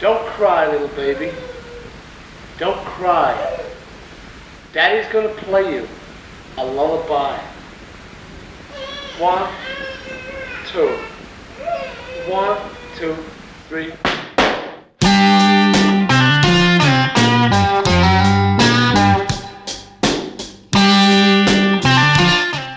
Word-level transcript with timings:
Don't 0.00 0.24
cry, 0.28 0.66
little 0.66 0.88
baby. 0.96 1.30
Don't 2.58 2.82
cry. 2.86 3.36
Daddy's 4.72 5.06
gonna 5.12 5.28
play 5.28 5.74
you 5.74 5.86
a 6.56 6.64
lullaby. 6.64 7.36
One, 9.18 9.46
two. 10.72 10.96
One, 12.32 12.56
two, 12.96 13.14
three. 13.68 13.92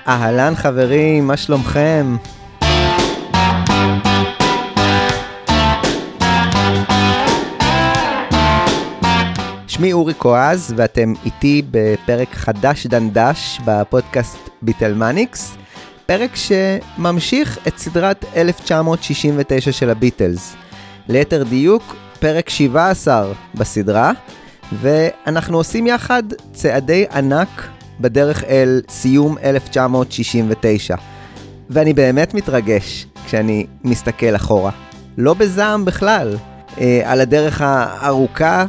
אהלן 0.08 0.56
חברים, 0.56 1.28
מה 1.28 1.38
שלומכם? 1.38 2.16
שמי 9.84 9.94
אורי 9.94 10.14
קואז 10.14 10.74
ואתם 10.78 11.14
איתי 11.26 11.62
בפרק 11.72 12.34
חדש 12.34 12.88
דנדש 12.88 13.60
בפודקאסט 13.66 14.38
ביטלמניקס, 14.62 15.58
פרק 16.06 16.32
שממשיך 16.36 17.60
את 17.68 17.78
סדרת 17.78 18.26
1969 18.36 19.72
של 19.72 19.90
הביטלס. 19.90 20.56
ליתר 21.08 21.44
דיוק, 21.44 21.96
פרק 22.20 22.50
17 22.50 23.34
בסדרה, 23.56 24.12
ואנחנו 24.74 25.58
עושים 25.58 25.88
יחד 25.88 26.24
צעדי 26.54 27.06
ענק 27.14 27.68
בדרך 28.00 28.44
אל 28.44 28.82
סיום 28.90 29.38
1969. 29.44 30.96
ואני 31.70 31.94
באמת 31.94 32.34
מתרגש 32.34 33.08
כשאני 33.26 33.66
מסתכל 33.84 34.36
אחורה. 34.36 34.72
לא 35.18 35.34
בזעם 35.34 35.86
בכלל, 35.86 36.38
אה, 36.82 37.02
על 37.06 37.22
הדרך 37.22 37.62
הארוכה 37.62 38.66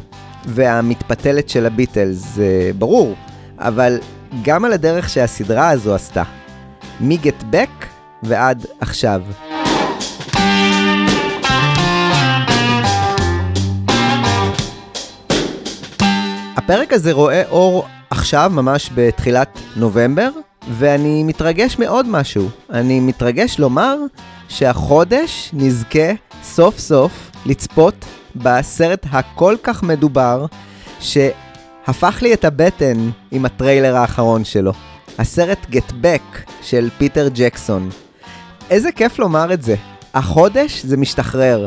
והמתפתלת 0.47 1.49
של 1.49 1.67
הביטלס, 1.67 2.17
זה 2.35 2.71
ברור, 2.79 3.15
אבל 3.59 3.99
גם 4.43 4.65
על 4.65 4.73
הדרך 4.73 5.09
שהסדרה 5.09 5.71
הזו 5.71 5.95
עשתה. 5.95 6.23
מ-Get 7.01 7.55
Back 7.55 7.87
ועד 8.23 8.67
עכשיו. 8.81 9.23
הפרק 16.57 16.93
הזה 16.93 17.13
רואה 17.13 17.43
אור 17.49 17.87
עכשיו, 18.11 18.51
ממש 18.55 18.91
בתחילת 18.95 19.59
נובמבר, 19.77 20.31
ואני 20.71 21.23
מתרגש 21.25 21.79
מעוד 21.79 22.07
משהו. 22.09 22.49
אני 22.71 23.01
מתרגש 23.01 23.59
לומר 23.59 23.97
שהחודש 24.49 25.51
נזכה 25.53 26.13
סוף 26.43 26.79
סוף 26.79 27.31
לצפות 27.47 28.05
בסרט 28.37 29.07
הכל 29.13 29.57
כך 29.63 29.83
מדובר, 29.83 30.47
שהפך 31.01 32.19
לי 32.23 32.35
את 32.35 32.45
הבטן 32.45 33.11
עם 33.31 33.45
הטריילר 33.45 33.97
האחרון 33.97 34.45
שלו. 34.45 34.73
הסרט 35.19 35.67
Get 35.73 35.91
Back 35.91 36.51
של 36.63 36.89
פיטר 36.99 37.29
ג'קסון. 37.35 37.91
איזה 38.71 38.93
כיף 38.93 39.19
לומר 39.19 39.53
את 39.53 39.63
זה. 39.63 39.75
החודש 40.15 40.85
זה 40.85 40.97
משתחרר. 40.97 41.67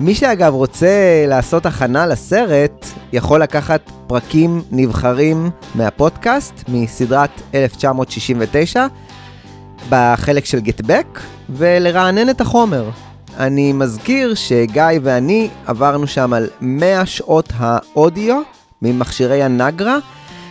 מי 0.00 0.14
שאגב 0.14 0.54
רוצה 0.54 1.24
לעשות 1.28 1.66
הכנה 1.66 2.06
לסרט, 2.06 2.86
יכול 3.12 3.42
לקחת 3.42 3.90
פרקים 4.06 4.62
נבחרים 4.70 5.50
מהפודקאסט, 5.74 6.64
מסדרת 6.68 7.30
1969, 7.54 8.86
בחלק 9.88 10.44
של 10.44 10.60
Get 10.60 10.83
Back, 10.83 11.20
ולרענן 11.50 12.30
את 12.30 12.40
החומר. 12.40 12.90
אני 13.38 13.72
מזכיר 13.72 14.34
שגיא 14.34 14.82
ואני 15.02 15.48
עברנו 15.66 16.06
שם 16.06 16.32
על 16.32 16.48
100 16.60 17.06
שעות 17.06 17.52
האודיו 17.56 18.40
ממכשירי 18.82 19.42
הנגרה, 19.42 19.96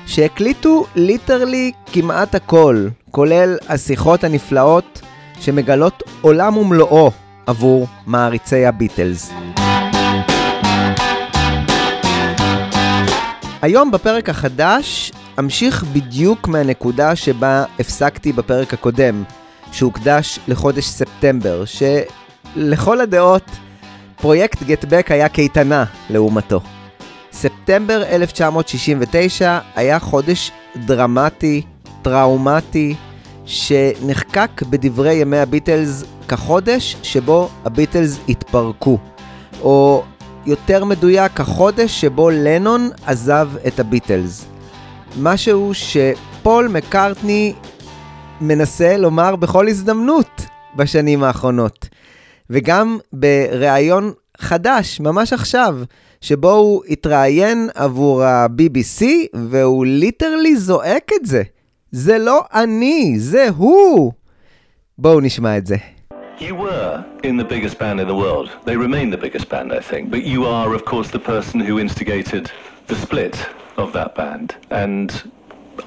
שהקליטו 0.06 0.85
literally 0.96 1.72
כמעט 1.85 2.35
הכל, 2.35 2.88
כולל 3.12 3.57
השיחות 3.69 4.24
הנפלאות 4.24 5.02
שמגלות 5.40 6.03
עולם 6.22 6.57
ומלואו 6.57 7.12
עבור 7.46 7.88
מעריצי 8.06 8.66
הביטלס. 8.66 9.31
היום 13.62 13.91
בפרק 13.91 14.29
החדש 14.29 15.12
אמשיך 15.40 15.84
בדיוק 15.84 16.48
מהנקודה 16.48 17.16
שבה 17.16 17.64
הפסקתי 17.80 18.34
בפרק 18.34 18.74
הקודם, 18.74 19.24
שהוקדש 19.72 20.40
לחודש 20.48 20.86
ספטמבר, 20.86 21.64
שלכל 21.66 23.02
הדעות 23.02 23.44
פרויקט 24.22 24.64
גטבק 24.64 25.12
היה 25.12 25.30
קייטנה 25.30 25.86
לעומתו. 26.09 26.62
ספטמבר 27.31 28.03
1969 28.03 29.59
היה 29.76 30.00
חודש 30.00 30.52
דרמטי, 30.76 31.62
טראומטי, 32.02 32.96
שנחקק 33.46 34.62
בדברי 34.70 35.14
ימי 35.14 35.38
הביטלס 35.38 36.03
כחודש 36.28 36.96
שבו 37.03 37.50
הביטלס 37.66 38.20
התפרקו, 38.30 38.97
או 39.62 40.03
יותר 40.46 40.86
מדויק, 40.86 41.40
החודש 41.40 42.02
שבו 42.02 42.30
לנון 42.30 42.90
עזב 43.06 43.50
את 43.68 43.80
הביטלס. 43.80 44.56
משהו 45.19 45.72
שפול 45.73 46.67
מקארטני 46.67 47.53
מנסה 48.41 48.97
לומר 48.97 49.35
בכל 49.35 49.67
הזדמנות 49.67 50.41
בשנים 50.75 51.23
האחרונות. 51.23 51.89
וגם 52.50 52.97
בריאיון 53.13 54.13
חדש, 54.38 55.00
ממש 55.00 55.33
עכשיו, 55.33 55.78
שבו 56.22 56.51
הוא 56.51 56.83
התראיין 56.89 57.69
עבור 57.75 58.23
ה-BBC, 58.23 59.05
והוא 59.33 59.85
ליטרלי 59.85 60.55
זועק 60.55 61.11
את 61.22 61.25
זה. 61.25 61.44
זה 61.91 62.17
לא 62.17 62.41
אני, 62.53 63.13
זה 63.17 63.47
הוא. 63.57 64.11
בואו 64.97 65.22
נשמע 65.22 65.57
את 65.57 65.67
זה. 65.67 65.75
You 66.39 66.53
were 66.53 67.03
in 67.23 67.38
the 67.38 67.44
biggest 67.44 67.79
band 67.79 67.99
in 67.99 68.07
the 68.07 68.19
world. 68.23 68.49
They 68.66 68.78
remain 68.78 69.09
the 69.09 69.17
biggest 69.17 69.49
band, 69.49 69.72
I 69.73 69.81
think. 69.91 70.11
But 70.11 70.23
you 70.23 70.45
are, 70.45 70.75
of 70.75 70.85
course, 70.85 71.09
the 71.09 71.23
person 71.34 71.59
who 71.67 71.79
instigated 71.79 72.44
the 72.88 72.95
split 72.95 73.35
of 73.78 73.94
that 73.94 74.16
band. 74.16 74.56
And 74.70 75.32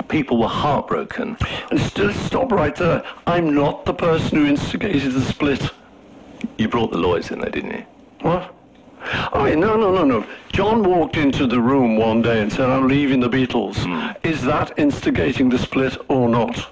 people 0.09 0.39
were 0.39 0.49
heartbroken. 0.49 1.37
And 1.71 1.81
still, 1.81 2.13
stop 2.13 2.53
right 2.53 2.75
there. 2.75 3.03
I'm 3.27 3.55
not 3.55 3.85
the 3.85 3.95
person 3.95 4.39
who 4.39 4.47
instigated 4.47 5.13
the 5.13 5.23
split. 5.23 5.71
You 6.59 6.69
brought 6.69 6.93
the 6.93 6.99
lawyers 6.99 7.31
in 7.31 7.41
there, 7.41 7.51
didn't 7.51 7.73
you? 7.73 7.85
What? 8.23 8.55
Oh, 9.33 9.47
no, 9.55 9.77
no, 9.77 9.91
no, 9.91 10.05
no. 10.05 10.27
John 10.53 10.83
walked 10.83 11.17
into 11.17 11.47
the 11.47 11.61
room 11.61 11.97
one 11.97 12.23
day 12.23 12.43
and 12.43 12.53
said, 12.53 12.69
I'm 12.69 12.87
leaving 12.87 13.21
the 13.21 13.31
Beatles. 13.31 13.77
Hmm. 13.79 14.27
Is 14.27 14.43
that 14.43 14.79
instigating 14.79 15.49
the 15.49 15.59
split 15.59 15.97
or 16.09 16.29
not? 16.29 16.71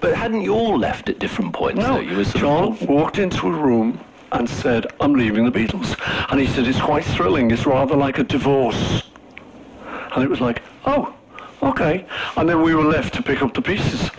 But 0.00 0.14
hadn't 0.14 0.42
you 0.42 0.54
all 0.54 0.78
left 0.78 1.08
at 1.08 1.18
different 1.18 1.52
points? 1.52 1.80
No. 1.80 2.00
You 2.00 2.16
were 2.16 2.24
John 2.24 2.72
of... 2.72 2.88
walked 2.88 3.18
into 3.18 3.46
a 3.46 3.50
room 3.50 4.00
and 4.32 4.48
said, 4.48 4.86
I'm 5.00 5.12
leaving 5.14 5.44
the 5.44 5.52
Beatles. 5.52 5.98
And 6.30 6.40
he 6.40 6.46
said, 6.46 6.66
it's 6.66 6.80
quite 6.80 7.04
thrilling. 7.04 7.50
It's 7.50 7.66
rather 7.66 7.96
like 7.96 8.18
a 8.18 8.24
divorce. 8.24 9.02
And 10.14 10.22
it 10.24 10.30
was 10.30 10.40
like, 10.40 10.62
oh, 10.86 11.14
okay. 11.62 12.06
And 12.36 12.48
then 12.48 12.62
we 12.62 12.74
were 12.74 12.84
left 12.84 13.14
to 13.14 13.22
pick 13.22 13.42
up 13.42 13.54
the 13.54 13.62
pieces. 13.62 14.10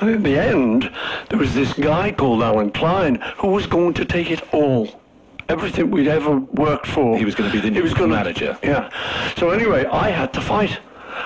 And 0.00 0.10
in 0.10 0.22
the 0.22 0.38
end, 0.38 0.90
there 1.30 1.38
was 1.38 1.54
this 1.54 1.72
guy 1.72 2.12
called 2.12 2.42
Alan 2.42 2.70
Klein 2.70 3.16
who 3.38 3.48
was 3.48 3.66
going 3.66 3.94
to 3.94 4.04
take 4.04 4.30
it 4.30 4.42
all. 4.52 5.00
Everything 5.48 5.90
we'd 5.90 6.08
ever 6.08 6.38
worked 6.38 6.86
for. 6.86 7.16
He 7.16 7.24
was 7.24 7.34
gonna 7.34 7.52
be 7.52 7.58
the 7.60 7.68
He 7.68 7.74
new 7.74 7.82
was 7.82 7.94
gonna- 7.94 8.08
manager. 8.14 8.58
Yeah. 8.62 8.90
So 9.36 9.50
anyway, 9.50 9.86
I 9.86 10.10
had 10.10 10.32
to 10.34 10.40
fight. 10.40 10.78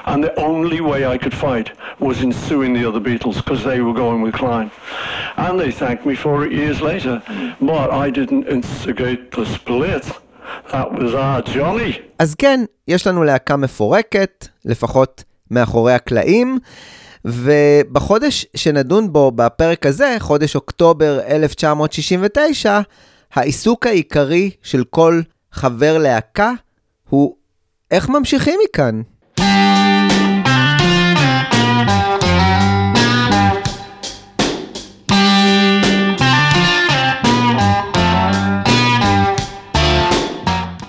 And 0.04 0.22
the 0.22 0.34
only 0.38 0.80
way 0.80 1.04
I 1.04 1.18
could 1.18 1.34
fight 1.34 1.72
was 1.98 2.22
in 2.22 2.32
suing 2.32 2.72
the 2.74 2.86
other 2.86 3.00
Beatles 3.00 3.36
because 3.36 3.64
they 3.64 3.80
were 3.80 3.92
going 3.92 4.22
with 4.22 4.34
Klein. 4.34 4.70
And 5.36 5.58
they 5.58 5.70
thanked 5.72 6.06
me 6.06 6.14
for 6.14 6.44
it 6.46 6.52
years 6.52 6.80
later. 6.80 7.22
But 7.60 7.90
I 7.90 8.10
didn't 8.10 8.46
instigate 8.46 9.32
the 9.32 9.44
split. 9.46 10.06
That 10.70 10.72
was 10.72 11.14
our 11.14 11.54
Johnny. 11.54 11.98
אז 12.18 12.34
כן, 12.34 12.60
יש 12.88 13.06
לנו 13.06 13.24
להקה 13.24 13.56
מפורקת, 13.56 14.48
לפחות 14.64 15.24
מאחורי 15.50 15.92
הקלעים, 15.94 16.58
ובחודש 17.24 18.46
שנדון 18.56 19.12
בו 19.12 19.30
בפרק 19.30 19.86
הזה, 19.86 20.16
חודש 20.18 20.56
אוקטובר 20.56 21.20
1969, 21.28 22.80
העיסוק 23.32 23.86
העיקרי 23.86 24.50
של 24.62 24.84
כל 24.84 25.20
חבר 25.52 25.98
להקה 25.98 26.52
הוא 27.08 27.36
איך 27.90 28.08
ממשיכים 28.08 28.60
מכאן. 28.64 29.02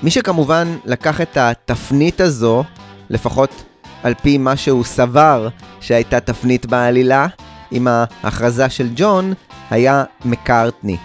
מי 0.04 0.12
שכמובן 0.12 0.78
לקח 0.86 1.22
את 1.22 1.38
התפנית 1.38 2.22
הזו, 2.22 2.64
לפחות 3.10 3.64
על 4.04 4.14
פי 4.22 4.38
מה 4.38 4.56
שהוא 4.56 4.84
סבר 4.84 5.48
שהייתה 5.82 6.20
תפנית 6.20 6.66
בעלילה, 6.66 7.28
עם 7.72 7.88
ההכרזה 7.88 8.70
של 8.70 8.90
ג'ון, 8.96 9.34
היה 9.70 10.04
מקארטני. 10.26 10.98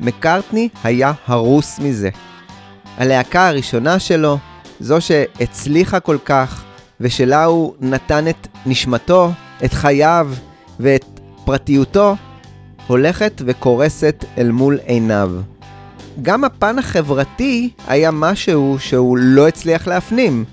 מקארטני 0.00 0.68
היה 0.84 1.12
הרוס 1.26 1.78
מזה. 1.78 2.10
הלהקה 2.96 3.48
הראשונה 3.48 3.98
שלו, 3.98 4.38
זו 4.80 5.00
שהצליחה 5.00 6.00
כל 6.00 6.18
כך, 6.24 6.64
ושלה 7.00 7.44
הוא 7.44 7.74
נתן 7.80 8.28
את 8.28 8.46
נשמתו, 8.66 9.30
את 9.64 9.72
חייו 9.72 10.30
ואת 10.80 11.04
פרטיותו, 11.44 12.16
הולכת 12.86 13.42
וקורסת 13.46 14.24
אל 14.38 14.50
מול 14.50 14.78
עיניו. 14.86 15.30
גם 16.22 16.44
הפן 16.44 16.78
החברתי 16.78 17.70
היה 17.88 18.10
משהו 18.10 18.76
שהוא 18.78 19.18
לא 19.18 19.48
הצליח 19.48 19.86
להפנים. 19.86 20.44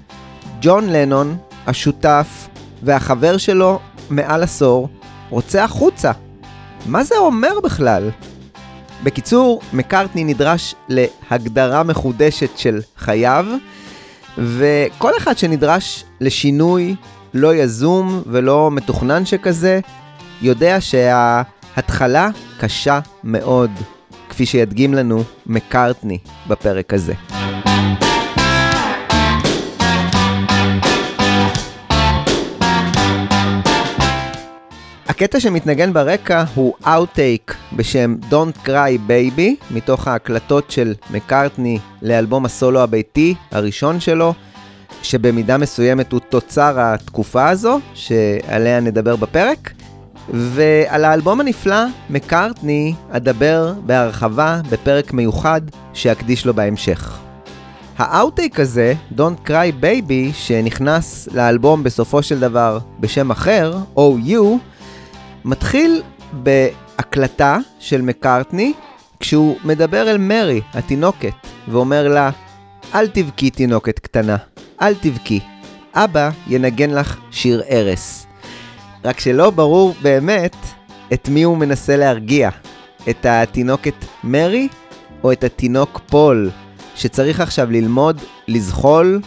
ג'ון 0.61 0.89
לנון, 0.89 1.37
השותף 1.67 2.47
והחבר 2.83 3.37
שלו 3.37 3.79
מעל 4.09 4.43
עשור, 4.43 4.89
רוצה 5.29 5.63
החוצה. 5.63 6.11
מה 6.85 7.03
זה 7.03 7.15
אומר 7.17 7.59
בכלל? 7.63 8.09
בקיצור, 9.03 9.61
מקארטני 9.73 10.23
נדרש 10.23 10.75
להגדרה 10.89 11.83
מחודשת 11.83 12.57
של 12.57 12.79
חייו, 12.97 13.45
וכל 14.37 15.11
אחד 15.17 15.37
שנדרש 15.37 16.03
לשינוי 16.21 16.95
לא 17.33 17.55
יזום 17.55 18.21
ולא 18.25 18.71
מתוכנן 18.71 19.25
שכזה, 19.25 19.79
יודע 20.41 20.81
שההתחלה 20.81 22.29
קשה 22.59 22.99
מאוד, 23.23 23.71
כפי 24.37 24.45
שידגים 24.45 24.93
לנו 24.93 25.23
מקארטני 25.45 26.17
בפרק 26.47 26.93
הזה. 26.93 27.13
הקטע 35.07 35.39
שמתנגן 35.39 35.93
ברקע 35.93 36.43
הוא 36.55 36.73
outtake 36.87 37.55
בשם 37.73 38.15
Don't 38.29 38.67
Cry 38.67 39.09
Baby, 39.09 39.71
מתוך 39.71 40.07
ההקלטות 40.07 40.71
של 40.71 40.93
מקארטני 41.11 41.79
לאלבום 42.01 42.45
הסולו 42.45 42.81
הביתי 42.81 43.35
הראשון 43.51 43.99
שלו, 43.99 44.33
שבמידה 45.03 45.57
מסוימת 45.57 46.11
הוא 46.11 46.19
תוצר 46.29 46.73
התקופה 46.77 47.49
הזו, 47.49 47.79
שעליה 47.93 48.79
נדבר 48.79 49.15
בפרק. 49.15 49.71
ועל 50.29 51.05
האלבום 51.05 51.39
הנפלא, 51.39 51.85
מקארטני, 52.09 52.93
אדבר 53.11 53.73
בהרחבה 53.85 54.61
בפרק 54.69 55.13
מיוחד 55.13 55.61
שאקדיש 55.93 56.45
לו 56.45 56.53
בהמשך. 56.53 57.17
ה 57.97 58.05
outtake 58.05 58.59
הזה, 58.59 58.93
Don't 59.17 59.47
Cry 59.47 59.83
Baby, 59.83 60.33
שנכנס 60.33 61.27
לאלבום 61.33 61.83
בסופו 61.83 62.23
של 62.23 62.39
דבר 62.39 62.79
בשם 62.99 63.31
אחר, 63.31 63.77
OU, 63.95 64.43
מתחיל 65.45 66.01
בהקלטה 66.33 67.57
של 67.79 68.01
מקארטני, 68.01 68.73
כשהוא 69.19 69.55
מדבר 69.63 70.11
אל 70.11 70.17
מרי, 70.17 70.61
התינוקת, 70.73 71.33
ואומר 71.67 72.07
לה, 72.07 72.29
אל 72.95 73.07
תבכי 73.07 73.49
תינוקת 73.49 73.99
קטנה, 73.99 74.37
אל 74.81 74.95
תבכי, 74.95 75.39
אבא 75.93 76.29
ינגן 76.47 76.89
לך 76.89 77.17
שיר 77.31 77.61
ארס. 77.69 78.26
רק 79.07 79.19
שלא 79.19 79.49
ברור 79.49 79.95
באמת 80.01 80.55
את 81.13 81.29
מי 81.29 81.43
הוא 81.43 81.57
מנסה 81.57 81.97
להרגיע, 81.97 82.49
את 83.09 83.25
התינוקת 83.25 83.93
מרי 84.23 84.67
או 85.23 85.31
את 85.31 85.43
התינוק 85.43 86.01
פול, 86.05 86.49
שצריך 86.95 87.39
עכשיו 87.39 87.71
ללמוד, 87.71 88.21
לזחול 88.47 89.21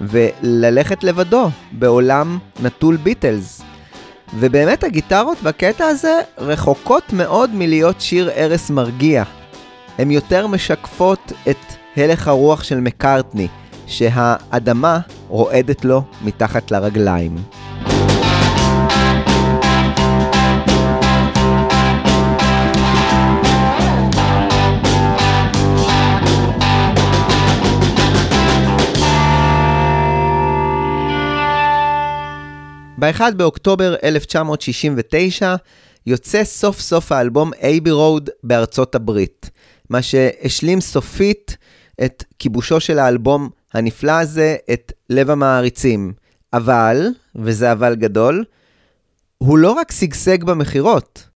וללכת 0.00 1.04
לבדו 1.04 1.48
בעולם 1.72 2.38
נטול 2.62 2.96
ביטלס. 2.96 3.62
ובאמת 4.38 4.84
הגיטרות 4.84 5.42
בקטע 5.42 5.86
הזה 5.86 6.20
רחוקות 6.38 7.12
מאוד 7.12 7.50
מלהיות 7.54 8.00
שיר 8.00 8.30
ארס 8.30 8.70
מרגיע. 8.70 9.24
הן 9.98 10.10
יותר 10.10 10.46
משקפות 10.46 11.32
את 11.50 11.56
הלך 11.96 12.28
הרוח 12.28 12.62
של 12.62 12.80
מקארטני, 12.80 13.48
שהאדמה 13.86 14.98
רועדת 15.28 15.84
לו 15.84 16.02
מתחת 16.24 16.70
לרגליים. 16.70 17.36
ב-1 32.98 33.34
באוקטובר 33.36 33.94
1969 34.04 35.54
יוצא 36.06 36.44
סוף 36.44 36.80
סוף 36.80 37.12
האלבום 37.12 37.50
אייבי 37.62 37.90
רוד 37.90 38.30
בארצות 38.42 38.94
הברית, 38.94 39.50
מה 39.90 40.02
שהשלים 40.02 40.80
סופית 40.80 41.56
את 42.04 42.24
כיבושו 42.38 42.80
של 42.80 42.98
האלבום 42.98 43.50
הנפלא 43.74 44.12
הזה, 44.12 44.56
את 44.72 44.92
לב 45.10 45.30
המעריצים. 45.30 46.12
אבל, 46.52 47.08
וזה 47.34 47.72
אבל 47.72 47.94
גדול, 47.94 48.44
הוא 49.38 49.58
לא 49.58 49.72
רק 49.72 49.92
שגשג 49.92 50.44
במכירות, 50.44 51.28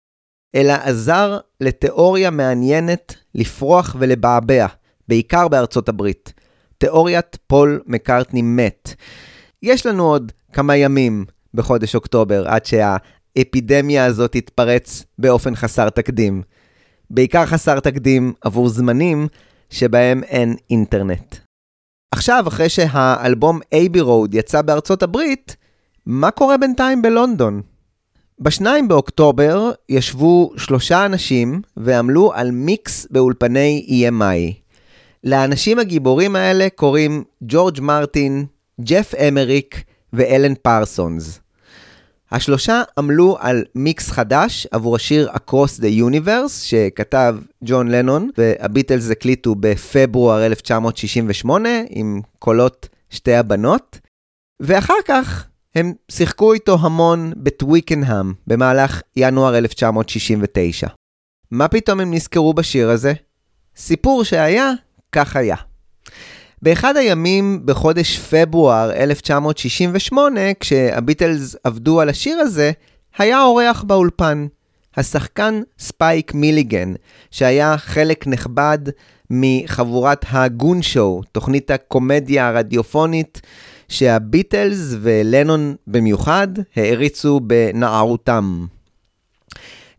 אלא 0.54 0.72
עזר 0.72 1.38
לתיאוריה 1.60 2.30
מעניינת 2.30 3.14
לפרוח 3.34 3.96
ולבעבע, 3.98 4.66
בעיקר 5.08 5.48
בארצות 5.48 5.88
הברית. 5.88 6.32
תיאוריית 6.78 7.38
פול 7.46 7.80
מקארטני 7.86 8.42
מת. 8.42 8.94
יש 9.62 9.86
לנו 9.86 10.10
עוד 10.10 10.32
כמה 10.52 10.76
ימים 10.76 11.24
בחודש 11.58 11.94
אוקטובר, 11.94 12.48
עד 12.48 12.66
שהאפידמיה 12.66 14.04
הזאת 14.04 14.32
תתפרץ 14.32 15.04
באופן 15.18 15.54
חסר 15.54 15.90
תקדים. 15.90 16.42
בעיקר 17.10 17.46
חסר 17.46 17.80
תקדים 17.80 18.32
עבור 18.40 18.68
זמנים 18.68 19.28
שבהם 19.70 20.22
אין 20.22 20.56
אינטרנט. 20.70 21.36
עכשיו, 22.14 22.44
אחרי 22.48 22.68
שהאלבום 22.68 23.60
Abbey 23.72 24.00
Road 24.00 24.34
יצא 24.34 24.62
בארצות 24.62 25.02
הברית, 25.02 25.56
מה 26.06 26.30
קורה 26.30 26.56
בינתיים 26.56 27.02
בלונדון? 27.02 27.62
בשניים 28.40 28.88
באוקטובר 28.88 29.70
ישבו 29.88 30.52
שלושה 30.56 31.06
אנשים 31.06 31.62
ועמלו 31.76 32.32
על 32.34 32.50
מיקס 32.50 33.06
באולפני 33.10 33.86
EMI. 33.88 34.68
לאנשים 35.24 35.78
הגיבורים 35.78 36.36
האלה 36.36 36.68
קוראים 36.74 37.24
ג'ורג' 37.42 37.80
מרטין, 37.80 38.46
ג'ף 38.80 39.14
אמריק 39.14 39.82
ואלן 40.12 40.54
פרסונס. 40.62 41.40
השלושה 42.32 42.82
עמלו 42.98 43.36
על 43.40 43.64
מיקס 43.74 44.10
חדש 44.10 44.66
עבור 44.70 44.96
השיר 44.96 45.30
Across 45.30 45.80
the 45.80 46.02
Universe 46.02 46.48
שכתב 46.62 47.36
ג'ון 47.64 47.88
לנון 47.88 48.30
והביטלס 48.38 49.10
הקליטו 49.10 49.54
בפברואר 49.54 50.46
1968 50.46 51.68
עם 51.88 52.20
קולות 52.38 52.88
שתי 53.10 53.34
הבנות 53.34 53.98
ואחר 54.60 54.94
כך 55.06 55.46
הם 55.74 55.92
שיחקו 56.10 56.52
איתו 56.52 56.78
המון 56.80 57.32
בטוויקנהאם 57.36 58.32
במהלך 58.46 59.02
ינואר 59.16 59.58
1969. 59.58 60.88
מה 61.50 61.68
פתאום 61.68 62.00
הם 62.00 62.14
נזכרו 62.14 62.54
בשיר 62.54 62.90
הזה? 62.90 63.12
סיפור 63.76 64.24
שהיה, 64.24 64.72
כך 65.12 65.36
היה. 65.36 65.56
באחד 66.62 66.96
הימים 66.96 67.60
בחודש 67.64 68.18
פברואר 68.18 68.92
1968, 68.92 70.40
כשהביטלס 70.60 71.56
עבדו 71.64 72.00
על 72.00 72.08
השיר 72.08 72.38
הזה, 72.38 72.72
היה 73.18 73.42
אורח 73.42 73.82
באולפן, 73.82 74.46
השחקן 74.96 75.62
ספייק 75.78 76.34
מיליגן, 76.34 76.92
שהיה 77.30 77.78
חלק 77.78 78.26
נכבד 78.26 78.78
מחבורת 79.30 80.24
הגון 80.30 80.82
שואו, 80.82 81.22
תוכנית 81.32 81.70
הקומדיה 81.70 82.48
הרדיופונית 82.48 83.40
שהביטלס 83.88 84.94
ולנון 85.00 85.74
במיוחד 85.86 86.48
העריצו 86.76 87.40
בנערותם. 87.40 88.66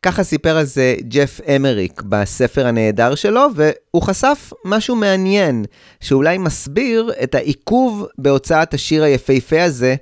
ככה 0.01 0.23
סיפר 0.23 0.57
על 0.57 0.65
זה 0.65 0.95
ג'ף 1.01 1.39
אמריק 1.55 2.01
בספר 2.01 2.67
הנהדר 2.67 3.15
שלו, 3.15 3.47
והוא 3.55 4.03
חשף 4.03 4.53
משהו 4.65 4.95
מעניין, 4.95 5.65
שאולי 5.99 6.37
מסביר 6.37 7.11
את 7.23 7.35
העיכוב 7.35 8.05
בהוצאת 8.17 8.73
השיר 8.73 9.03
היפהפה 9.03 9.63
הזה 9.63 9.95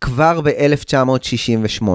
כבר 0.00 0.40
ב-1968. 0.40 1.86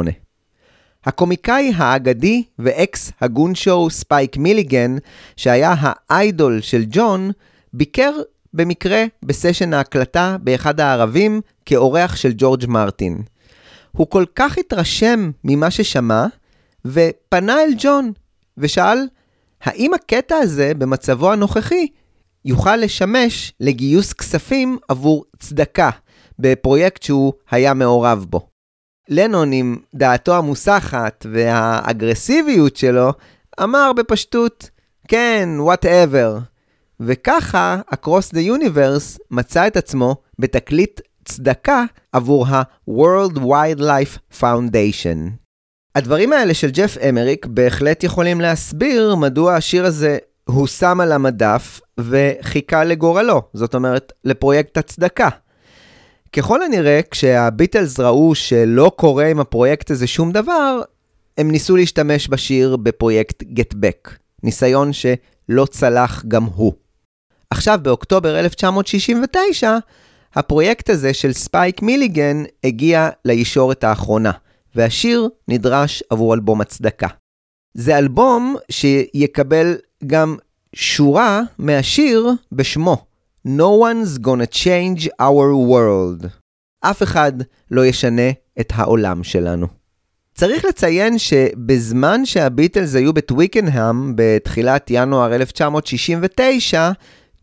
הקומיקאי 1.05 1.71
האגדי 1.75 2.43
ואקס 2.59 3.11
ה-Goon 3.21 3.62
Show 3.62 3.89
ספייק 3.89 4.37
מיליגן, 4.37 4.97
שהיה 5.35 5.75
ה-idol 5.79 6.61
של 6.61 6.83
ג'ון, 6.89 7.31
ביקר 7.73 8.11
במקרה 8.53 9.03
בסשן 9.23 9.73
ההקלטה 9.73 10.37
באחד 10.41 10.79
הערבים 10.79 11.41
כאורח 11.65 12.15
של 12.15 12.31
ג'ורג' 12.37 12.65
מרטין. 12.67 13.21
הוא 13.91 14.07
כל 14.07 14.25
כך 14.35 14.57
התרשם 14.57 15.31
ממה 15.43 15.71
ששמע, 15.71 16.25
ופנה 16.87 17.63
אל 17.63 17.69
ג'ון 17.77 18.11
ושאל, 18.57 18.97
האם 19.61 19.93
הקטע 19.93 20.35
הזה 20.35 20.73
במצבו 20.73 21.31
הנוכחי 21.31 21.87
יוכל 22.45 22.75
לשמש 22.75 23.53
לגיוס 23.59 24.13
כספים 24.13 24.77
עבור 24.87 25.25
צדקה 25.39 25.89
בפרויקט 26.39 27.03
שהוא 27.03 27.33
היה 27.51 27.73
מעורב 27.73 28.25
בו. 28.29 28.49
לנון 29.09 29.51
עם 29.51 29.77
דעתו 29.95 30.37
המוסחת 30.37 31.25
והאגרסיביות 31.31 32.75
שלו, 32.75 33.13
אמר 33.63 33.91
בפשטות, 33.93 34.69
כן, 35.07 35.49
whatever. 35.59 36.39
וככה, 36.99 37.81
Across 37.93 38.33
the 38.33 38.59
Universe 38.59 39.19
מצא 39.31 39.67
את 39.67 39.77
עצמו 39.77 40.15
בתקליט 40.39 41.01
צדקה 41.25 41.83
עבור 42.11 42.47
ה-World 42.47 43.37
Wildlife 43.37 44.39
Foundation. 44.41 45.46
הדברים 45.97 46.33
האלה 46.33 46.53
של 46.53 46.69
ג'ף 46.71 46.97
אמריק 47.09 47.45
בהחלט 47.45 48.03
יכולים 48.03 48.41
להסביר 48.41 49.15
מדוע 49.15 49.55
השיר 49.55 49.85
הזה 49.85 50.17
הושם 50.45 50.99
על 51.01 51.11
המדף 51.11 51.81
וחיכה 51.97 52.83
לגורלו, 52.83 53.41
זאת 53.53 53.75
אומרת, 53.75 54.13
לפרויקט 54.23 54.77
הצדקה. 54.77 55.29
ככל 56.31 56.61
הנראה, 56.61 56.99
כשהביטלס 57.11 57.99
ראו 57.99 58.35
שלא 58.35 58.91
קורה 58.95 59.27
עם 59.27 59.39
הפרויקט 59.39 59.91
הזה 59.91 60.07
שום 60.07 60.31
דבר, 60.31 60.81
הם 61.37 61.51
ניסו 61.51 61.75
להשתמש 61.75 62.29
בשיר 62.29 62.77
בפרויקט 62.77 63.43
Get 63.43 63.73
Back, 63.73 64.11
ניסיון 64.43 64.91
שלא 64.93 65.65
צלח 65.65 66.23
גם 66.27 66.43
הוא. 66.43 66.73
עכשיו, 67.49 67.79
באוקטובר 67.81 68.39
1969, 68.39 69.77
הפרויקט 70.35 70.89
הזה 70.89 71.13
של 71.13 71.33
ספייק 71.33 71.81
מיליגן 71.81 72.43
הגיע 72.63 73.09
לישורת 73.25 73.83
האחרונה, 73.83 74.31
והשיר 74.77 75.29
נדרש 75.47 76.03
עבור 76.09 76.33
אלבום 76.33 76.61
הצדקה. 76.61 77.07
זה 77.73 77.97
אלבום 77.97 78.55
שיקבל 78.71 79.75
גם 80.07 80.35
שורה 80.75 81.41
מהשיר 81.57 82.29
בשמו 82.51 83.05
No 83.47 83.69
one's 83.81 84.19
gonna 84.19 84.55
change 84.55 85.07
our 85.21 85.69
world. 85.69 86.27
אף 86.81 87.03
אחד 87.03 87.31
לא 87.71 87.85
ישנה 87.85 88.31
את 88.59 88.71
העולם 88.75 89.23
שלנו. 89.23 89.67
צריך 90.35 90.65
לציין 90.65 91.17
שבזמן 91.17 92.25
שהביטלס 92.25 92.95
היו 92.95 93.13
בטוויקנהאם 93.13 94.13
בתחילת 94.15 94.87
ינואר 94.89 95.35
1969, 95.35 96.91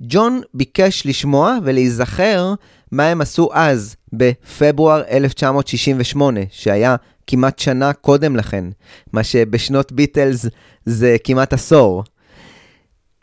ג'ון 0.00 0.40
ביקש 0.54 1.06
לשמוע 1.06 1.58
ולהיזכר 1.64 2.54
מה 2.92 3.06
הם 3.06 3.20
עשו 3.20 3.48
אז, 3.52 3.96
בפברואר 4.12 5.02
1968, 5.10 6.40
שהיה 6.50 6.96
כמעט 7.26 7.58
שנה 7.58 7.92
קודם 7.92 8.36
לכן, 8.36 8.64
מה 9.12 9.24
שבשנות 9.24 9.92
ביטלס 9.92 10.46
זה 10.84 11.16
כמעט 11.24 11.52
עשור. 11.52 12.04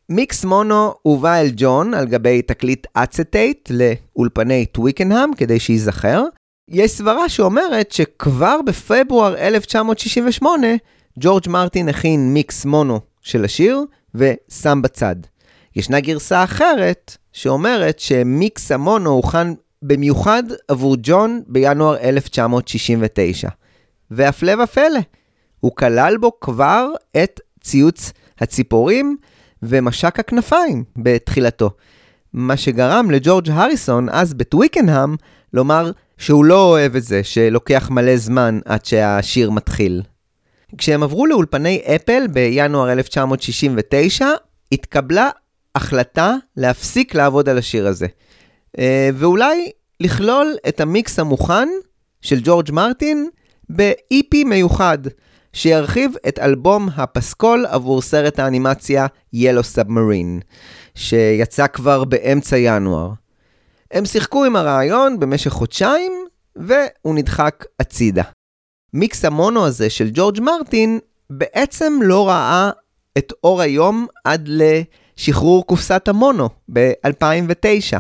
מיקס 0.10 0.46
מונו 0.46 0.94
הובא 1.02 1.40
אל 1.40 1.52
ג'ון 1.56 1.94
על 1.94 2.06
גבי 2.06 2.42
תקליט 2.42 2.88
אצטייט 2.94 3.72
לאולפני 3.72 4.66
טוויקנהאם 4.66 5.34
כדי 5.34 5.60
שייזכר. 5.60 6.24
יש 6.70 6.92
סברה 6.92 7.30
שאומרת 7.30 7.92
שכבר 7.92 8.60
בפברואר 8.66 9.38
1968 9.38 10.68
ג'ורג' 11.20 11.50
מרטין 11.50 11.90
הכין 11.90 12.34
מיקס 12.34 12.66
מונו 12.66 13.00
של 13.22 13.46
השיר 13.46 13.86
ושם 14.16 14.82
בצד. 14.82 15.16
ישנה 15.76 16.00
גרסה 16.00 16.44
אחרת 16.44 17.18
שאומרת 17.34 18.00
שמיקס 18.00 18.72
המונו 18.72 19.10
הוכן 19.10 19.48
במיוחד 19.82 20.44
עבור 20.68 20.96
ג'ון 21.02 21.42
בינואר 21.48 21.98
1969. 21.98 23.50
והפלא 24.12 24.64
ופלא, 24.64 25.00
הוא 25.60 25.76
כלל 25.76 26.18
בו 26.18 26.32
כבר 26.42 26.88
את 27.24 27.40
ציוץ 27.62 28.12
הציפורים 28.40 29.18
ומשק 29.64 30.20
הכנפיים 30.20 30.84
בתחילתו. 30.98 31.72
מה 32.34 32.58
שגרם 32.58 33.12
לג'ורג' 33.12 33.50
הריסון, 33.50 34.10
אז 34.10 34.34
בטוויקנהאם, 34.34 35.16
לומר 35.54 35.92
שהוא 36.18 36.46
לא 36.46 36.64
אוהב 36.64 36.96
את 36.96 37.04
זה, 37.04 37.24
שלוקח 37.24 37.90
מלא 37.90 38.18
זמן 38.18 38.60
עד 38.66 38.86
שהשיר 38.86 39.52
מתחיל. 39.52 40.02
כשהם 40.78 41.04
עברו 41.04 41.26
לאולפני 41.26 41.82
אפל 41.96 42.28
בינואר 42.28 42.92
1969, 42.92 44.28
התקבלה 44.72 45.30
החלטה 45.76 46.36
להפסיק 46.58 47.16
לעבוד 47.16 47.50
על 47.50 47.58
השיר 47.58 47.88
הזה. 47.88 48.08
אה, 48.80 49.10
ואולי 49.14 49.72
לכלול 50.00 50.56
את 50.68 50.80
המיקס 50.80 51.20
המוכן 51.20 51.70
של 52.22 52.40
ג'ורג' 52.44 52.72
מרטין 52.72 53.30
ב-EP 53.76 54.46
מיוחד, 54.46 54.98
שירחיב 55.54 56.12
את 56.28 56.40
אלבום 56.40 56.90
הפסקול 56.96 57.66
עבור 57.66 58.02
סרט 58.02 58.40
האנימציה 58.40 59.08
Yellow 59.36 59.78
Submarine, 59.78 60.44
שיצא 60.96 61.68
כבר 61.68 62.04
באמצע 62.04 62.58
ינואר. 62.58 63.10
הם 63.92 64.06
שיחקו 64.06 64.46
עם 64.46 64.56
הרעיון 64.56 65.20
במשך 65.20 65.52
חודשיים, 65.52 66.12
והוא 66.56 67.16
נדחק 67.16 67.66
הצידה. 67.80 68.24
מיקס 68.94 69.26
המונו 69.26 69.66
הזה 69.66 69.90
של 69.90 70.10
ג'ורג' 70.14 70.40
מרטין 70.42 71.00
בעצם 71.30 72.00
לא 72.02 72.28
ראה 72.28 72.70
את 73.18 73.34
אור 73.44 73.62
היום 73.62 74.08
עד 74.26 74.50
לשחרור 74.50 75.66
קופסת 75.66 76.08
המונו 76.08 76.50
ב-2009. 76.74 78.00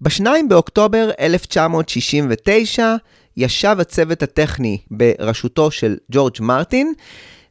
ב-2 0.00 0.26
באוקטובר 0.48 1.10
1969 1.20 2.96
ישב 3.36 3.76
הצוות 3.80 4.22
הטכני 4.22 4.78
בראשותו 4.90 5.70
של 5.70 5.96
ג'ורג' 6.12 6.36
מרטין, 6.40 6.92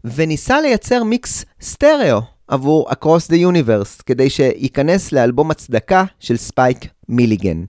וניסה 0.03 0.61
לייצר 0.61 1.03
מיקס 1.03 1.45
סטריאו 1.61 2.21
עבור 2.47 2.91
Across 2.91 3.31
the 3.31 3.35
Universe, 3.35 4.03
כדי 4.05 4.29
שייכנס 4.29 5.11
לאלבום 5.11 5.51
הצדקה 5.51 6.03
של 6.19 6.37
ספייק 6.37 6.77
מיליגן. 7.09 7.63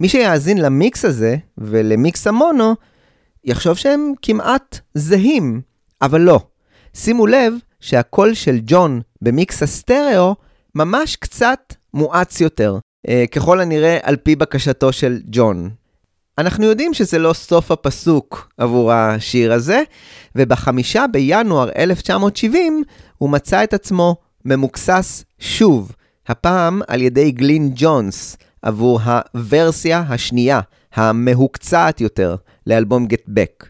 מי 0.00 0.08
שיאזין 0.08 0.58
למיקס 0.58 1.04
הזה 1.04 1.36
ולמיקס 1.58 2.26
המונו, 2.26 2.74
יחשוב 3.44 3.76
שהם 3.76 4.12
כמעט 4.22 4.78
זהים, 4.94 5.60
אבל 6.02 6.20
לא. 6.20 6.40
שימו 6.94 7.26
לב 7.26 7.52
שהקול 7.80 8.34
של 8.34 8.58
ג'ון 8.66 9.00
במיקס 9.22 9.62
הסטריאו 9.62 10.34
ממש 10.74 11.16
קצת 11.16 11.74
מואץ 11.94 12.40
יותר, 12.40 12.78
אה, 13.08 13.24
ככל 13.32 13.60
הנראה 13.60 13.98
על 14.02 14.16
פי 14.16 14.36
בקשתו 14.36 14.92
של 14.92 15.20
ג'ון. 15.26 15.70
אנחנו 16.38 16.64
יודעים 16.64 16.94
שזה 16.94 17.18
לא 17.18 17.32
סוף 17.32 17.70
הפסוק 17.70 18.48
עבור 18.58 18.92
השיר 18.92 19.52
הזה, 19.52 19.82
ובחמישה 20.34 21.04
בינואר 21.12 21.68
1970 21.76 22.82
הוא 23.18 23.30
מצא 23.30 23.64
את 23.64 23.74
עצמו 23.74 24.16
ממוקסס 24.44 25.24
שוב, 25.38 25.92
הפעם 26.26 26.80
על 26.88 27.02
ידי 27.02 27.30
גלין 27.30 27.72
ג'ונס, 27.74 28.36
עבור 28.62 29.00
הוורסיה 29.00 30.04
השנייה, 30.08 30.60
המהוקצעת 30.94 32.00
יותר, 32.00 32.36
לאלבום 32.66 33.06
Back. 33.10 33.66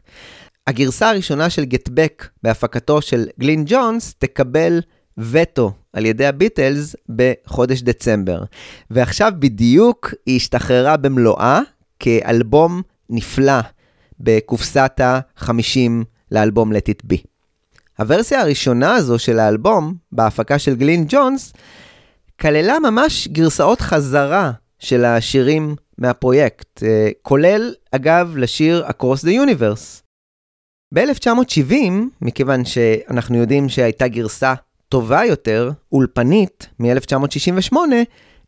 הגרסה 0.66 1.10
הראשונה 1.10 1.50
של 1.50 1.64
Back 1.88 2.24
בהפקתו 2.42 3.02
של 3.02 3.26
גלין 3.40 3.64
ג'ונס 3.66 4.14
תקבל 4.18 4.80
וטו 5.18 5.72
על 5.92 6.06
ידי 6.06 6.26
הביטלס 6.26 6.96
בחודש 7.08 7.82
דצמבר. 7.82 8.42
ועכשיו 8.90 9.32
בדיוק 9.38 10.14
היא 10.26 10.36
השתחררה 10.36 10.96
במלואה 10.96 11.60
כאלבום 12.04 12.82
נפלא 13.10 13.60
בקופסת 14.20 15.00
ה-50 15.00 16.04
לאלבום 16.30 16.72
Let 16.72 16.88
It 16.88 17.12
Be. 17.12 17.16
הוורסיה 17.98 18.40
הראשונה 18.40 18.94
הזו 18.94 19.18
של 19.18 19.38
האלבום, 19.38 19.94
בהפקה 20.12 20.58
של 20.58 20.74
גלין 20.76 21.04
ג'ונס, 21.08 21.52
כללה 22.40 22.78
ממש 22.78 23.28
גרסאות 23.28 23.80
חזרה 23.80 24.52
של 24.78 25.04
השירים 25.04 25.76
מהפרויקט, 25.98 26.82
אה, 26.82 27.10
כולל, 27.22 27.74
אגב, 27.90 28.36
לשיר 28.36 28.86
Across 28.88 29.24
the 29.24 29.30
Universe. 29.30 30.02
ב-1970, 30.94 31.74
מכיוון 32.20 32.64
שאנחנו 32.64 33.36
יודעים 33.36 33.68
שהייתה 33.68 34.08
גרסה 34.08 34.54
טובה 34.88 35.24
יותר, 35.24 35.70
אולפנית, 35.92 36.68
מ-1968, 36.80 37.76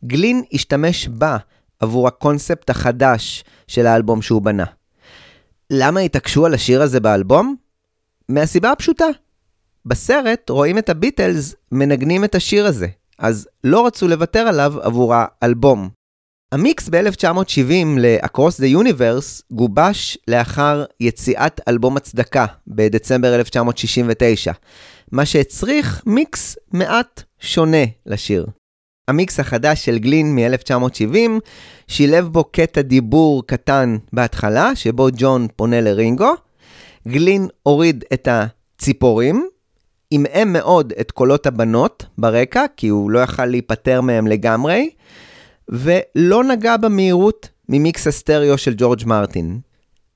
גלין 0.04 0.42
השתמש 0.52 1.08
בה 1.08 1.36
עבור 1.80 2.08
הקונספט 2.08 2.70
החדש 2.70 3.44
של 3.66 3.86
האלבום 3.86 4.22
שהוא 4.22 4.42
בנה. 4.42 4.64
למה 5.70 6.00
התעקשו 6.00 6.46
על 6.46 6.54
השיר 6.54 6.82
הזה 6.82 7.00
באלבום? 7.00 7.56
מהסיבה 8.28 8.72
הפשוטה. 8.72 9.06
בסרט 9.86 10.50
רואים 10.50 10.78
את 10.78 10.88
הביטלס 10.88 11.54
מנגנים 11.72 12.24
את 12.24 12.34
השיר 12.34 12.66
הזה, 12.66 12.86
אז 13.18 13.48
לא 13.64 13.86
רצו 13.86 14.08
לוותר 14.08 14.38
עליו 14.38 14.74
עבור 14.82 15.14
האלבום. 15.16 15.88
המיקס 16.52 16.88
ב-1970 16.88 17.98
ל-Across 17.98 18.60
the 18.60 18.82
Universe 18.82 19.42
גובש 19.50 20.18
לאחר 20.28 20.84
יציאת 21.00 21.60
אלבום 21.68 21.96
הצדקה 21.96 22.46
בדצמבר 22.66 23.34
1969, 23.34 24.52
מה 25.12 25.26
שהצריך 25.26 26.02
מיקס 26.06 26.56
מעט 26.72 27.22
שונה 27.40 27.84
לשיר. 28.06 28.46
המיקס 29.08 29.40
החדש 29.40 29.84
של 29.84 29.98
גלין 29.98 30.34
מ-1970 30.34 31.16
שילב 31.88 32.28
בו 32.28 32.44
קטע 32.44 32.82
דיבור 32.82 33.46
קטן 33.46 33.96
בהתחלה, 34.12 34.76
שבו 34.76 35.08
ג'ון 35.16 35.46
פונה 35.56 35.80
לרינגו. 35.80 36.34
גלין 37.08 37.48
הוריד 37.62 38.04
את 38.12 38.28
הציפורים, 38.30 39.48
עמעם 40.10 40.52
מאוד 40.52 40.92
את 41.00 41.10
קולות 41.10 41.46
הבנות 41.46 42.06
ברקע, 42.18 42.64
כי 42.76 42.88
הוא 42.88 43.10
לא 43.10 43.18
יכל 43.18 43.46
להיפטר 43.46 44.00
מהם 44.00 44.26
לגמרי, 44.26 44.90
ולא 45.68 46.44
נגע 46.44 46.76
במהירות 46.76 47.48
ממיקס 47.68 48.06
הסטריאו 48.06 48.58
של 48.58 48.74
ג'ורג' 48.76 49.02
מרטין. 49.06 49.60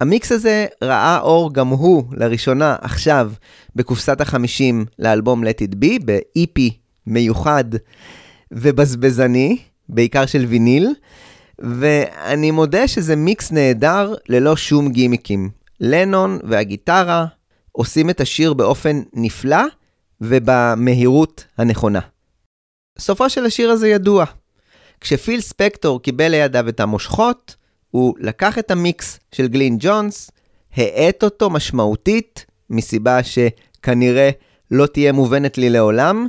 המיקס 0.01 0.33
הזה 0.33 0.67
ראה 0.85 1.21
אור 1.21 1.55
גם 1.55 1.69
הוא 1.69 2.05
לראשונה 2.13 2.77
עכשיו 2.81 3.33
בקופסת 3.77 4.21
החמישים 4.21 4.85
לאלבום 4.99 5.45
Let 5.45 5.63
It 5.69 5.75
Be, 5.75 6.05
ב-EP 6.05 6.61
מיוחד 7.07 7.65
ובזבזני, 8.53 9.59
בעיקר 9.89 10.27
של 10.27 10.45
ויניל, 10.45 10.95
ואני 11.59 12.51
מודה 12.51 12.89
שזה 12.89 13.17
מיקס 13.17 13.53
נהדר 13.53 14.15
ללא 14.29 14.57
שום 14.57 14.93
גימיקים. 14.93 15.51
לנון 15.81 16.39
והגיטרה 16.49 17.27
עושים 17.73 18.11
את 18.11 18.21
השיר 18.21 18.55
באופן 18.55 19.03
נפלא 19.13 19.63
ובמהירות 20.21 21.45
הנכונה. 21.59 22.01
סופו 22.99 23.31
של 23.31 23.47
השיר 23.47 23.71
הזה 23.71 23.89
ידוע. 23.89 24.25
כשפיל 25.01 25.41
ספקטור 25.41 26.03
קיבל 26.03 26.29
לידיו 26.29 26.69
את 26.69 26.81
המושכות, 26.81 27.57
הוא 27.91 28.15
לקח 28.19 28.59
את 28.59 28.71
המיקס 28.71 29.21
של 29.33 29.49
גלין 29.49 29.77
ג'ונס, 29.81 30.31
האט 30.77 31.23
אותו 31.23 31.51
משמעותית, 31.51 32.47
מסיבה 32.71 33.21
שכנראה 33.23 34.31
לא 34.71 34.87
תהיה 34.87 35.13
מובנת 35.13 35.59
לי 35.59 35.71
לעולם, 35.71 36.27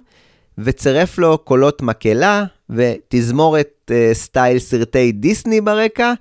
וצירף 0.63 1.17
לו 1.17 1.37
קולות 1.37 1.81
מקהלה 1.81 2.43
ותזמורת 2.69 3.91
uh, 3.91 3.93
style 4.13 4.59
סרטי 4.59 5.11
דיסני 5.11 5.61
ברקע, 5.61 6.13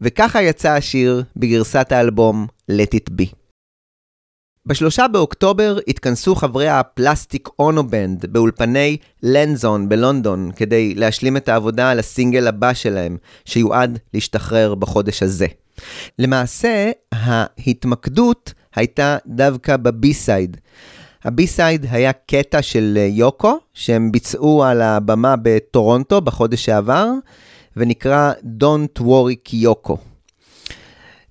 וככה 0.00 0.42
יצא 0.42 0.70
השיר 0.70 1.22
בגרסת 1.36 1.92
האלבום 1.92 2.46
Let 2.70 2.94
It 2.94 3.10
Be. 3.20 3.34
בשלושה 4.66 5.08
באוקטובר 5.08 5.78
התכנסו 5.88 6.34
חברי 6.34 6.68
ה-Plastic 6.68 7.48
Ono 7.58 7.86
Band 7.86 8.26
באולפני 8.26 8.96
לנסדון 9.22 9.88
בלונדון 9.88 10.50
כדי 10.56 10.94
להשלים 10.94 11.36
את 11.36 11.48
העבודה 11.48 11.90
על 11.90 11.98
הסינגל 11.98 12.46
הבא 12.46 12.74
שלהם, 12.74 13.16
שיועד 13.44 13.98
להשתחרר 14.14 14.74
בחודש 14.74 15.22
הזה. 15.22 15.46
למעשה, 16.18 16.90
ההתמקדות 17.12 18.52
הייתה 18.74 19.16
דווקא 19.26 19.76
ב-B-side. 19.76 20.56
ה-B-side 21.24 21.86
היה 21.90 22.12
קטע 22.12 22.62
של 22.62 22.98
יוקו, 23.10 23.58
שהם 23.74 24.12
ביצעו 24.12 24.64
על 24.64 24.82
הבמה 24.82 25.34
בטורונטו 25.42 26.20
בחודש 26.20 26.64
שעבר, 26.64 27.06
ונקרא 27.76 28.32
Don't 28.60 29.00
Worry 29.00 29.48
Kyoko. 29.48 29.96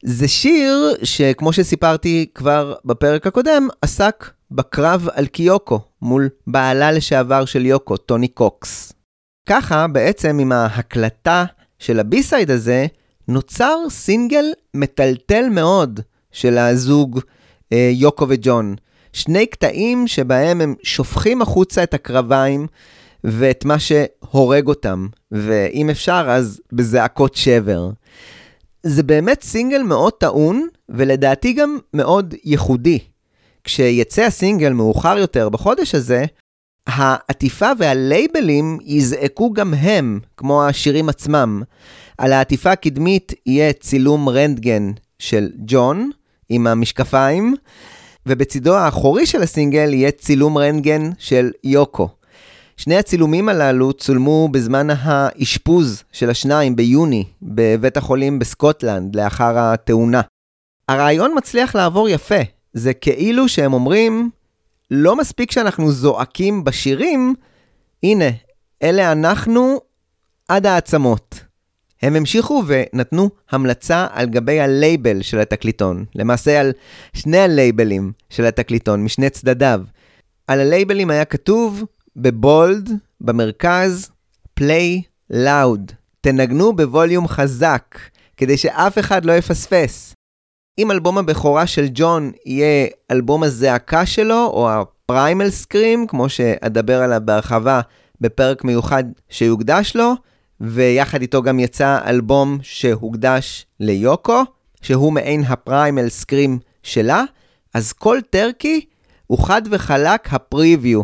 זה 0.04 0.28
שיר 0.28 0.96
שכמו 1.04 1.54
שסיפרתי 1.54 2.26
כבר 2.36 2.76
בפרק 2.86 3.28
הקודם, 3.28 3.68
עסק 3.82 4.30
בקרב 4.52 5.08
על 5.14 5.26
קיוקו 5.26 5.80
מול 6.02 6.30
בעלה 6.48 6.92
לשעבר 6.92 7.46
של 7.46 7.66
יוקו, 7.66 7.98
טוני 7.98 8.28
קוקס. 8.28 8.94
ככה 9.50 9.88
בעצם 9.88 10.40
עם 10.40 10.52
ההקלטה 10.52 11.46
של 11.80 12.00
ה-B-side 12.00 12.52
הזה, 12.52 12.88
נוצר 13.28 13.76
סינגל 13.90 14.46
מטלטל 14.74 15.50
מאוד 15.50 16.00
של 16.32 16.58
הזוג 16.58 17.20
אה, 17.74 17.92
יוקו 17.94 18.26
וג'ון. 18.30 18.76
שני 19.14 19.46
קטעים 19.46 20.08
שבהם 20.08 20.62
הם 20.62 20.76
שופכים 20.84 21.42
החוצה 21.42 21.84
את 21.84 21.94
הקרביים 21.94 22.68
ואת 23.24 23.66
מה 23.66 23.76
שהורג 23.80 24.68
אותם, 24.68 25.08
ואם 25.32 25.90
אפשר 25.90 26.26
אז 26.30 26.62
בזעקות 26.72 27.36
שבר. 27.36 27.90
זה 28.84 29.04
באמת 29.04 29.44
סינגל 29.44 29.84
מאוד 29.84 30.14
טעון, 30.14 30.68
ולדעתי 30.90 31.54
גם 31.54 31.78
מאוד 31.94 32.34
ייחודי. 32.44 33.00
כשיצא 33.64 34.22
הסינגל 34.22 34.74
מאוחר 34.74 35.18
יותר 35.18 35.50
בחודש 35.50 35.96
הזה, 35.96 36.26
העטיפה 36.88 37.72
והלייבלים 37.78 38.78
יזעקו 38.86 39.54
גם 39.54 39.74
הם, 39.74 40.20
כמו 40.38 40.66
השירים 40.66 41.10
עצמם. 41.10 41.62
על 42.18 42.34
העטיפה 42.34 42.72
הקדמית 42.72 43.34
יהיה 43.46 43.74
צילום 43.74 44.30
רנטגן 44.30 44.92
של 45.20 45.50
ג'ון, 45.66 46.10
עם 46.50 46.68
המשקפיים, 46.68 47.56
ובצידו 48.30 48.76
האחורי 48.76 49.26
של 49.26 49.42
הסינגל 49.42 49.94
יהיה 49.94 50.12
צילום 50.12 50.58
רנטגן 50.58 51.10
של 51.18 51.52
יוקו. 51.64 52.10
שני 52.78 52.98
הצילומים 52.98 53.50
הללו 53.50 53.94
צולמו 53.94 54.48
בזמן 54.52 54.88
האשפוז 54.90 56.04
של 56.12 56.30
השניים 56.30 56.76
ביוני 56.76 57.24
בבית 57.42 57.98
החולים 57.98 58.40
בסקוטלנד 58.40 59.16
לאחר 59.16 59.54
התאונה. 59.58 60.22
הרעיון 60.90 61.34
מצליח 61.38 61.76
לעבור 61.76 62.10
יפה, 62.10 62.40
זה 62.74 62.94
כאילו 62.94 63.50
שהם 63.50 63.74
אומרים, 63.74 64.30
לא 64.92 65.16
מספיק 65.16 65.52
שאנחנו 65.52 65.92
זועקים 65.92 66.64
בשירים, 66.64 67.36
הנה, 68.04 68.30
אלה 68.84 69.12
אנחנו 69.12 69.78
עד 70.48 70.66
העצמות. 70.66 71.49
הם 72.02 72.16
המשיכו 72.16 72.64
ונתנו 72.68 73.30
המלצה 73.52 74.08
על 74.12 74.26
גבי 74.26 74.60
הלייבל 74.60 75.22
של 75.22 75.40
התקליטון, 75.40 76.06
למעשה 76.16 76.60
על 76.60 76.72
שני 77.14 77.38
הלייבלים 77.38 78.12
של 78.30 78.46
התקליטון, 78.46 79.04
משני 79.04 79.30
צדדיו. 79.30 79.82
על 80.48 80.60
הלייבלים 80.60 81.10
היה 81.10 81.26
כתוב 81.26 81.84
ב-bold, 82.16 82.90
במרכז, 83.22 84.10
play 84.54 85.02
loud. 85.30 85.92
תנגנו 86.22 86.76
בווליום 86.76 87.28
חזק, 87.28 88.00
כדי 88.38 88.58
שאף 88.58 89.00
אחד 89.00 89.26
לא 89.26 89.34
יפספס. 89.34 90.14
אם 90.80 90.92
אלבום 90.92 91.18
הבכורה 91.18 91.68
של 91.68 91.86
ג'ון 91.94 92.32
יהיה 92.46 92.88
אלבום 93.12 93.44
הזעקה 93.44 94.06
שלו, 94.06 94.46
או 94.46 94.70
ה-primal 94.72 95.50
scream, 95.50 96.08
כמו 96.08 96.30
שאדבר 96.30 97.02
עליו 97.02 97.22
בהרחבה 97.26 97.82
בפרק 98.22 98.64
מיוחד 98.64 99.04
שיוקדש 99.30 99.96
לו, 99.96 100.14
ויחד 100.62 101.22
איתו 101.22 101.42
גם 101.42 101.60
יצא 101.60 102.00
אלבום 102.06 102.58
שהוקדש 102.62 103.66
ליוקו, 103.80 104.44
שהוא 104.82 105.14
מעין 105.14 105.44
ה-primal 105.44 106.10
scream 106.10 106.60
שלה, 106.84 107.24
אז 107.74 107.94
Cold 107.94 108.20
Turkey 108.30 108.86
הוא 109.28 109.44
חד 109.46 109.62
וחלק 109.72 110.34
ה-preview 110.34 111.02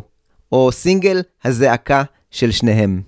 או 0.52 0.72
סינגל 0.72 1.22
הזעקה 1.44 2.04
של 2.32 2.52
שניהם. 2.52 3.02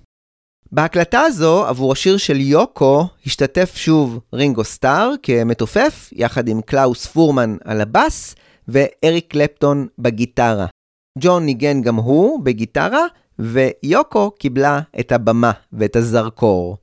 בהקלטה 0.72 1.22
הזו, 1.22 1.66
עבור 1.66 1.92
השיר 1.92 2.18
של 2.18 2.40
יוקו, 2.40 3.08
השתתף 3.26 3.76
שוב 3.76 4.20
רינגו 4.34 4.64
סטאר 4.64 5.12
כמתופף, 5.24 6.10
יחד 6.12 6.48
עם 6.48 6.62
קלאוס 6.62 7.06
פורמן 7.06 7.58
על 7.64 7.82
הבאס, 7.82 8.36
ואריק 8.68 9.28
קלפטון 9.28 9.88
בגיטרה. 10.00 10.66
ג'ון 11.20 11.46
ניגן 11.46 11.82
גם 11.82 11.96
הוא 11.96 12.44
בגיטרה, 12.44 13.06
ויוקו 13.39 14.32
קיבלה 14.32 14.80
את 15.00 15.12
הבמה 15.12 15.52
ואת 15.73 15.95
הזרקור. 15.95 16.78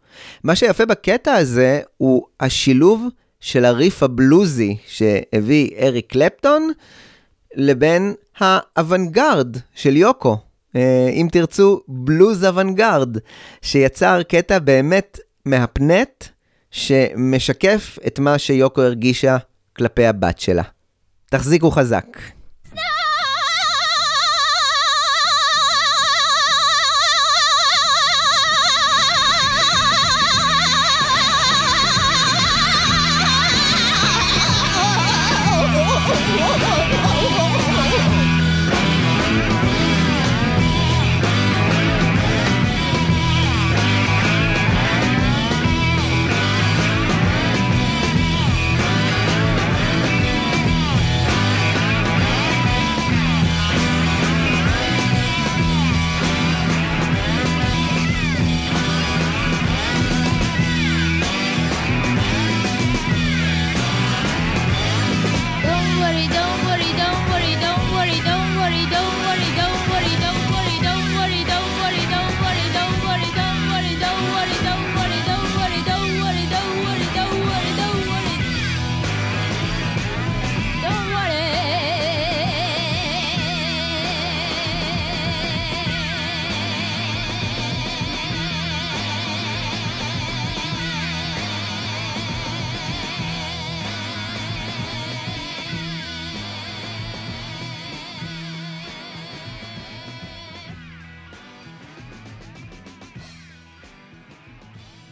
מה 0.44 0.56
שיפה 0.56 0.86
בקטע 0.86 1.32
הזה 1.32 1.80
הוא 1.96 2.26
השילוב 2.40 3.06
של 3.40 3.64
הריף 3.64 4.02
הבלוזי 4.02 4.76
שהביא 4.86 5.70
אריק 5.78 6.06
קלפטון, 6.06 6.70
לבין 7.54 8.14
האוונגרד 8.38 9.56
של 9.74 9.96
יוקו, 9.96 10.36
אה, 10.76 11.08
אם 11.12 11.28
תרצו, 11.32 11.80
בלוז 11.88 12.44
אוונגרד, 12.44 13.18
שיצר 13.62 14.22
קטע 14.22 14.58
באמת 14.58 15.20
מהפנט, 15.44 16.24
שמשקף 16.70 17.98
את 18.06 18.18
מה 18.18 18.38
שיוקו 18.38 18.82
הרגישה 18.82 19.36
כלפי 19.76 20.06
הבת 20.06 20.38
שלה. 20.38 20.62
תחזיקו 21.30 21.70
חזק. 21.70 22.06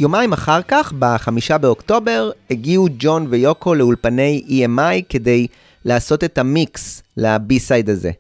יומיים 0.01 0.33
אחר 0.33 0.63
כך, 0.69 0.93
בחמישה 0.99 1.59
באוקטובר, 1.59 2.31
הגיעו 2.51 2.89
ג'ון 2.99 3.27
ויוקו 3.31 3.75
לאולפני 3.75 4.43
EMI 4.49 5.03
כדי 5.09 5.47
לעשות 5.85 6.25
את 6.25 6.39
המיקס 6.39 7.03
לבי-סייד 7.17 7.91
הזה. 7.91 8.11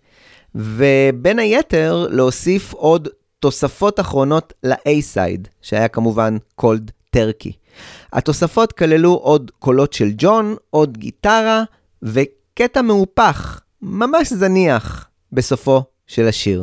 ובין 0.54 1.38
היתר, 1.38 2.06
להוסיף 2.10 2.72
עוד 2.72 3.08
תוספות 3.40 4.00
אחרונות 4.00 4.52
ל-A-סייד, 4.62 5.48
שהיה 5.62 5.88
כמובן 5.88 6.36
קולד 6.54 6.90
טרקי. 7.10 7.52
התוספות 8.12 8.72
כללו 8.72 9.12
עוד 9.14 9.50
קולות 9.58 9.92
של 9.92 10.10
ג'ון, 10.16 10.56
עוד 10.70 10.98
גיטרה 10.98 11.62
וקטע 12.02 12.82
מהופך, 12.82 13.60
ממש 13.82 14.32
זניח, 14.32 15.08
בסופו 15.32 15.82
של 16.06 16.28
השיר. 16.28 16.62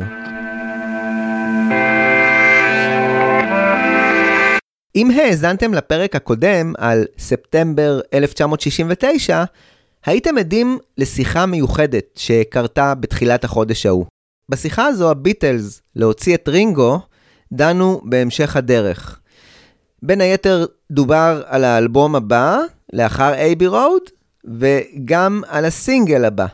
אם 4.96 5.10
האזנתם 5.10 5.74
לפרק 5.74 6.16
הקודם 6.16 6.72
על 6.78 7.04
ספטמבר 7.18 8.00
1969, 8.14 9.44
הייתם 10.06 10.38
עדים 10.38 10.78
לשיחה 10.98 11.46
מיוחדת 11.46 12.04
שקרתה 12.16 12.94
בתחילת 12.94 13.44
החודש 13.44 13.86
ההוא. 13.86 14.06
בשיחה 14.48 14.86
הזו 14.86 15.10
הביטלס, 15.10 15.82
להוציא 15.96 16.34
את 16.34 16.48
רינגו, 16.48 17.00
דנו 17.52 18.00
בהמשך 18.04 18.56
הדרך. 18.56 19.20
בין 20.02 20.20
היתר 20.20 20.66
דובר 20.90 21.42
על 21.46 21.64
האלבום 21.64 22.16
הבא, 22.16 22.58
לאחר 22.92 23.34
אייבי 23.34 23.66
רוד, 23.66 24.02
וגם 24.44 25.42
על 25.48 25.64
הסינגל 25.64 26.24
הבא. 26.24 26.46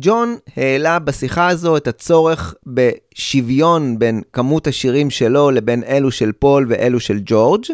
ג'ון 0.00 0.36
העלה 0.56 0.98
בשיחה 0.98 1.48
הזו 1.48 1.76
את 1.76 1.86
הצורך 1.86 2.54
בשוויון 2.66 3.98
בין 3.98 4.22
כמות 4.32 4.66
השירים 4.66 5.10
שלו 5.10 5.50
לבין 5.50 5.84
אלו 5.84 6.10
של 6.10 6.32
פול 6.32 6.66
ואלו 6.68 7.00
של 7.00 7.20
ג'ורג', 7.24 7.64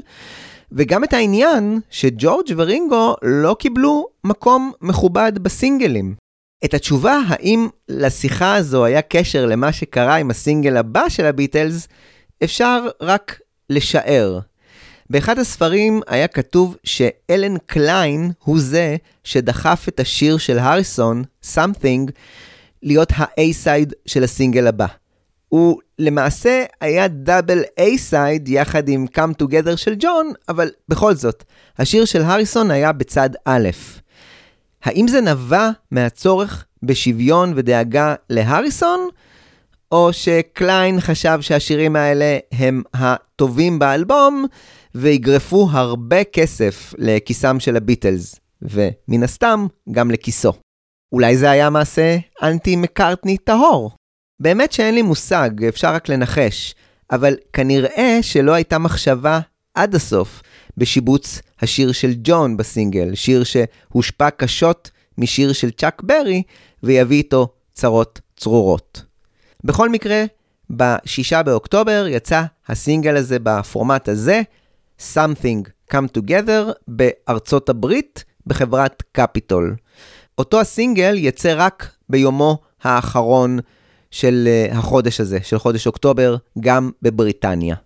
וגם 0.73 1.05
את 1.05 1.13
העניין 1.13 1.81
שג'ורג' 1.91 2.47
ורינגו 2.57 3.15
לא 3.23 3.57
קיבלו 3.59 4.07
מקום 4.25 4.73
מכובד 4.81 5.33
בסינגלים. 5.39 6.15
את 6.65 6.75
התשובה 6.75 7.21
האם 7.29 7.69
לשיחה 7.89 8.55
הזו 8.55 8.85
היה 8.85 9.03
קשר 9.03 9.47
למה 9.47 9.73
שקרה 9.73 10.17
עם 10.17 10.31
הסינגל 10.31 10.77
הבא 10.77 11.09
של 11.09 11.27
הביטלס, 11.27 11.89
אפשר 12.45 12.87
רק 13.01 13.41
לשער. 13.71 14.41
באחד 15.11 15.39
הספרים 15.39 16.01
היה 16.07 16.29
כתוב 16.29 16.77
שאלן 16.85 17.59
קליין 17.67 18.31
הוא 18.45 18.61
זה 18.61 18.97
שדחף 19.25 19.85
את 19.89 20.01
השיר 20.01 20.39
של 20.39 20.59
הריסון, 20.59 21.25
Something, 21.55 22.11
להיות 22.83 23.13
ה-A-side 23.17 23.93
של 24.07 24.25
הסינגל 24.25 24.67
הבא. 24.67 24.87
הוא 25.49 25.81
למעשה 25.99 26.65
היה 26.81 27.09
double 27.09 27.63
A-side 27.81 28.49
יחד 28.49 28.89
עם 28.89 29.07
Come 29.17 29.43
Together 29.43 29.77
של 29.77 29.95
ג'ון, 29.99 30.33
אבל 30.49 30.71
בכל 30.89 31.15
זאת, 31.15 31.45
השיר 31.79 32.05
של 32.05 32.23
הריסון 32.23 32.71
היה 32.71 32.93
בצד 32.93 33.31
א'. 33.45 33.69
האם 34.85 35.09
זה 35.09 35.21
נבע 35.21 35.71
מהצורך 35.91 36.65
בשוויון 36.83 37.53
ודאגה 37.57 38.15
להריסון, 38.31 39.09
או 39.93 40.13
שקליין 40.13 41.01
חשב 41.01 41.39
שהשירים 41.41 41.97
האלה 41.97 42.39
הם 42.53 42.83
הטובים 42.95 43.79
באלבום, 43.79 44.47
ויגרפו 44.95 45.69
הרבה 45.71 46.25
כסף 46.25 46.95
לכיסם 46.99 47.61
של 47.61 47.77
הביטלס, 47.77 48.41
ומן 48.63 49.23
הסתם 49.23 49.67
גם 49.91 50.11
לכיסו. 50.11 50.53
אולי 51.13 51.37
זה 51.37 51.51
היה 51.51 51.71
מעשה 51.71 52.17
אנטי 52.43 52.77
מקארטני 52.77 53.39
טהור. 53.39 53.91
באמת 54.41 54.73
שאין 54.73 54.95
לי 54.95 55.03
מושג, 55.03 55.65
אפשר 55.69 55.95
רק 55.95 56.09
לנחש, 56.09 56.75
אבל 57.11 57.37
כנראה 57.53 58.19
שלא 58.23 58.53
הייתה 58.53 58.79
מחשבה 58.79 59.41
עד 59.75 59.95
הסוף 59.95 60.43
בשיבוץ 60.77 61.43
השיר 61.61 61.93
של 61.93 62.15
ג'ון 62.23 62.57
בסינגל, 62.57 63.15
שיר 63.15 63.45
שהושפע 63.45 64.31
קשות 64.31 64.91
משיר 65.19 65.53
של 65.53 65.71
צ'אק 65.71 66.03
ברי, 66.03 66.43
ויביא 66.83 67.17
איתו 67.17 67.49
צרות 67.73 68.21
צרורות. 68.37 69.03
בכל 69.65 69.89
מקרה, 69.89 70.25
ב-6 70.77 71.43
באוקטובר 71.43 72.07
יצא 72.09 72.43
הסינגל 72.69 73.17
הזה 73.17 73.39
בפורמט 73.43 74.09
הזה, 74.09 74.43
Something 75.01 75.69
Come 75.93 76.19
Together 76.19 76.73
בארצות 76.89 77.69
הברית 77.69 78.25
בחברת 78.47 79.03
קפיטול. 79.13 79.77
אותו 80.39 80.61
הסינגל 80.61 81.15
יצא 81.19 81.55
רק 81.57 81.91
ביומו 82.09 82.59
האחרון 82.83 83.59
של 84.11 84.49
uh, 84.71 84.77
החודש 84.77 85.21
הזה, 85.21 85.39
של 85.43 85.59
חודש 85.59 85.87
אוקטובר, 85.87 86.37
גם 86.61 86.91
בבריטניה. 87.03 87.77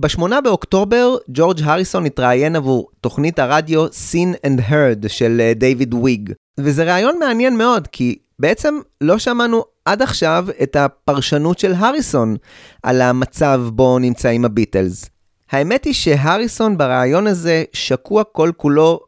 ב-8 0.00 0.40
באוקטובר, 0.44 1.16
ג'ורג' 1.28 1.60
הריסון 1.62 2.06
התראיין 2.06 2.56
עבור 2.56 2.88
תוכנית 3.00 3.38
הרדיו 3.38 3.86
Seen 3.86 4.46
and 4.46 4.60
Heard 4.70 5.08
של 5.08 5.52
דייוויד 5.56 5.94
uh, 5.94 5.96
וויג. 5.96 6.32
וזה 6.60 6.84
רעיון 6.84 7.18
מעניין 7.18 7.58
מאוד, 7.58 7.86
כי 7.86 8.18
בעצם 8.38 8.74
לא 9.00 9.18
שמענו 9.18 9.64
עד 9.84 10.02
עכשיו 10.02 10.46
את 10.62 10.76
הפרשנות 10.76 11.58
של 11.58 11.72
הריסון 11.72 12.36
על 12.82 13.00
המצב 13.00 13.62
בו 13.72 13.98
נמצאים 13.98 14.44
הביטלס. 14.44 15.10
האמת 15.50 15.84
היא 15.84 15.94
שהריסון 15.94 16.78
ברעיון 16.78 17.26
הזה 17.26 17.64
שקוע 17.72 18.24
כל 18.24 18.50
כולו 18.56 19.00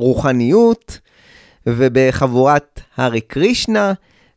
ברוחניות 0.00 0.98
ובחבורת 1.66 2.80
הארי 2.96 3.20
קרישנה, 3.20 3.92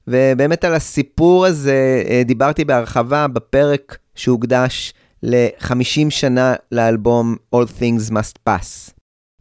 ובאמת 0.08 0.64
על 0.64 0.74
הסיפור 0.74 1.46
הזה 1.46 2.04
אה, 2.10 2.22
דיברתי 2.26 2.66
בהרחבה 2.66 3.28
בפרק 3.28 3.98
שהוקדש 4.16 4.94
ל-50 5.24 6.10
שנה 6.10 6.56
לאלבום 6.72 7.36
All 7.56 7.68
Things 7.80 8.12
Must 8.12 8.50
Pass. 8.50 8.92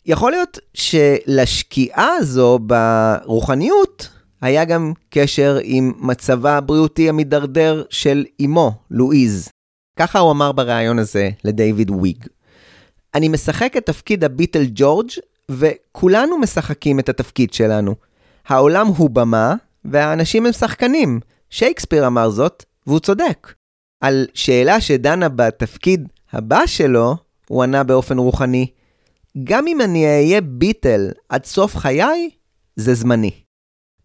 יכול 0.07 0.31
להיות 0.31 0.59
שלשקיעה 0.75 2.09
הזו 2.19 2.59
ברוחניות 2.59 4.09
היה 4.41 4.65
גם 4.65 4.93
קשר 5.11 5.59
עם 5.63 5.93
מצבה 5.99 6.57
הבריאותי 6.57 7.09
המידרדר 7.09 7.83
של 7.91 8.25
אמו, 8.45 8.73
לואיז. 8.91 9.49
ככה 9.97 10.19
הוא 10.19 10.31
אמר 10.31 10.53
בריאיון 10.53 10.99
הזה 10.99 11.31
לדייוויד 11.45 11.91
וויג. 11.91 12.27
אני 13.15 13.29
משחק 13.29 13.77
את 13.77 13.87
תפקיד 13.87 14.25
הביטל 14.25 14.65
ג'ורג' 14.75 15.11
וכולנו 15.51 16.39
משחקים 16.39 16.99
את 16.99 17.09
התפקיד 17.09 17.53
שלנו. 17.53 17.95
העולם 18.47 18.87
הוא 18.87 19.11
במה 19.11 19.55
והאנשים 19.85 20.47
הם 20.47 20.53
שחקנים. 20.53 21.21
שייקספיר 21.51 22.07
אמר 22.07 22.31
זאת, 22.31 22.65
והוא 22.87 23.01
צודק. 23.01 23.55
על 24.01 24.27
שאלה 24.35 24.81
שדנה 24.81 25.29
בתפקיד 25.29 26.09
הבא 26.33 26.67
שלו, 26.67 27.17
הוא 27.49 27.63
ענה 27.63 27.85
באופן 27.85 28.19
רוחני, 28.19 28.67
גם 29.45 29.67
אם 29.67 29.81
אני 29.81 30.07
אהיה 30.07 30.41
ביטל 30.41 31.11
עד 31.29 31.45
סוף 31.45 31.77
חיי, 31.77 32.31
זה 32.77 32.95
זמני. 32.95 33.31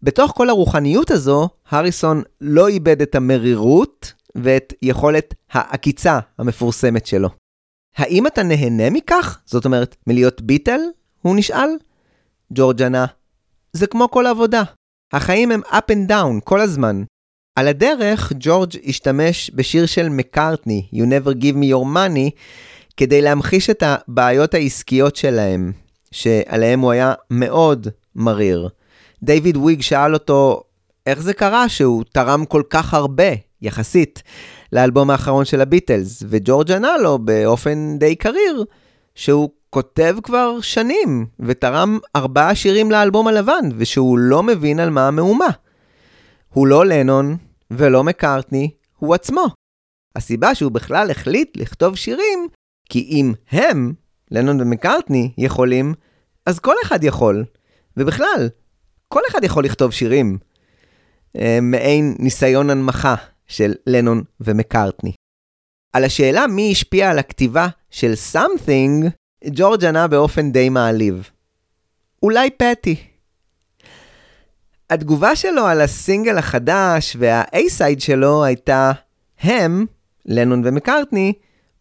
בתוך 0.02 0.32
כל 0.36 0.50
הרוחניות 0.50 1.10
הזו, 1.10 1.48
הריסון 1.70 2.22
לא 2.40 2.68
איבד 2.68 3.02
את 3.02 3.14
המרירות 3.14 4.12
ואת 4.34 4.72
יכולת 4.82 5.34
העקיצה 5.50 6.18
המפורסמת 6.38 7.06
שלו. 7.06 7.28
האם 7.96 8.26
אתה 8.26 8.42
נהנה 8.42 8.90
מכך? 8.90 9.38
זאת 9.46 9.64
אומרת, 9.64 9.96
מלהיות 10.06 10.40
ביטל? 10.40 10.80
הוא 11.22 11.36
נשאל. 11.36 11.68
ג'ורג' 12.52 12.82
ענה, 12.82 13.06
זה 13.72 13.86
כמו 13.86 14.10
כל 14.10 14.26
עבודה. 14.26 14.62
החיים 15.12 15.52
הם 15.52 15.60
up 15.66 15.92
and 15.92 16.10
down 16.10 16.40
כל 16.44 16.60
הזמן. 16.60 17.02
על 17.58 17.68
הדרך, 17.68 18.32
ג'ורג' 18.40 18.72
השתמש 18.86 19.50
בשיר 19.54 19.86
של 19.86 20.08
מקארטני, 20.08 20.88
You 20.92 20.98
never 20.98 21.30
give 21.30 21.54
me 21.54 21.72
your 21.72 21.96
money, 21.96 22.30
כדי 22.96 23.22
להמחיש 23.22 23.70
את 23.70 23.82
הבעיות 23.86 24.54
העסקיות 24.54 25.16
שלהם, 25.16 25.72
שעליהם 26.10 26.80
הוא 26.80 26.90
היה 26.92 27.14
מאוד 27.30 27.88
מריר. 28.14 28.68
דיוויד 29.22 29.56
וויג 29.56 29.82
שאל 29.82 30.14
אותו, 30.14 30.62
איך 31.06 31.20
זה 31.20 31.34
קרה 31.34 31.68
שהוא 31.68 32.04
תרם 32.12 32.44
כל 32.44 32.62
כך 32.70 32.94
הרבה, 32.94 33.32
יחסית, 33.62 34.22
לאלבום 34.72 35.10
האחרון 35.10 35.44
של 35.44 35.60
הביטלס, 35.60 36.22
וג'ורג' 36.28 36.72
ענה 36.72 36.98
לו 36.98 37.18
באופן 37.18 37.98
די 37.98 38.16
קריר, 38.16 38.64
שהוא 39.14 39.50
כותב 39.70 40.16
כבר 40.22 40.60
שנים, 40.60 41.26
ותרם 41.40 41.98
ארבעה 42.16 42.54
שירים 42.54 42.90
לאלבום 42.90 43.28
הלבן, 43.28 43.68
ושהוא 43.76 44.18
לא 44.18 44.42
מבין 44.42 44.80
על 44.80 44.90
מה 44.90 45.08
המהומה. 45.08 45.48
הוא 46.48 46.66
לא 46.66 46.86
לנון 46.86 47.36
ולא 47.70 48.04
מקארטני, 48.04 48.70
הוא 48.96 49.14
עצמו. 49.14 49.46
הסיבה 50.16 50.54
שהוא 50.54 50.72
בכלל 50.72 51.10
החליט 51.10 51.56
לכתוב 51.56 51.96
שירים, 51.96 52.48
כי 52.88 53.08
אם 53.10 53.32
הם, 53.50 53.92
לנון 54.30 54.60
ומקארטני, 54.60 55.32
יכולים, 55.38 55.94
אז 56.46 56.58
כל 56.58 56.74
אחד 56.84 57.04
יכול. 57.04 57.44
ובכלל, 57.96 58.48
כל 59.08 59.20
אחד 59.30 59.44
יכול 59.44 59.64
לכתוב 59.64 59.90
שירים. 59.90 60.38
אה, 61.36 61.58
מעין 61.62 62.16
ניסיון 62.18 62.70
הנמכה 62.70 63.14
של 63.50 63.74
לנון 63.86 64.22
ומקארטני. 64.40 65.12
על 65.92 66.04
השאלה 66.04 66.46
מי 66.46 66.72
השפיע 66.72 67.10
על 67.10 67.18
הכתיבה 67.18 67.68
של 67.90 68.12
Something, 68.32 69.08
ג'ורג' 69.46 69.84
ענה 69.84 70.08
באופן 70.08 70.52
די 70.52 70.68
מעליב. 70.68 71.30
אולי 72.22 72.50
פטי. 72.50 72.96
התגובה 74.90 75.36
שלו 75.36 75.66
על 75.66 75.80
הסינגל 75.80 76.38
החדש 76.38 77.16
וה-A-side 77.18 78.00
שלו 78.00 78.44
הייתה, 78.44 78.92
הם, 79.40 79.86
לנון 80.26 80.62
ומקארטני, 80.64 81.32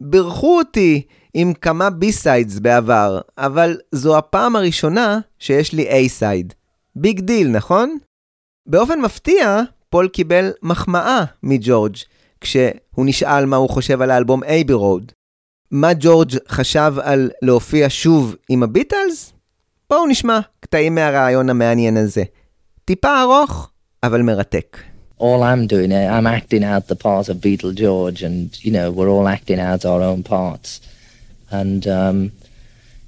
בירכו 0.02 0.58
אותי 0.58 1.02
עם 1.34 1.54
כמה 1.54 1.90
B-sides 1.90 2.60
בעבר, 2.60 3.22
אבל 3.38 3.78
זו 3.92 4.18
הפעם 4.18 4.56
הראשונה 4.56 5.20
שיש 5.40 5.74
לי 5.74 5.90
A-side. 5.90 6.54
Big 6.96 7.20
deal, 7.20 7.48
נכון? 7.48 7.98
באופן 8.66 9.02
מפתיע, 9.02 9.62
פול 9.90 10.08
קיבל 10.08 10.52
מחמאה 10.64 11.24
מג'ורג' 11.44 11.96
כשהוא 12.42 13.06
נשאל 13.06 13.46
מה 13.46 13.56
הוא 13.56 13.70
חושב 13.70 14.02
על 14.02 14.12
האלבום 14.12 14.44
אייבי 14.44 14.74
רוד. 14.74 15.12
מה 15.72 15.92
ג'ורג' 16.00 16.32
חשב 16.48 16.94
על 17.02 17.32
להופיע 17.42 17.86
שוב 17.90 18.36
עם 18.50 18.64
הביטלס? 18.64 19.34
בואו 19.90 20.08
נשמע 20.08 20.40
קטעים 20.60 20.96
מהריאיון 20.96 21.50
המעניין 21.50 21.98
הזה. 21.98 22.24
טיפה 22.86 23.22
ארוך, 23.22 23.70
אבל 24.04 24.22
מרתק. 24.22 24.78
all 25.20 25.44
I'm 25.44 25.68
doing, 25.68 25.92
uh, 25.92 26.10
I'm 26.16 26.26
acting 26.26 26.64
out 26.64 26.88
the 26.88 26.96
part 26.96 27.28
of 27.30 27.42
Beatle 27.42 27.74
George, 27.74 28.24
and 28.24 28.42
you 28.64 28.72
know 28.72 28.90
we're 28.90 29.10
all 29.10 29.28
acting 29.28 29.60
out 29.60 29.86
our 29.86 30.02
own 30.02 30.24
parts, 30.24 30.80
and 31.52 31.86
um, 31.88 32.32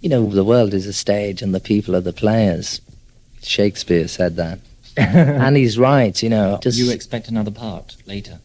you 0.01 0.09
know 0.09 0.25
the 0.25 0.43
world 0.43 0.73
is 0.73 0.85
a 0.85 0.93
stage 0.93 1.41
and 1.41 1.55
the 1.55 1.59
people 1.71 1.95
are 1.95 2.01
the 2.01 2.13
players. 2.13 2.81
Shakespeare 3.41 4.07
said 4.07 4.35
that, 4.35 4.59
and 4.97 5.55
he's 5.55 5.77
right. 5.77 6.21
You 6.21 6.29
know, 6.29 6.59
just 6.61 6.77
You 6.77 6.91
expect 6.91 7.27
another 7.27 7.51
part 7.51 7.95
later. 8.05 8.39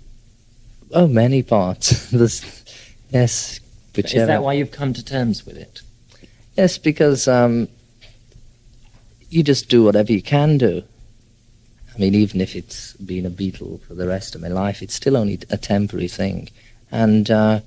oh 0.92 1.06
many 1.08 1.42
parts. 1.42 2.10
There's, 2.10 2.44
yes, 3.10 3.58
Is 3.94 3.96
whichever. 3.96 4.26
that 4.26 4.42
why 4.42 4.54
you've 4.54 4.70
come 4.72 4.92
to 4.94 5.04
terms 5.04 5.44
with 5.46 5.56
it? 5.56 5.80
Yes, 6.56 6.78
because 6.78 7.28
um, 7.28 7.68
you 9.28 9.42
just 9.42 9.68
do 9.68 9.82
whatever 9.84 10.12
you 10.12 10.22
can 10.22 10.58
do. 10.58 10.82
I 11.94 11.98
mean, 11.98 12.14
even 12.14 12.40
if 12.40 12.54
it's 12.54 12.92
been 12.94 13.24
a 13.26 13.30
beetle 13.30 13.80
for 13.86 13.94
the 13.94 14.06
rest 14.06 14.34
of 14.34 14.40
my 14.42 14.48
life, 14.48 14.82
it's 14.82 14.94
still 14.94 15.16
only 15.16 15.38
a 15.50 15.56
temporary 15.56 16.08
thing. 16.08 16.50
And 16.92 17.30
uh, 17.30 17.60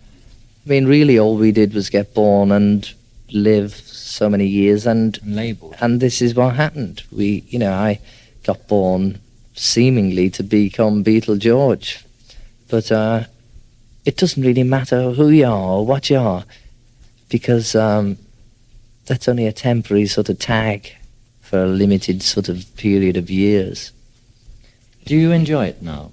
I 0.66 0.70
mean, 0.70 0.86
really, 0.86 1.18
all 1.18 1.36
we 1.36 1.52
did 1.52 1.74
was 1.74 1.90
get 1.90 2.14
born 2.14 2.52
and 2.52 2.92
live 3.32 3.74
so 3.76 4.30
many 4.30 4.46
years, 4.48 4.86
and 4.88 5.18
And 5.24 5.36
labelled. 5.36 5.76
and 5.82 6.00
this 6.00 6.22
is 6.22 6.34
what 6.36 6.56
happened. 6.56 7.04
We, 7.12 7.44
you 7.48 7.60
know, 7.60 7.74
I 7.74 8.00
got 8.44 8.68
born 8.68 9.20
seemingly 9.54 10.30
to 10.30 10.44
become 10.44 11.04
Beatle 11.04 11.38
George, 11.38 12.06
but 12.70 12.92
uh, 12.92 13.26
it 14.06 14.18
doesn't 14.18 14.44
really 14.44 14.64
matter 14.64 15.12
who 15.12 15.30
you 15.30 15.46
are 15.46 15.72
or 15.78 15.86
what 15.86 16.10
you 16.10 16.18
are, 16.18 16.46
because 17.30 17.76
um, 17.76 18.18
that's 19.06 19.28
only 19.28 19.46
a 19.46 19.52
temporary 19.52 20.08
sort 20.08 20.30
of 20.30 20.40
tag 20.40 20.96
for 21.42 21.64
a 21.64 21.68
limited 21.68 22.22
sort 22.22 22.48
of 22.48 22.66
period 22.78 23.18
of 23.18 23.30
years. 23.30 23.92
Do 25.06 25.16
you 25.16 25.32
enjoy 25.32 25.66
it 25.66 25.82
now? 25.82 26.12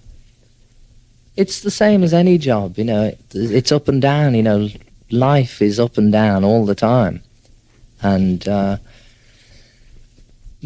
It's 1.36 1.60
the 1.60 1.70
same 1.70 2.02
as 2.02 2.14
any 2.14 2.38
job, 2.38 2.78
you 2.78 2.84
know. 2.84 3.14
It's 3.34 3.70
up 3.70 3.88
and 3.88 4.00
down, 4.00 4.34
you 4.34 4.42
know. 4.42 4.68
Life 5.10 5.60
is 5.60 5.78
up 5.78 5.98
and 5.98 6.10
down 6.10 6.42
all 6.42 6.64
the 6.64 6.74
time, 6.74 7.22
and 8.02 8.48
uh, 8.48 8.78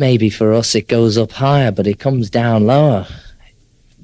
maybe 0.01 0.31
for 0.31 0.53
us 0.53 0.75
it 0.75 0.89
goes 0.89 1.17
up 1.17 1.31
higher, 1.31 1.71
but 1.71 1.87
it 1.87 2.01
comes 2.01 2.31
down 2.31 2.67
lower. 2.67 3.07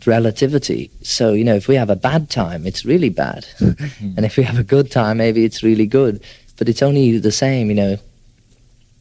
Relativity. 0.04 0.88
So 1.02 1.32
you 1.32 1.42
know, 1.42 1.56
if 1.56 1.66
we 1.66 1.74
have 1.74 1.90
a 1.90 1.96
bad 1.96 2.30
time, 2.30 2.64
it's 2.64 2.84
really 2.84 3.08
bad, 3.08 3.44
and 3.58 4.24
if 4.24 4.36
we 4.36 4.44
have 4.44 4.56
a 4.56 4.62
good 4.62 4.88
time, 4.88 5.16
maybe 5.16 5.44
it's 5.44 5.64
really 5.64 5.86
good. 5.86 6.22
But 6.56 6.68
it's 6.68 6.80
only 6.80 7.18
the 7.18 7.32
same, 7.32 7.70
you 7.70 7.74
know. 7.74 7.96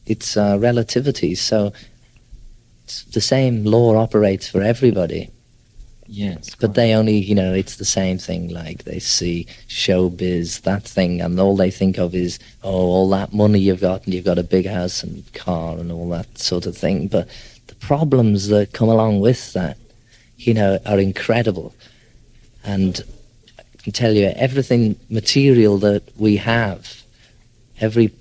It's 0.04 0.36
uh, 0.36 0.56
relativity. 0.58 1.36
So 1.36 1.72
it's 2.82 3.04
the 3.04 3.20
same 3.20 3.64
law 3.64 3.96
operates 3.96 4.48
for 4.48 4.62
everybody 4.62 5.30
Yes. 6.08 6.54
but 6.54 6.74
they 6.74 6.94
only 6.94 7.16
you 7.16 7.34
know 7.34 7.52
it's 7.52 7.76
the 7.76 7.84
same 7.84 8.18
thing 8.18 8.48
like 8.48 8.84
they 8.84 8.98
see 8.98 9.46
showbiz 9.68 10.62
that 10.62 10.84
thing 10.84 11.20
and 11.20 11.38
all 11.40 11.56
they 11.56 11.70
think 11.70 11.98
of 11.98 12.14
is 12.14 12.38
oh 12.62 12.70
all 12.70 13.08
that 13.10 13.32
money 13.32 13.58
you've 13.58 13.80
got 13.80 14.04
and 14.04 14.14
you've 14.14 14.24
got 14.24 14.38
a 14.38 14.42
big 14.42 14.66
house 14.66 15.02
and 15.02 15.30
car 15.34 15.76
and 15.78 15.90
all 15.90 16.08
that 16.10 16.38
sort 16.38 16.66
of 16.66 16.76
thing 16.76 17.08
but 17.08 17.28
the 17.66 17.74
problems 17.76 18.48
that 18.48 18.72
come 18.72 18.88
along 18.88 19.20
with 19.20 19.52
that 19.52 19.76
you 20.36 20.54
know 20.54 20.78
are 20.86 20.98
incredible 21.00 21.74
and 22.64 23.02
i 23.58 23.82
can 23.82 23.92
tell 23.92 24.12
you 24.12 24.26
everything 24.36 24.96
material 25.10 25.78
that 25.78 26.02
we 26.16 26.36
have 26.36 27.02
every 27.80 28.12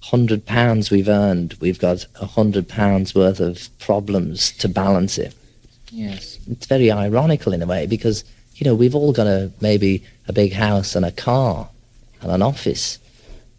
hundred 0.00 0.44
pounds 0.44 0.90
we've 0.90 1.08
earned 1.08 1.54
we've 1.60 1.78
got 1.78 2.06
a 2.20 2.26
hundred 2.26 2.68
pounds 2.68 3.14
worth 3.14 3.40
of 3.40 3.68
problems 3.78 4.52
to 4.52 4.68
balance 4.68 5.16
it 5.18 5.34
Yes. 5.90 6.33
It's 6.48 6.66
very 6.66 6.90
ironical 6.90 7.52
in 7.52 7.62
a 7.62 7.66
way 7.66 7.86
because 7.86 8.24
you 8.56 8.64
know 8.64 8.74
we've 8.74 8.94
all 8.94 9.12
got 9.12 9.26
a 9.26 9.50
maybe 9.60 10.02
a 10.28 10.32
big 10.32 10.52
house 10.52 10.94
and 10.94 11.04
a 11.04 11.12
car 11.12 11.68
and 12.20 12.30
an 12.30 12.42
office 12.42 12.98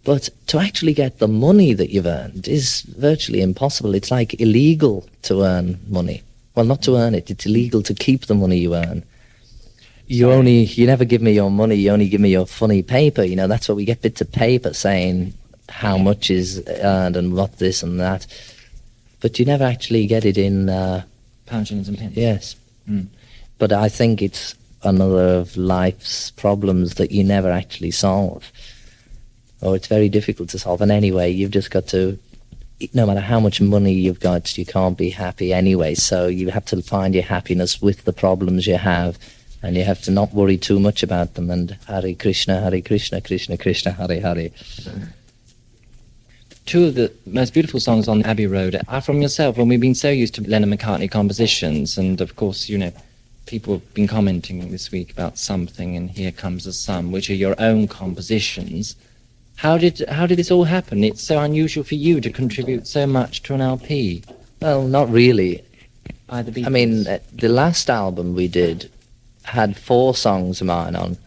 but 0.04 0.30
to 0.48 0.60
actually 0.60 0.94
get 0.94 1.18
the 1.18 1.28
money 1.28 1.74
that 1.74 1.90
you've 1.90 2.06
earned 2.06 2.48
is 2.48 2.82
virtually 2.82 3.42
impossible. 3.42 3.96
It's 3.96 4.12
like 4.12 4.40
illegal 4.40 5.04
to 5.24 5.42
earn 5.42 5.80
money. 5.88 6.22
Well 6.54 6.66
not 6.66 6.84
to 6.84 6.96
earn 6.96 7.16
it 7.16 7.32
it's 7.32 7.46
illegal 7.46 7.82
to 7.84 7.94
keep 7.94 8.26
the 8.26 8.36
money 8.36 8.58
you 8.58 8.76
earn. 8.76 9.04
You 10.08 10.32
only 10.32 10.66
you 10.66 10.86
never 10.86 11.06
give 11.06 11.22
me 11.22 11.32
your 11.34 11.50
money 11.50 11.76
you 11.76 11.90
only 11.90 12.08
give 12.08 12.22
me 12.22 12.30
your 12.30 12.46
funny 12.46 12.84
paper. 12.84 13.24
You 13.24 13.36
know 13.36 13.48
that's 13.48 13.68
what 13.68 13.78
we 13.78 13.86
get 13.86 14.02
bits 14.02 14.22
of 14.22 14.32
paper 14.32 14.74
saying 14.74 15.34
how 15.70 15.98
much 15.98 16.30
is 16.30 16.64
earned 16.68 17.18
and 17.18 17.36
what 17.36 17.58
this 17.58 17.82
and 17.82 18.00
that. 18.00 18.28
But 19.22 19.40
you 19.40 19.46
never 19.46 19.64
actually 19.64 20.06
get 20.06 20.24
it 20.24 20.38
in 20.38 20.70
uh, 20.70 21.04
Pound 21.46 21.68
shillings 21.68 21.88
and 21.88 21.98
pence. 21.98 22.16
Yes. 22.16 22.56
Mm. 22.90 23.08
But 23.58 23.72
I 23.72 23.90
think 23.90 24.22
it's 24.22 24.56
another 24.84 25.38
of 25.38 25.58
life's 25.58 26.32
problems 26.32 26.96
that 26.96 27.12
you 27.12 27.24
never 27.24 27.50
actually 27.50 27.92
solve. 27.92 28.52
Or 29.62 29.76
it's 29.76 29.88
very 29.88 30.10
difficult 30.10 30.50
to 30.50 30.60
solve. 30.60 30.82
And 30.82 30.92
anyway, 30.92 31.32
you've 31.32 31.52
just 31.52 31.72
got 31.72 31.88
to, 31.88 32.20
no 32.94 33.06
matter 33.06 33.22
how 33.22 33.40
much 33.40 33.62
money 33.62 33.94
you've 33.94 34.20
got, 34.20 34.58
you 34.58 34.66
can't 34.66 34.98
be 34.98 35.10
happy 35.10 35.54
anyway. 35.54 35.96
So 35.96 36.28
you 36.28 36.50
have 36.50 36.66
to 36.66 36.82
find 36.82 37.14
your 37.14 37.24
happiness 37.24 37.82
with 37.82 38.04
the 38.04 38.14
problems 38.14 38.68
you 38.68 38.78
have. 38.78 39.18
And 39.64 39.76
you 39.76 39.84
have 39.84 40.02
to 40.04 40.12
not 40.12 40.34
worry 40.34 40.58
too 40.58 40.80
much 40.80 41.02
about 41.02 41.34
them. 41.34 41.50
And 41.50 41.78
Hare 41.88 42.14
Krishna, 42.14 42.62
Hare 42.62 42.82
Krishna, 42.82 43.22
Krishna 43.22 43.58
Krishna, 43.58 43.92
Hare 43.94 44.22
Hare. 44.22 44.52
Two 46.66 46.86
of 46.86 46.96
the 46.96 47.12
most 47.28 47.54
beautiful 47.54 47.80
songs 47.80 48.08
on 48.08 48.24
Abbey 48.24 48.48
Road 48.48 48.82
are 48.88 49.02
from 49.02 49.22
yourself. 49.22 49.58
When 49.58 49.68
we've 49.68 49.80
been 49.80 49.94
so 49.94 50.10
used 50.10 50.34
to 50.36 50.42
Lennon 50.42 50.76
McCartney 50.76 51.10
compositions, 51.10 51.96
and 51.98 52.20
of 52.22 52.36
course, 52.36 52.68
you 52.70 52.78
know, 52.78 52.92
people 53.46 53.76
have 53.76 53.94
been 53.94 54.08
commenting 54.08 54.72
this 54.72 54.92
week 54.92 55.12
about 55.12 55.38
something, 55.38 55.96
and 55.96 56.10
here 56.10 56.32
comes 56.32 56.64
the 56.64 56.74
sun, 56.74 57.12
which 57.12 57.30
are 57.30 57.36
your 57.36 57.56
own 57.60 57.88
compositions. 57.88 58.96
How 59.58 59.78
did 59.78 60.04
how 60.10 60.26
did 60.26 60.40
this 60.40 60.50
all 60.50 60.64
happen? 60.64 61.04
It's 61.04 61.22
so 61.24 61.40
unusual 61.40 61.84
for 61.84 61.96
you 61.96 62.20
to 62.20 62.32
contribute 62.32 62.88
so 62.88 63.06
much 63.06 63.44
to 63.44 63.54
an 63.54 63.62
LP 63.62 64.24
Well, 64.60 64.84
not 64.88 65.10
really. 65.12 65.64
by 66.28 66.42
the 66.42 66.52
Beatles. 66.52 66.66
I 66.66 66.70
mean, 66.70 67.08
uh, 67.08 67.20
the 67.32 67.50
last 67.50 67.90
album 67.92 68.34
we 68.34 68.48
did 68.48 68.90
had 69.44 69.78
four 69.78 70.16
songs 70.16 70.62
of 70.62 70.68
mine 70.68 70.96
on, 70.96 71.18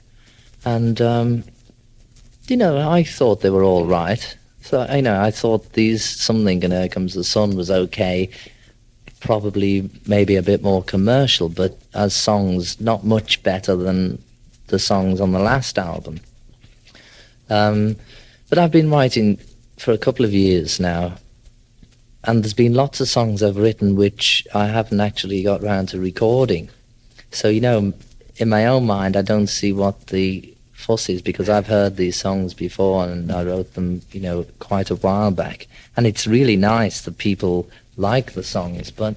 and 0.64 1.00
um, 1.00 1.44
you 2.48 2.56
know, 2.56 2.90
I 2.90 3.04
thought 3.04 3.40
they 3.40 3.50
were 3.50 3.62
all 3.62 3.86
right. 3.86 4.36
So 4.68 4.86
you 4.94 5.00
know, 5.00 5.18
I 5.18 5.30
thought 5.30 5.72
these 5.72 6.04
something 6.04 6.62
and 6.62 6.74
Here 6.74 6.90
Comes 6.90 7.14
the 7.14 7.24
Sun 7.24 7.56
was 7.56 7.70
okay, 7.70 8.28
probably 9.18 9.88
maybe 10.06 10.36
a 10.36 10.42
bit 10.42 10.62
more 10.62 10.82
commercial, 10.82 11.48
but 11.48 11.78
as 11.94 12.14
songs, 12.14 12.78
not 12.78 13.02
much 13.02 13.42
better 13.42 13.74
than 13.74 14.22
the 14.66 14.78
songs 14.78 15.22
on 15.22 15.32
the 15.32 15.38
last 15.38 15.78
album. 15.78 16.20
Um, 17.48 17.96
but 18.50 18.58
I've 18.58 18.70
been 18.70 18.90
writing 18.90 19.38
for 19.78 19.92
a 19.92 19.96
couple 19.96 20.26
of 20.26 20.34
years 20.34 20.78
now, 20.78 21.14
and 22.24 22.44
there's 22.44 22.52
been 22.52 22.74
lots 22.74 23.00
of 23.00 23.08
songs 23.08 23.42
I've 23.42 23.56
written 23.56 23.96
which 23.96 24.46
I 24.54 24.66
haven't 24.66 25.00
actually 25.00 25.42
got 25.42 25.62
round 25.62 25.88
to 25.88 25.98
recording. 25.98 26.68
So 27.30 27.48
you 27.48 27.62
know, 27.62 27.94
in 28.36 28.50
my 28.50 28.66
own 28.66 28.84
mind, 28.84 29.16
I 29.16 29.22
don't 29.22 29.46
see 29.46 29.72
what 29.72 30.08
the 30.08 30.54
fuss 30.78 31.08
is 31.08 31.20
because 31.20 31.48
I've 31.48 31.66
heard 31.66 31.96
these 31.96 32.16
songs 32.16 32.54
before 32.54 33.04
and 33.04 33.32
I 33.32 33.42
wrote 33.42 33.74
them, 33.74 34.00
you 34.12 34.20
know, 34.20 34.46
quite 34.60 34.90
a 34.90 34.94
while 34.94 35.32
back, 35.32 35.66
and 35.96 36.06
it's 36.06 36.24
really 36.26 36.56
nice 36.56 37.00
that 37.02 37.18
people 37.18 37.68
like 37.96 38.32
the 38.32 38.44
songs, 38.44 38.90
but. 38.92 39.16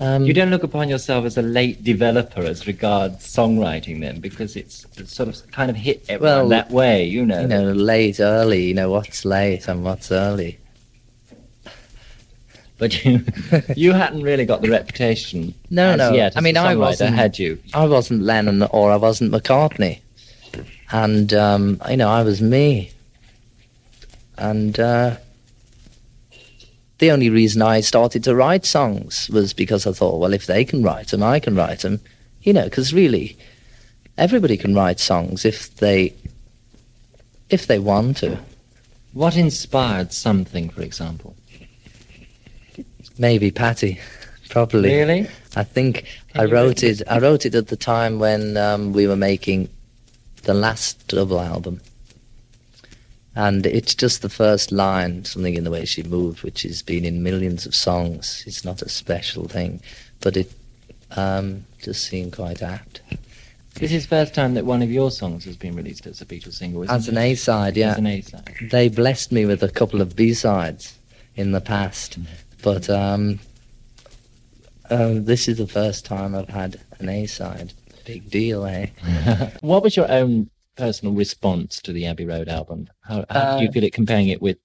Um, 0.00 0.24
you 0.24 0.32
don't 0.32 0.50
look 0.50 0.62
upon 0.64 0.88
yourself 0.88 1.26
as 1.26 1.36
a 1.36 1.42
late 1.42 1.84
developer 1.84 2.40
as 2.40 2.66
regards 2.66 3.18
songwriting, 3.24 4.00
then, 4.00 4.20
because 4.20 4.56
it's, 4.56 4.86
sort 5.04 5.28
of 5.28 5.50
kind 5.52 5.70
of 5.70 5.76
hit 5.76 6.04
everyone 6.08 6.36
Well, 6.38 6.48
that 6.48 6.70
way, 6.70 7.04
you 7.04 7.24
know. 7.26 7.42
you 7.42 7.46
know, 7.46 7.70
late, 7.72 8.18
early, 8.18 8.64
you 8.64 8.74
know, 8.74 8.90
what's 8.90 9.24
late 9.26 9.68
and 9.68 9.84
what's 9.84 10.10
early. 10.10 10.58
But 12.78 13.04
you, 13.04 13.24
you 13.76 13.92
hadn't 13.92 14.22
really 14.22 14.44
got 14.46 14.62
the 14.62 14.70
reputation. 14.70 15.54
No, 15.70 15.90
as 15.90 15.98
no. 15.98 16.12
Yet, 16.14 16.32
I 16.36 16.40
mean, 16.40 16.56
I 16.56 16.74
wasn't- 16.74 17.14
Had 17.14 17.38
you? 17.38 17.60
I 17.74 17.84
wasn't 17.84 18.22
Lennon 18.22 18.62
or 18.62 18.90
I 18.90 18.96
wasn't 18.96 19.30
McCartney. 19.30 20.00
And, 20.92 21.32
um, 21.32 21.80
you 21.88 21.96
know, 21.96 22.10
I 22.10 22.22
was 22.22 22.42
me. 22.42 22.92
And 24.36 24.78
uh, 24.78 25.16
the 26.98 27.10
only 27.10 27.30
reason 27.30 27.62
I 27.62 27.80
started 27.80 28.22
to 28.24 28.34
write 28.36 28.66
songs 28.66 29.28
was 29.30 29.52
because 29.54 29.86
I 29.86 29.92
thought, 29.92 30.20
well, 30.20 30.34
if 30.34 30.46
they 30.46 30.64
can 30.64 30.82
write 30.82 31.08
them, 31.08 31.22
I 31.22 31.40
can 31.40 31.56
write 31.56 31.80
them. 31.80 32.00
You 32.42 32.52
know, 32.52 32.64
because 32.64 32.92
really, 32.92 33.36
everybody 34.18 34.56
can 34.56 34.74
write 34.74 35.00
songs 35.00 35.44
if 35.44 35.74
they 35.76 36.14
if 37.48 37.66
they 37.66 37.78
want 37.78 38.18
to. 38.18 38.38
What 39.12 39.36
inspired 39.36 40.12
something, 40.12 40.70
for 40.70 40.82
example? 40.82 41.36
Maybe 43.18 43.50
Patty, 43.50 44.00
probably. 44.50 44.90
Really? 44.90 45.28
I 45.54 45.64
think 45.64 46.06
I 46.34 46.46
wrote 46.46 46.82
it. 46.82 47.02
I 47.08 47.18
wrote 47.18 47.46
it 47.46 47.54
at 47.54 47.68
the 47.68 47.76
time 47.76 48.18
when 48.18 48.56
um, 48.56 48.92
we 48.92 49.06
were 49.06 49.16
making 49.16 49.68
the 50.42 50.54
last 50.54 51.06
double 51.08 51.40
album, 51.40 51.80
and 53.34 53.64
it's 53.64 53.94
just 53.94 54.22
the 54.22 54.28
first 54.28 54.72
line, 54.72 55.24
something 55.24 55.54
in 55.54 55.64
the 55.64 55.70
way 55.70 55.84
she 55.84 56.02
moved, 56.02 56.42
which 56.42 56.62
has 56.62 56.82
been 56.82 57.04
in 57.04 57.22
millions 57.22 57.64
of 57.66 57.74
songs. 57.74 58.44
It's 58.46 58.64
not 58.64 58.82
a 58.82 58.88
special 58.88 59.48
thing, 59.48 59.80
but 60.20 60.36
it 60.36 60.52
um, 61.16 61.64
just 61.82 62.04
seemed 62.04 62.32
quite 62.34 62.62
apt. 62.62 63.00
This 63.74 63.92
is 63.92 64.02
the 64.02 64.08
first 64.08 64.34
time 64.34 64.52
that 64.54 64.66
one 64.66 64.82
of 64.82 64.90
your 64.90 65.10
songs 65.10 65.46
has 65.46 65.56
been 65.56 65.74
released 65.74 66.06
as 66.06 66.20
a 66.20 66.26
Beatles 66.26 66.54
single, 66.54 66.82
isn't 66.82 66.94
As 66.94 67.08
an? 67.08 67.16
A 67.16 67.34
side, 67.34 67.76
yeah. 67.76 67.92
As 67.92 67.98
an 67.98 68.06
A-side. 68.06 68.54
They 68.70 68.88
blessed 68.88 69.32
me 69.32 69.46
with 69.46 69.62
a 69.62 69.70
couple 69.70 70.02
of 70.02 70.14
B 70.14 70.34
sides 70.34 70.98
in 71.36 71.52
the 71.52 71.60
past, 71.60 72.18
but 72.62 72.90
um, 72.90 73.40
um, 74.90 75.24
this 75.24 75.48
is 75.48 75.56
the 75.56 75.66
first 75.66 76.04
time 76.04 76.34
I've 76.34 76.50
had 76.50 76.80
an 76.98 77.08
A 77.08 77.26
side. 77.26 77.72
Big 78.04 78.30
deal, 78.30 78.64
eh? 78.66 78.86
what 79.60 79.82
was 79.82 79.96
your 79.96 80.10
own 80.10 80.50
personal 80.76 81.14
response 81.14 81.80
to 81.82 81.92
the 81.92 82.06
Abbey 82.06 82.24
Road 82.26 82.48
album? 82.48 82.88
How, 83.02 83.24
how 83.30 83.56
do 83.58 83.62
you 83.64 83.68
Uh, 83.68 83.72
feel 83.72 83.84
it 83.84 83.92
comparing 83.92 84.28
it 84.28 84.40
with 84.42 84.58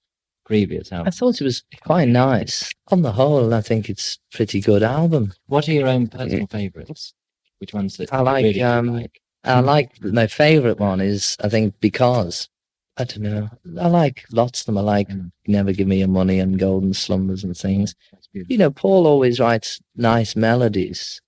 previous 0.44 0.90
albums? 0.92 1.14
I 1.14 1.18
thought 1.18 1.40
it 1.40 1.44
was 1.44 1.62
quite 1.82 2.08
nice. 2.08 2.70
On 2.88 3.02
the 3.02 3.12
whole, 3.12 3.52
I 3.54 3.60
think 3.60 3.88
it's 3.88 4.18
a 4.32 4.36
pretty 4.36 4.60
good 4.60 4.82
album. 4.82 5.32
What 5.46 5.68
are 5.68 5.72
your 5.72 5.88
own 5.88 6.08
personal 6.08 6.46
favourites? 6.46 7.14
Which 7.58 7.74
ones 7.74 7.96
that 7.96 8.12
I 8.12 8.18
you 8.18 8.24
like, 8.24 8.42
really 8.44 8.62
um, 8.62 8.86
like? 8.94 9.20
I 9.44 9.60
like 9.60 10.02
my 10.02 10.26
favourite 10.26 10.78
one 10.80 11.00
is 11.00 11.36
I 11.42 11.48
think 11.48 11.74
because 11.80 12.48
I 12.96 13.04
don't 13.04 13.22
know. 13.22 13.48
I 13.80 13.86
like 13.88 14.24
lots 14.32 14.60
of 14.62 14.66
them. 14.66 14.78
I 14.78 14.82
like 14.82 15.08
Mm. 15.08 15.30
Never 15.46 15.72
Give 15.72 15.86
Me 15.86 15.98
Your 16.00 16.08
Money 16.08 16.40
and 16.40 16.58
Golden 16.58 16.92
Slumbers 16.92 17.44
and 17.44 17.56
things. 17.56 17.94
You 18.32 18.58
know, 18.58 18.70
Paul 18.70 19.06
always 19.06 19.38
writes 19.40 19.80
nice 19.96 20.34
melodies. 20.36 21.20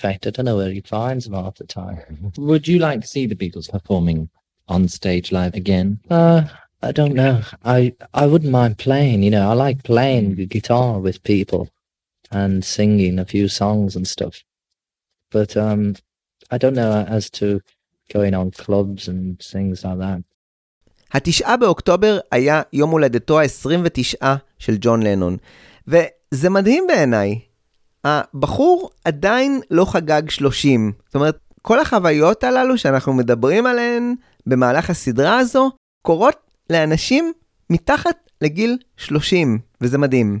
fact, 0.00 0.26
I 0.26 0.30
don't 0.30 0.44
know 0.44 0.56
where 0.56 0.70
he 0.70 0.82
finds 0.82 1.24
them 1.24 1.34
half 1.34 1.56
the 1.56 1.64
time. 1.64 2.32
Would 2.36 2.68
you 2.68 2.78
like 2.78 3.00
to 3.00 3.06
see 3.06 3.26
the 3.26 3.34
Beatles 3.34 3.70
performing 3.70 4.28
on 4.68 4.88
stage 4.88 5.32
live 5.32 5.54
again? 5.54 6.00
Uh, 6.10 6.42
I 6.82 6.92
don't 6.92 7.14
know. 7.14 7.42
I 7.64 7.94
I 8.12 8.26
wouldn't 8.26 8.52
mind 8.52 8.78
playing. 8.78 9.22
You 9.22 9.30
know, 9.30 9.50
I 9.50 9.54
like 9.54 9.82
playing 9.82 10.34
the 10.34 10.46
guitar 10.46 11.00
with 11.00 11.22
people 11.22 11.70
and 12.30 12.64
singing 12.64 13.18
a 13.18 13.24
few 13.24 13.48
songs 13.48 13.96
and 13.96 14.06
stuff. 14.06 14.42
But 15.30 15.56
um, 15.56 15.96
I 16.50 16.58
don't 16.58 16.74
know 16.74 17.04
as 17.08 17.30
to 17.38 17.60
going 18.12 18.34
on 18.34 18.50
clubs 18.50 19.08
and 19.08 19.40
things 19.40 19.84
like 19.84 19.98
that. 19.98 20.22
התשעה 21.12 21.56
באוקטובר 21.56 22.18
היה 22.32 22.62
יום 22.72 22.90
הולדתו 22.90 23.40
ה-29 23.40 24.26
של 24.58 24.76
ג'ון 24.80 25.02
לנון, 25.02 25.36
וזה 25.86 26.50
מדהים 26.50 26.84
בעיניי. 26.88 27.40
הבחור 28.03 28.89
עדיין 29.05 29.61
לא 29.71 29.85
חגג 29.85 30.29
30. 30.29 30.91
זאת 31.05 31.15
אומרת, 31.15 31.37
כל 31.61 31.79
החוויות 31.79 32.43
הללו 32.43 32.77
שאנחנו 32.77 33.13
מדברים 33.13 33.65
עליהן 33.65 34.15
במהלך 34.45 34.89
הסדרה 34.89 35.37
הזו, 35.37 35.71
קורות 36.01 36.35
לאנשים 36.69 37.31
מתחת 37.69 38.15
לגיל 38.41 38.77
30, 38.97 39.59
וזה 39.81 39.97
מדהים. 39.97 40.39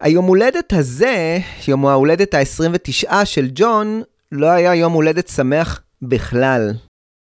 היום 0.00 0.24
הולדת 0.24 0.72
הזה, 0.72 1.38
יום 1.68 1.86
ההולדת 1.86 2.34
ה-29 2.34 3.24
של 3.24 3.48
ג'ון, 3.54 4.02
לא 4.32 4.46
היה 4.46 4.74
יום 4.74 4.92
הולדת 4.92 5.28
שמח 5.28 5.82
בכלל. 6.02 6.70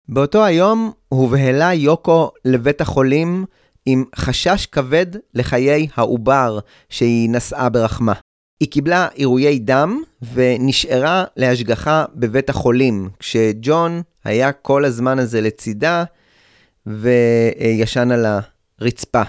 באותו 0.09 0.45
היום 0.45 0.93
הובהלה 1.09 1.75
יוקו 1.75 2.31
לבית 2.45 2.81
החולים 2.81 3.45
עם 3.87 4.05
חשש 4.17 4.67
כבד 4.67 5.07
לחיי 5.35 5.89
העובר 5.95 6.59
שהיא 6.89 7.31
נשאה 7.31 7.69
ברחמה. 7.69 8.13
היא 8.61 8.71
קיבלה 8.71 9.09
עירויי 9.15 9.59
דם 9.59 10.03
ונשארה 10.33 11.25
להשגחה 11.37 12.05
בבית 12.15 12.51
החולים, 12.51 13.11
כשג'ון 13.19 14.03
היה 14.25 14.53
כל 14.53 14.85
הזמן 14.85 15.19
הזה 15.19 15.41
לצידה 15.41 16.05
וישן 16.87 18.11
על 18.11 18.27
הרצפה. 18.81 19.23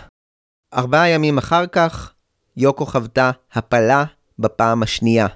ארבעה 0.74 1.10
ימים 1.10 1.38
אחר 1.38 1.68
כך, 1.68 2.14
יוקו 2.58 2.86
חוותה 2.86 3.32
הפלה 3.54 4.04
בפעם 4.40 4.84
השנייה, 4.84 5.28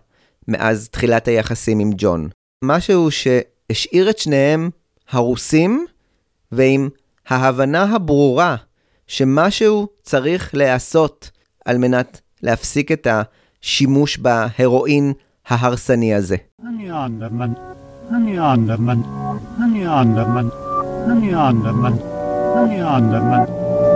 מאז 0.48 0.90
תחילת 0.90 1.28
היחסים 1.28 1.80
עם 1.80 1.92
ג'ון. 1.98 2.30
משהו 2.64 3.10
שהשאיר 3.12 4.10
את 4.10 4.18
שניהם 4.18 4.70
הרוסים 5.10 5.86
ועם 6.52 6.90
ההבנה 7.28 7.84
הברורה 7.96 8.56
שמשהו 9.08 9.88
צריך 10.02 10.56
להיעשות 10.56 11.32
על 11.66 11.78
מנת 11.78 12.22
להפסיק 12.44 12.92
את 12.92 13.08
השימוש 13.63 14.19
בהרואין 14.19 15.13
ההרסני 15.49 16.15
הזה. 16.15 16.37
Honey 16.63 16.89
Underman, 17.05 17.53
Honey 18.11 18.37
Underman, 18.53 19.01
Honey 19.59 19.85
Underman, 20.01 20.49
Honey 21.09 21.33
Underman, 21.49 21.97
Honey 22.57 22.81
Underman, 22.97 23.47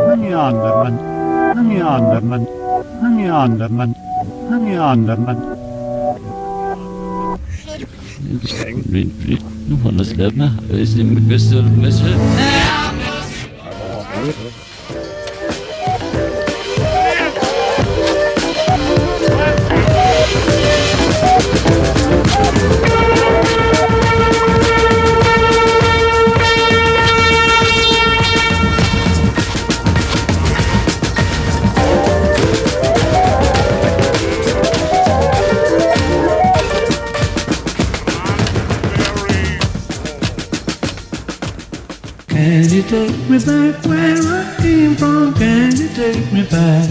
Honey 0.09 0.33
Underman, 0.47 0.95
Honey 1.57 1.81
Underman, 1.95 2.42
Honey 3.03 3.29
Underman, 3.42 3.90
Honey 4.51 4.77
Underman. 4.90 5.38
Can 8.49 8.79
you 14.27 14.65
Take 42.98 43.30
me 43.30 43.38
back 43.38 43.86
where 43.86 44.18
I 44.18 44.56
came 44.58 44.96
from? 44.96 45.34
Can 45.36 45.76
you 45.76 45.88
take 45.90 46.32
me 46.34 46.42
back? 46.50 46.90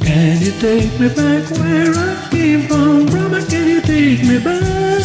Can 0.00 0.40
you 0.42 0.52
take 0.58 0.98
me 0.98 1.08
back 1.08 1.44
where 1.58 1.94
I 1.94 2.28
came 2.30 2.62
from? 2.66 3.06
Brother, 3.06 3.42
can 3.46 3.68
you 3.68 3.80
take 3.80 4.24
me 4.24 4.38
back? 4.40 5.02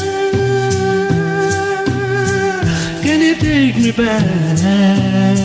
Can 3.04 3.22
you 3.22 3.36
take 3.36 3.76
me 3.78 3.92
back? 3.92 5.43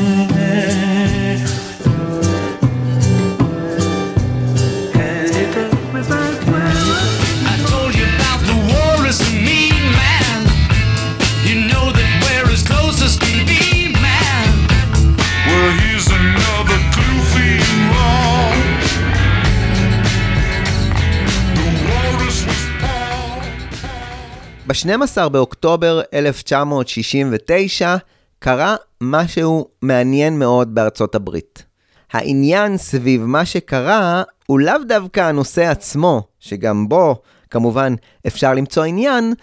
ב-12 24.69 25.29
באוקטובר 25.29 26.01
1969 26.15 27.97
קרה 28.39 28.77
משהו 29.01 29.69
מעניין 29.83 30.39
מאוד 30.39 30.75
בארצות 30.75 31.15
הברית. 31.15 31.65
העניין 32.13 32.77
סביב 32.77 33.25
מה 33.25 33.45
שקרה 33.45 34.23
הוא 34.47 34.61
לאו 34.61 34.75
דווקא 34.89 35.21
הנושא 35.21 35.63
עצמו, 35.63 36.23
שגם 36.41 36.89
בו 36.89 37.17
כמובן 37.51 37.95
אפשר 38.27 38.55
למצוא 38.55 38.85
עניין, 38.85 39.35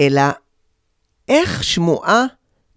אלא 0.00 0.22
איך 1.28 1.64
שמועה 1.64 2.24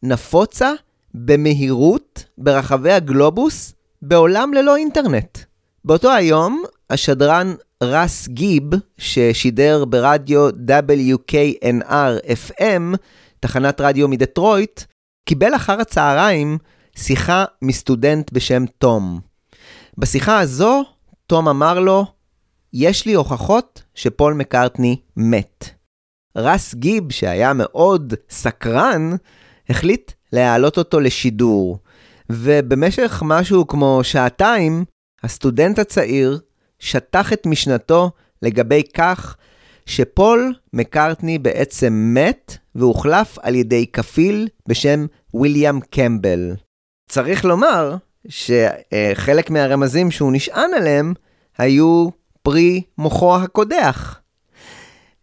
נפוצה 0.04 0.72
במהירות 1.14 2.26
ברחבי 2.38 2.92
הגלובוס 2.92 3.74
בעולם 4.02 4.54
ללא 4.54 4.76
אינטרנט. 4.76 5.38
באותו 5.86 6.12
היום, 6.12 6.64
השדרן 6.90 7.54
רס 7.84 8.28
גיב, 8.28 8.64
ששידר 8.98 9.86
ברדיו 9.86 10.50
WKNR 10.50 12.32
FM, 12.50 12.96
תחנת 13.40 13.82
רדיו 13.82 14.08
מדטרויט, 14.08 14.84
קיבל 15.30 15.56
אחר 15.56 15.82
הצהריים 15.82 16.58
שיחה 16.96 17.46
מסטודנט 17.62 18.32
בשם 18.32 18.66
תום. 18.78 19.20
בשיחה 19.98 20.40
הזו, 20.40 20.84
תום 21.28 21.48
אמר 21.48 21.80
לו, 21.80 22.06
יש 22.74 23.06
לי 23.06 23.14
הוכחות 23.14 23.84
שפול 23.96 24.34
מקארטני 24.34 25.02
מת. 25.18 25.70
רס 26.36 26.76
גיב, 26.76 27.12
שהיה 27.12 27.54
מאוד 27.54 28.14
סקרן, 28.30 29.12
החליט 29.70 30.12
להעלות 30.34 30.78
אותו 30.78 31.00
לשידור, 31.00 31.80
ובמשך 32.32 33.24
משהו 33.26 33.68
כמו 33.68 34.00
שעתיים, 34.04 34.86
הסטודנט 35.24 35.80
הצעיר 35.80 36.40
שטח 36.80 37.34
את 37.34 37.46
משנתו 37.46 38.12
לגבי 38.42 38.84
כך 38.94 39.36
שפול 39.86 40.54
מקארטני 40.74 41.38
בעצם 41.38 42.14
מת 42.16 42.58
והוחלף 42.76 43.38
על 43.42 43.56
ידי 43.56 43.86
כפיל 43.88 44.48
בשם 44.68 45.06
ויליאם 45.34 45.80
קמבל. 45.80 46.56
צריך 47.10 47.46
לומר 47.46 47.96
שחלק 48.28 49.50
מהרמזים 49.50 50.12
שהוא 50.12 50.32
נשען 50.32 50.74
עליהם 50.74 51.14
היו 51.58 52.10
פרי 52.44 52.82
מוחו 52.98 53.36
הקודח. 53.36 54.20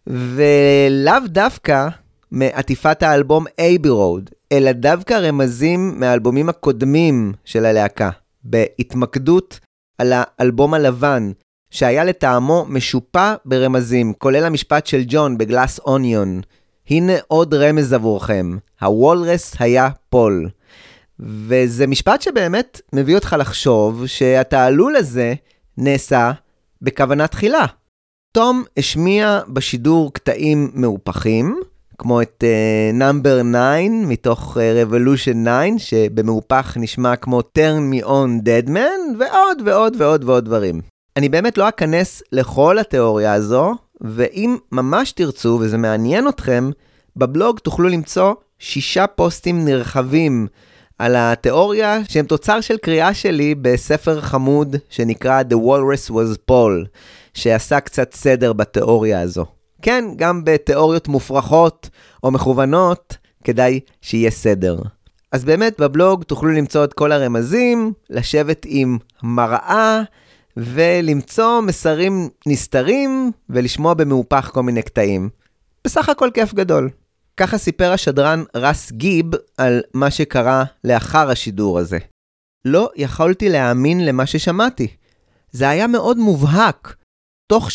ולאו 0.06 1.26
דווקא 1.26 1.88
מעטיפת 2.30 3.02
האלבום 3.02 3.44
אייבי 3.58 3.88
רוד, 3.88 4.30
אלא 4.52 4.72
דווקא 4.72 5.14
רמזים 5.14 6.00
מהאלבומים 6.00 6.48
הקודמים 6.48 7.32
של 7.44 7.64
הלהקה, 7.64 8.10
בהתמקדות 8.44 9.60
על 9.98 10.12
האלבום 10.16 10.74
הלבן, 10.74 11.30
שהיה 11.76 12.04
לטעמו 12.04 12.64
משופע 12.68 13.34
ברמזים, 13.44 14.12
כולל 14.18 14.44
המשפט 14.44 14.86
של 14.86 15.02
ג'ון 15.06 15.38
ב-Glass 15.38 15.78
Onion. 15.78 16.40
הנה 16.90 17.12
עוד 17.28 17.54
רמז 17.54 17.92
עבורכם, 17.92 18.56
הוולרס 18.80 19.54
היה 19.58 19.88
פול. 20.08 20.48
וזה 21.20 21.86
משפט 21.86 22.22
שבאמת 22.22 22.80
מביא 22.92 23.14
אותך 23.14 23.36
לחשוב 23.38 24.06
שהתעלול 24.06 24.96
הזה 24.96 25.34
נעשה 25.78 26.32
בכוונה 26.82 27.26
תחילה. 27.26 27.66
תום 28.32 28.64
השמיע 28.76 29.40
בשידור 29.48 30.12
קטעים 30.12 30.70
מהופכים, 30.74 31.60
כמו 31.98 32.22
את 32.22 32.44
number 32.92 33.40
uh, 33.40 33.42
9 33.42 34.06
מתוך 34.06 34.56
uh, 34.56 34.60
Revolution 34.90 35.48
9, 35.76 35.78
שבמהופך 35.78 36.76
נשמע 36.80 37.16
כמו 37.16 37.40
Turn 37.40 37.94
Me 37.94 38.04
On 38.04 38.44
Dead 38.44 38.68
Man, 38.68 39.18
ועוד 39.18 39.62
ועוד 39.64 39.96
ועוד 39.98 40.24
ועוד 40.24 40.44
דברים. 40.44 40.95
אני 41.16 41.28
באמת 41.28 41.58
לא 41.58 41.68
אכנס 41.68 42.22
לכל 42.32 42.78
התיאוריה 42.78 43.32
הזו, 43.32 43.74
ואם 44.00 44.56
ממש 44.72 45.12
תרצו 45.12 45.58
וזה 45.60 45.78
מעניין 45.78 46.28
אתכם, 46.28 46.70
בבלוג 47.16 47.58
תוכלו 47.58 47.88
למצוא 47.88 48.34
שישה 48.58 49.06
פוסטים 49.06 49.64
נרחבים 49.64 50.46
על 50.98 51.14
התיאוריה 51.18 51.98
שהם 52.08 52.26
תוצר 52.26 52.60
של 52.60 52.76
קריאה 52.76 53.14
שלי 53.14 53.54
בספר 53.54 54.20
חמוד 54.20 54.76
שנקרא 54.90 55.42
The 55.42 55.54
Walrus 55.54 56.10
was 56.10 56.50
Paul, 56.50 56.86
שעשה 57.34 57.80
קצת 57.80 58.14
סדר 58.14 58.52
בתיאוריה 58.52 59.20
הזו. 59.20 59.46
כן, 59.82 60.04
גם 60.16 60.44
בתיאוריות 60.44 61.08
מופרכות 61.08 61.90
או 62.24 62.30
מכוונות, 62.30 63.16
כדאי 63.44 63.80
שיהיה 64.02 64.30
סדר. 64.30 64.78
אז 65.32 65.44
באמת 65.44 65.80
בבלוג 65.80 66.22
תוכלו 66.24 66.50
למצוא 66.50 66.84
את 66.84 66.92
כל 66.92 67.12
הרמזים, 67.12 67.92
לשבת 68.10 68.66
עם 68.68 68.98
מראה 69.22 70.02
ולמצוא 70.56 71.60
מסרים 71.60 72.28
נסתרים 72.46 73.32
ולשמוע 73.50 73.94
במהופך 73.94 74.50
כל 74.54 74.62
מיני 74.62 74.82
קטעים. 74.82 75.28
בסך 75.84 76.08
הכל 76.08 76.30
כיף 76.34 76.54
גדול. 76.54 76.90
ככה 77.36 77.58
סיפר 77.58 77.92
השדרן 77.92 78.42
רס 78.54 78.92
גיב 78.92 79.26
על 79.58 79.82
מה 79.94 80.10
שקרה 80.10 80.64
לאחר 80.84 81.30
השידור 81.30 81.78
הזה. 81.78 81.98
לא 82.64 82.90
יכולתי 82.96 83.48
להאמין 83.48 84.06
למה 84.06 84.26
ששמעתי. 84.26 84.86
זה 85.52 85.68
היה 85.68 85.86
מאוד 85.86 86.18
מובהק. 86.18 86.96
תוך 87.46 87.68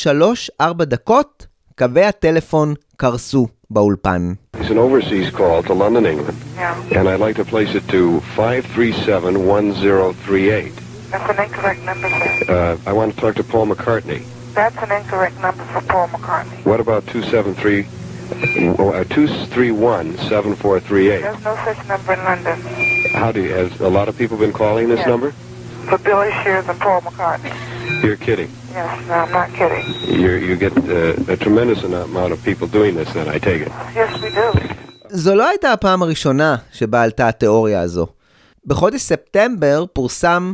3-4 0.61 0.63
דקות 0.73 1.47
קווי 1.77 2.03
הטלפון 2.03 2.73
קרסו 2.97 3.47
באולפן. 3.69 4.33
It's 4.57 4.59
an 4.59 4.77
overseas 4.77 5.29
call 5.37 5.63
to 5.67 5.73
London, 5.73 6.05
England. 6.05 6.37
Yeah. 6.57 6.97
And 6.97 7.09
I'd 7.09 7.19
like 7.19 7.35
to 7.35 7.45
place 7.45 7.75
it 7.75 7.87
to 7.91 8.21
537-1038. 8.37 10.80
That's 11.10 11.30
an 11.38 11.44
incorrect 11.44 11.82
number, 11.82 12.08
sir. 12.08 12.78
Uh, 12.84 12.90
I 12.90 12.92
want 12.92 13.14
to 13.14 13.20
talk 13.20 13.34
to 13.36 13.44
Paul 13.44 13.66
McCartney. 13.68 14.22
That's 14.54 14.76
an 14.78 14.90
incorrect 15.00 15.38
number 15.40 15.64
for 15.72 15.80
Paul 15.82 16.08
McCartney. 16.08 16.64
What 16.70 16.80
about 16.80 17.06
273, 17.06 17.80
uh, 17.80 19.04
231-7438? 19.04 21.22
There's 21.22 21.44
no 21.44 21.56
such 21.64 21.86
number 21.88 22.12
in 22.14 22.24
London. 22.24 22.60
How 23.12 23.32
do 23.32 23.42
you, 23.42 23.52
has 23.52 23.80
a 23.80 23.88
lot 23.88 24.08
of 24.08 24.16
people 24.18 24.36
been 24.36 24.52
calling 24.52 24.88
this 24.88 24.98
Yes. 25.00 25.08
number? 25.08 25.32
For 25.88 25.98
Billy 25.98 26.30
Shears 26.42 26.66
and 26.68 26.78
Paul 26.80 27.00
McCartney. 27.02 27.52
You're 28.04 28.16
kidding. 28.16 28.50
Yes, 28.72 29.06
no, 29.08 29.14
I'm 29.14 29.32
not 29.32 29.48
kidding. 29.58 29.84
You're, 30.20 30.38
you 30.38 30.56
get 30.56 30.72
uh, 30.76 31.32
a 31.34 31.36
tremendous 31.36 31.82
amount 31.84 32.32
of 32.32 32.42
people 32.42 32.66
doing 32.66 32.94
this 32.94 33.12
then, 33.12 33.28
I 33.28 33.38
take 33.38 33.62
it. 33.62 33.72
Yes, 33.94 34.12
we 34.22 34.30
do. 34.30 34.52
זו 35.08 35.34
לא 35.34 35.48
הייתה 35.48 35.72
הפעם 35.72 36.02
הראשונה 36.02 36.56
שבה 36.72 37.02
עלתה 37.02 37.28
התיאוריה 37.28 37.80
הזו. 37.80 38.06
בחודש 38.66 39.00
ספטמבר 39.00 39.84
פורסם 39.92 40.52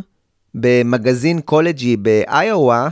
במגזין 0.59 1.41
קולג'י 1.41 1.97
באיואה 1.97 2.87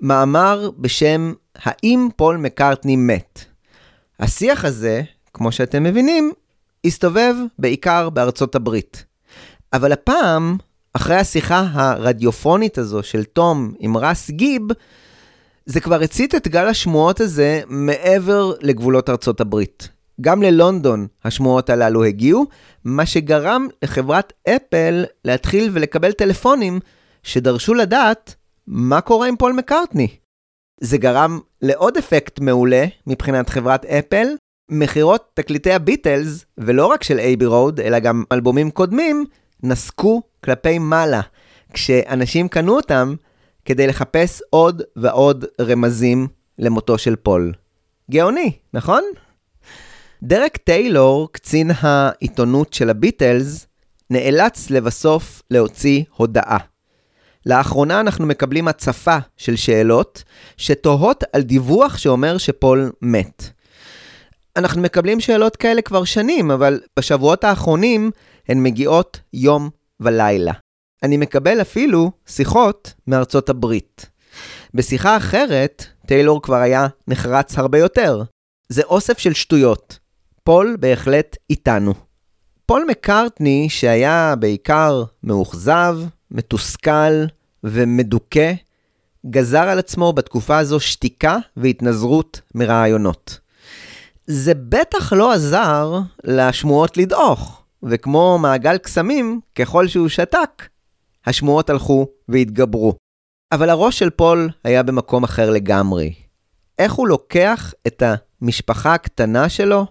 מאמר 0.00 0.70
בשם 0.78 1.32
"האם 1.56 2.08
פול 2.16 2.36
מקארטני 2.36 2.96
מת?". 2.96 3.44
השיח 4.20 4.64
הזה, 4.64 5.02
כמו 5.34 5.52
שאתם 5.52 5.82
מבינים, 5.82 6.32
הסתובב 6.84 7.34
בעיקר 7.58 8.10
בארצות 8.10 8.54
הברית. 8.54 9.04
אבל 9.72 9.92
הפעם, 9.92 10.56
אחרי 10.92 11.16
השיחה 11.16 11.66
הרדיופונית 11.72 12.78
הזו 12.78 13.02
של 13.02 13.24
תום 13.24 13.74
עם 13.78 13.96
רס 13.96 14.30
גיב, 14.30 14.62
זה 15.66 15.80
כבר 15.80 16.02
הצית 16.02 16.34
את 16.34 16.48
גל 16.48 16.68
השמועות 16.68 17.20
הזה 17.20 17.60
מעבר 17.68 18.52
לגבולות 18.60 19.10
ארצות 19.10 19.40
הברית. 19.40 19.88
גם 20.20 20.42
ללונדון 20.42 21.06
השמועות 21.24 21.70
הללו 21.70 22.04
הגיעו, 22.04 22.46
מה 22.84 23.06
שגרם 23.06 23.66
לחברת 23.82 24.32
אפל 24.48 25.04
להתחיל 25.24 25.70
ולקבל 25.72 26.12
טלפונים 26.12 26.80
שדרשו 27.22 27.74
לדעת 27.74 28.34
מה 28.66 29.00
קורה 29.00 29.28
עם 29.28 29.36
פול 29.36 29.52
מקארטני. 29.52 30.08
זה 30.80 30.98
גרם 30.98 31.40
לעוד 31.62 31.96
אפקט 31.96 32.40
מעולה 32.40 32.84
מבחינת 33.06 33.48
חברת 33.48 33.84
אפל, 33.84 34.26
מכירות 34.70 35.30
תקליטי 35.34 35.72
הביטלס, 35.72 36.44
ולא 36.58 36.86
רק 36.86 37.02
של 37.02 37.18
Abbey 37.18 37.46
Road, 37.46 37.80
אלא 37.80 37.98
גם 37.98 38.24
אלבומים 38.32 38.70
קודמים, 38.70 39.24
נסקו 39.62 40.22
כלפי 40.44 40.78
מעלה, 40.78 41.20
כשאנשים 41.72 42.48
קנו 42.48 42.76
אותם 42.76 43.14
כדי 43.64 43.86
לחפש 43.86 44.42
עוד 44.50 44.82
ועוד 44.96 45.44
רמזים 45.60 46.28
למותו 46.58 46.98
של 46.98 47.16
פול. 47.16 47.52
גאוני, 48.10 48.52
נכון? 48.74 49.02
דרק 50.22 50.56
טיילור, 50.56 51.28
קצין 51.32 51.70
העיתונות 51.80 52.72
של 52.72 52.90
הביטלס, 52.90 53.66
נאלץ 54.10 54.70
לבסוף 54.70 55.42
להוציא 55.50 56.02
הודעה. 56.16 56.58
לאחרונה 57.46 58.00
אנחנו 58.00 58.26
מקבלים 58.26 58.68
הצפה 58.68 59.16
של 59.36 59.56
שאלות 59.56 60.22
שתוהות 60.56 61.24
על 61.32 61.42
דיווח 61.42 61.98
שאומר 61.98 62.38
שפול 62.38 62.92
מת. 63.02 63.42
אנחנו 64.56 64.82
מקבלים 64.82 65.20
שאלות 65.20 65.56
כאלה 65.56 65.82
כבר 65.82 66.04
שנים, 66.04 66.50
אבל 66.50 66.80
בשבועות 66.98 67.44
האחרונים 67.44 68.10
הן 68.48 68.62
מגיעות 68.62 69.20
יום 69.32 69.70
ולילה. 70.00 70.52
אני 71.02 71.16
מקבל 71.16 71.60
אפילו 71.60 72.10
שיחות 72.26 72.94
מארצות 73.06 73.48
הברית. 73.48 74.10
בשיחה 74.74 75.16
אחרת, 75.16 75.84
טיילור 76.06 76.42
כבר 76.42 76.56
היה 76.56 76.86
נחרץ 77.08 77.58
הרבה 77.58 77.78
יותר. 77.78 78.22
זה 78.68 78.82
אוסף 78.82 79.18
של 79.18 79.32
שטויות. 79.32 79.99
פול 80.50 80.76
בהחלט 80.80 81.36
איתנו. 81.50 81.94
פול 82.66 82.84
מקארטני, 82.88 83.66
שהיה 83.68 84.34
בעיקר 84.38 85.04
מאוכזב, 85.22 85.98
מתוסכל 86.30 87.24
ומדוכא, 87.64 88.52
גזר 89.26 89.68
על 89.68 89.78
עצמו 89.78 90.12
בתקופה 90.12 90.58
הזו 90.58 90.80
שתיקה 90.80 91.36
והתנזרות 91.56 92.40
מרעיונות. 92.54 93.38
זה 94.26 94.54
בטח 94.54 95.12
לא 95.12 95.32
עזר 95.32 95.98
לשמועות 96.24 96.96
לדעוך, 96.96 97.62
וכמו 97.82 98.38
מעגל 98.38 98.78
קסמים, 98.78 99.40
ככל 99.54 99.88
שהוא 99.88 100.08
שתק, 100.08 100.68
השמועות 101.26 101.70
הלכו 101.70 102.06
והתגברו. 102.28 102.94
אבל 103.52 103.70
הראש 103.70 103.98
של 103.98 104.10
פול 104.10 104.50
היה 104.64 104.82
במקום 104.82 105.24
אחר 105.24 105.50
לגמרי. 105.50 106.14
איך 106.78 106.92
הוא 106.92 107.08
לוקח 107.08 107.74
את 107.86 108.02
המשפחה 108.42 108.94
הקטנה 108.94 109.48
שלו, 109.48 109.86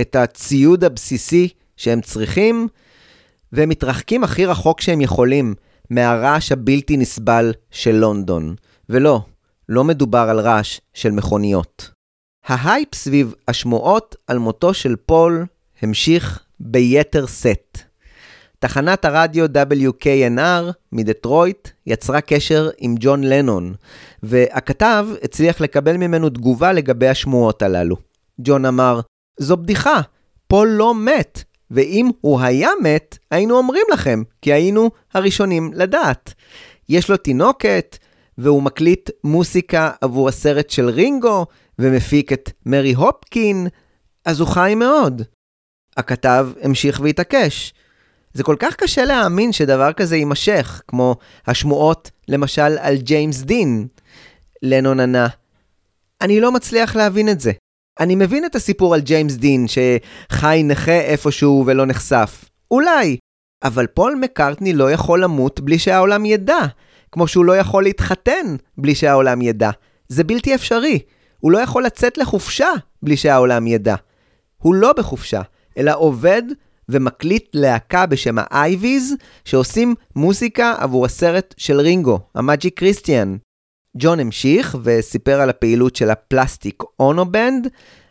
את 0.00 0.16
הציוד 0.16 0.84
הבסיסי 0.84 1.48
שהם 1.76 2.00
צריכים, 2.00 2.68
והם 3.52 3.68
מתרחקים 3.68 4.24
הכי 4.24 4.46
רחוק 4.46 4.80
שהם 4.80 5.00
יכולים 5.00 5.54
מהרעש 5.90 6.52
הבלתי 6.52 6.96
נסבל 6.96 7.52
של 7.70 7.92
לונדון. 7.92 8.54
ולא, 8.88 9.20
לא 9.68 9.84
מדובר 9.84 10.26
על 10.30 10.40
רעש 10.40 10.80
של 10.94 11.10
מכוניות. 11.10 11.90
ההייפ 12.46 12.94
סביב 12.94 13.34
השמועות 13.48 14.16
על 14.26 14.38
מותו 14.38 14.74
של 14.74 14.96
פול 14.96 15.46
המשיך 15.82 16.44
ביתר 16.60 17.26
שאת. 17.26 17.78
תחנת 18.58 19.04
הרדיו 19.04 19.46
WKNR 19.46 20.72
מדטרויט 20.92 21.68
יצרה 21.86 22.20
קשר 22.20 22.70
עם 22.78 22.94
ג'ון 22.98 23.24
לנון, 23.24 23.74
והכתב 24.22 25.06
הצליח 25.22 25.60
לקבל 25.60 25.96
ממנו 25.96 26.28
תגובה 26.28 26.72
לגבי 26.72 27.08
השמועות 27.08 27.62
הללו. 27.62 27.96
ג'ון 28.40 28.64
אמר, 28.64 29.00
זו 29.42 29.56
בדיחה, 29.56 30.00
פול 30.46 30.68
לא 30.68 30.94
מת, 30.94 31.44
ואם 31.70 32.10
הוא 32.20 32.40
היה 32.40 32.70
מת, 32.82 33.18
היינו 33.30 33.56
אומרים 33.56 33.86
לכם, 33.92 34.22
כי 34.42 34.52
היינו 34.52 34.90
הראשונים 35.14 35.72
לדעת. 35.74 36.34
יש 36.88 37.10
לו 37.10 37.16
תינוקת, 37.16 37.98
והוא 38.38 38.62
מקליט 38.62 39.10
מוסיקה 39.24 39.90
עבור 40.00 40.28
הסרט 40.28 40.70
של 40.70 40.88
רינגו, 40.88 41.46
ומפיק 41.78 42.32
את 42.32 42.50
מרי 42.66 42.92
הופקין, 42.92 43.66
אז 44.24 44.40
הוא 44.40 44.48
חי 44.48 44.74
מאוד. 44.76 45.22
הכתב 45.96 46.48
המשיך 46.62 47.00
והתעקש. 47.00 47.74
זה 48.34 48.42
כל 48.42 48.56
כך 48.58 48.76
קשה 48.76 49.04
להאמין 49.04 49.52
שדבר 49.52 49.92
כזה 49.92 50.16
יימשך, 50.16 50.82
כמו 50.88 51.16
השמועות, 51.46 52.10
למשל, 52.28 52.78
על 52.80 52.96
ג'יימס 52.96 53.40
דין. 53.40 53.86
לנון 54.62 55.00
ענה, 55.00 55.26
אני 56.20 56.40
לא 56.40 56.52
מצליח 56.52 56.96
להבין 56.96 57.28
את 57.28 57.40
זה. 57.40 57.52
אני 58.00 58.14
מבין 58.14 58.44
את 58.44 58.54
הסיפור 58.54 58.94
על 58.94 59.00
ג'יימס 59.00 59.34
דין, 59.34 59.66
שחי 59.68 60.62
נכה 60.64 61.00
איפשהו 61.00 61.64
ולא 61.66 61.86
נחשף. 61.86 62.44
אולי. 62.70 63.16
אבל 63.64 63.86
פול 63.86 64.18
מקארטני 64.20 64.72
לא 64.72 64.92
יכול 64.92 65.24
למות 65.24 65.60
בלי 65.60 65.78
שהעולם 65.78 66.24
ידע, 66.24 66.58
כמו 67.12 67.28
שהוא 67.28 67.44
לא 67.44 67.56
יכול 67.56 67.82
להתחתן 67.82 68.56
בלי 68.78 68.94
שהעולם 68.94 69.42
ידע. 69.42 69.70
זה 70.08 70.24
בלתי 70.24 70.54
אפשרי. 70.54 70.98
הוא 71.38 71.52
לא 71.52 71.58
יכול 71.58 71.84
לצאת 71.84 72.18
לחופשה 72.18 72.68
בלי 73.02 73.16
שהעולם 73.16 73.66
ידע. 73.66 73.94
הוא 74.56 74.74
לא 74.74 74.92
בחופשה, 74.92 75.40
אלא 75.78 75.92
עובד 75.96 76.42
ומקליט 76.88 77.48
להקה 77.54 78.06
בשם 78.06 78.36
ה-Iveys, 78.38 79.14
שעושים 79.44 79.94
מוזיקה 80.16 80.74
עבור 80.78 81.04
הסרט 81.04 81.54
של 81.56 81.80
רינגו, 81.80 82.18
ה-Magic 82.34 82.78
Christian. 82.78 83.36
ג'ון 83.96 84.20
המשיך 84.20 84.76
וסיפר 84.84 85.40
על 85.40 85.50
הפעילות 85.50 85.96
של 85.96 86.10
הפלסטיק 86.10 86.82
אונו 87.00 87.24
בנד, 87.32 87.68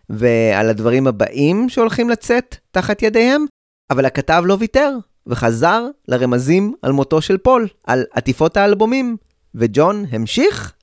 ועל 0.10 0.70
הדברים 0.70 1.08
הבאים 1.08 1.70
שהולכים 1.70 2.10
לצאת 2.10 2.56
תחת 2.72 3.02
ידיהם, 3.02 3.46
אבל 3.92 4.06
הכתב 4.06 4.44
לא 4.46 4.58
ויתר, 4.60 4.92
וחזר 5.28 5.84
לרמזים 6.08 6.74
על 6.82 6.92
מותו 6.92 7.22
של 7.22 7.38
פול, 7.38 7.68
על 7.88 8.04
עטיפות 8.14 8.58
האלבומים, 8.58 9.18
וג'ון 9.56 10.06
המשיך 10.12 10.74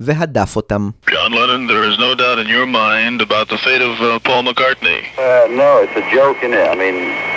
והדף 0.00 0.56
אותם. 0.56 0.90
John 1.06 1.32
Lennon, 1.32 1.66
there 1.66 1.84
is 1.90 1.98
no 1.98 2.14
doubt 2.14 2.38
in 2.38 2.48
your 2.48 2.66
mind 2.66 3.20
about 3.20 3.48
the 3.48 3.58
fate 3.58 3.82
of 3.82 3.94
uh, 4.00 4.18
Paul 4.26 4.42
McCartney. 4.48 5.00
Uh, 5.18 5.46
no, 5.62 5.70
it's 5.84 5.96
a 6.02 6.06
joke, 6.16 6.38
is 6.42 6.52
it? 6.52 6.66
I 6.74 6.76
mean, 6.82 6.96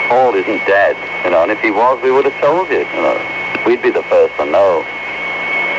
Paul 0.10 0.32
isn't 0.42 0.62
dead, 0.68 0.96
you 1.24 1.32
know, 1.32 1.42
and 1.44 1.52
if 1.52 1.60
he 1.68 1.72
was, 1.82 1.96
we 2.04 2.12
would 2.16 2.26
have 2.30 2.40
told 2.48 2.66
you, 2.70 2.84
you 2.96 3.02
know. 3.06 3.18
We'd 3.66 3.82
be 3.82 3.92
the 3.92 4.06
first 4.14 4.34
to 4.40 4.46
know. 4.46 4.72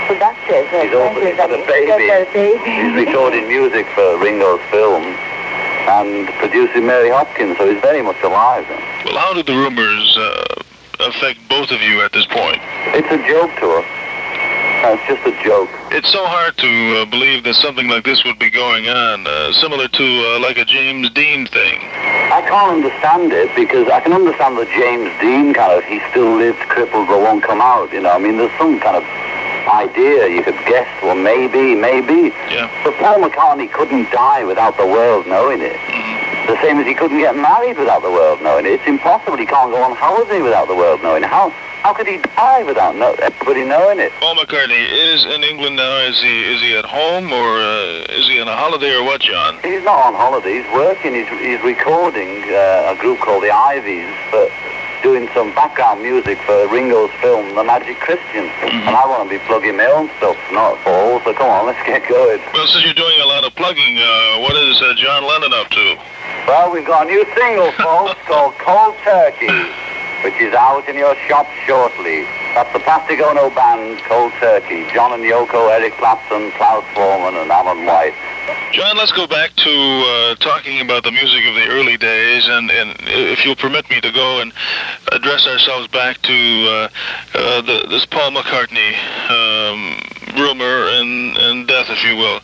So 0.08 0.14
that's 0.18 0.38
it. 0.50 0.66
He's 0.68 0.94
also 0.94 1.20
he's 1.20 1.36
got 1.36 1.50
baby. 1.66 2.58
He's 2.64 2.92
recording 3.06 3.46
music 3.48 3.86
for 3.94 4.18
Ringo's 4.18 4.60
film 4.70 5.02
and 5.02 6.28
producing 6.38 6.86
Mary 6.86 7.10
Hopkins, 7.10 7.56
so 7.58 7.70
he's 7.70 7.80
very 7.82 8.02
much 8.02 8.20
alive. 8.22 8.66
Well, 9.04 9.18
how 9.18 9.34
did 9.34 9.46
the 9.46 9.54
rumors 9.54 10.16
uh, 10.16 10.62
affect 11.00 11.40
both 11.48 11.70
of 11.70 11.80
you 11.82 12.02
at 12.02 12.12
this 12.12 12.26
point? 12.26 12.60
It's 12.94 13.10
a 13.10 13.18
joke 13.28 13.50
to 13.60 13.66
us. 13.82 13.86
Uh, 14.82 14.98
It's 14.98 15.06
just 15.06 15.22
a 15.26 15.44
joke. 15.44 15.70
It's 15.94 16.10
so 16.10 16.26
hard 16.26 16.56
to 16.58 16.70
uh, 16.98 17.04
believe 17.06 17.44
that 17.44 17.54
something 17.54 17.88
like 17.88 18.04
this 18.04 18.24
would 18.24 18.38
be 18.38 18.50
going 18.50 18.88
on, 18.88 19.26
uh, 19.26 19.52
similar 19.52 19.86
to 19.86 20.04
uh, 20.34 20.40
like 20.40 20.58
a 20.58 20.64
James 20.64 21.08
Dean 21.10 21.46
thing. 21.46 21.78
I 22.34 22.42
can't 22.42 22.82
understand 22.82 23.32
it 23.32 23.54
because 23.54 23.86
I 23.88 24.00
can 24.00 24.12
understand 24.12 24.58
the 24.58 24.66
James 24.66 25.10
Dean 25.20 25.54
kind 25.54 25.72
of, 25.78 25.84
he 25.84 26.00
still 26.10 26.34
lived 26.36 26.58
crippled 26.66 27.06
but 27.06 27.20
won't 27.20 27.44
come 27.44 27.60
out, 27.60 27.92
you 27.92 28.00
know. 28.02 28.10
I 28.10 28.18
mean, 28.18 28.38
there's 28.38 28.50
some 28.58 28.80
kind 28.80 28.96
of 28.96 29.04
idea 29.66 30.28
you 30.28 30.42
could 30.42 30.58
guess, 30.66 30.88
well, 31.02 31.14
maybe, 31.14 31.74
maybe. 31.74 32.34
Yeah. 32.50 32.70
But 32.84 32.94
Paul 32.96 33.20
McCartney 33.20 33.70
couldn't 33.70 34.10
die 34.10 34.44
without 34.44 34.76
the 34.76 34.86
world 34.86 35.26
knowing 35.26 35.60
it. 35.60 35.76
Mm. 35.76 36.46
The 36.46 36.60
same 36.60 36.78
as 36.78 36.86
he 36.86 36.94
couldn't 36.94 37.18
get 37.18 37.36
married 37.36 37.78
without 37.78 38.02
the 38.02 38.10
world 38.10 38.42
knowing 38.42 38.66
it. 38.66 38.72
It's 38.72 38.86
impossible. 38.86 39.36
He 39.36 39.46
can't 39.46 39.70
go 39.70 39.82
on 39.82 39.94
holiday 39.94 40.42
without 40.42 40.66
the 40.66 40.74
world 40.74 41.02
knowing 41.02 41.22
it. 41.22 41.30
How, 41.30 41.50
how 41.82 41.94
could 41.94 42.06
he 42.06 42.18
die 42.18 42.62
without 42.64 42.96
know, 42.96 43.14
everybody 43.14 43.64
knowing 43.64 44.00
it? 44.00 44.12
Paul 44.18 44.34
McCartney 44.34 44.90
is 44.90 45.24
in 45.24 45.44
England 45.44 45.76
now. 45.76 45.98
Is 45.98 46.20
he 46.20 46.42
is 46.44 46.60
he 46.60 46.76
at 46.76 46.84
home 46.84 47.32
or 47.32 47.58
uh, 47.58 48.06
is 48.10 48.26
he 48.26 48.40
on 48.40 48.48
a 48.48 48.56
holiday 48.56 48.94
or 48.94 49.04
what, 49.04 49.20
John? 49.20 49.58
He's 49.62 49.84
not 49.84 50.04
on 50.04 50.14
holiday. 50.14 50.62
He's 50.62 50.72
working. 50.72 51.14
He's, 51.14 51.28
he's 51.38 51.62
recording 51.62 52.42
uh, 52.50 52.94
a 52.94 52.96
group 52.98 53.20
called 53.20 53.44
the 53.44 53.50
Ivies, 53.50 54.10
but 54.30 54.50
doing 55.02 55.28
some 55.34 55.52
background 55.54 56.00
music 56.00 56.38
for 56.46 56.66
Ringo's 56.68 57.10
film, 57.20 57.54
The 57.54 57.64
Magic 57.64 57.98
Christian. 57.98 58.46
And 58.62 58.94
I 58.94 59.04
want 59.06 59.28
to 59.28 59.28
be 59.28 59.42
plugging 59.44 59.76
my 59.76 59.86
own 59.86 60.08
stuff, 60.18 60.38
not 60.52 60.78
Paul. 60.86 61.20
So 61.24 61.34
come 61.34 61.50
on, 61.50 61.66
let's 61.70 61.82
get 61.86 62.08
going. 62.08 62.40
Well, 62.54 62.66
since 62.66 62.84
you're 62.84 62.94
doing 62.94 63.18
a 63.20 63.26
lot 63.26 63.44
of 63.44 63.54
plugging, 63.54 63.98
uh, 63.98 64.40
what 64.40 64.54
is 64.56 64.80
uh, 64.80 64.94
John 64.96 65.26
Lennon 65.26 65.52
up 65.52 65.68
to? 65.70 65.98
Well, 66.46 66.72
we've 66.72 66.86
got 66.86 67.06
a 67.06 67.10
new 67.10 67.26
single, 67.34 67.72
folks, 67.72 68.18
called 68.26 68.54
Cold 68.58 68.94
Turkey, 69.02 69.50
which 70.22 70.38
is 70.40 70.54
out 70.54 70.88
in 70.88 70.96
your 70.96 71.14
shop 71.26 71.50
shortly. 71.66 72.22
That's 72.54 72.72
the 72.72 72.80
Plastic 72.80 73.20
Ono 73.20 73.50
Band, 73.50 73.98
Cold 74.06 74.32
Turkey. 74.38 74.86
John 74.94 75.12
and 75.12 75.22
Yoko, 75.22 75.70
Eric 75.70 75.94
Clapton, 75.98 76.52
Klaus 76.52 76.84
Foreman, 76.94 77.34
and 77.34 77.50
Alan 77.50 77.84
White. 77.86 78.14
John, 78.72 78.96
let's 78.96 79.12
go 79.12 79.26
back 79.26 79.54
to 79.54 79.70
uh, 79.70 80.34
talking 80.36 80.80
about 80.80 81.04
the 81.04 81.12
music 81.12 81.44
of 81.44 81.54
the 81.54 81.66
early 81.68 81.96
days, 81.96 82.48
and, 82.48 82.70
and 82.70 82.96
if 83.02 83.44
you'll 83.44 83.54
permit 83.54 83.88
me 83.90 84.00
to 84.00 84.10
go 84.10 84.40
and 84.40 84.52
address 85.12 85.46
ourselves 85.46 85.88
back 85.88 86.20
to 86.22 86.32
uh, 86.32 86.88
uh, 87.34 87.60
the, 87.62 87.86
this 87.90 88.06
Paul 88.06 88.30
McCartney 88.30 88.96
um, 89.28 90.00
rumor 90.40 90.88
and, 90.88 91.36
and 91.36 91.68
death, 91.68 91.90
if 91.90 92.02
you 92.02 92.16
will. 92.16 92.40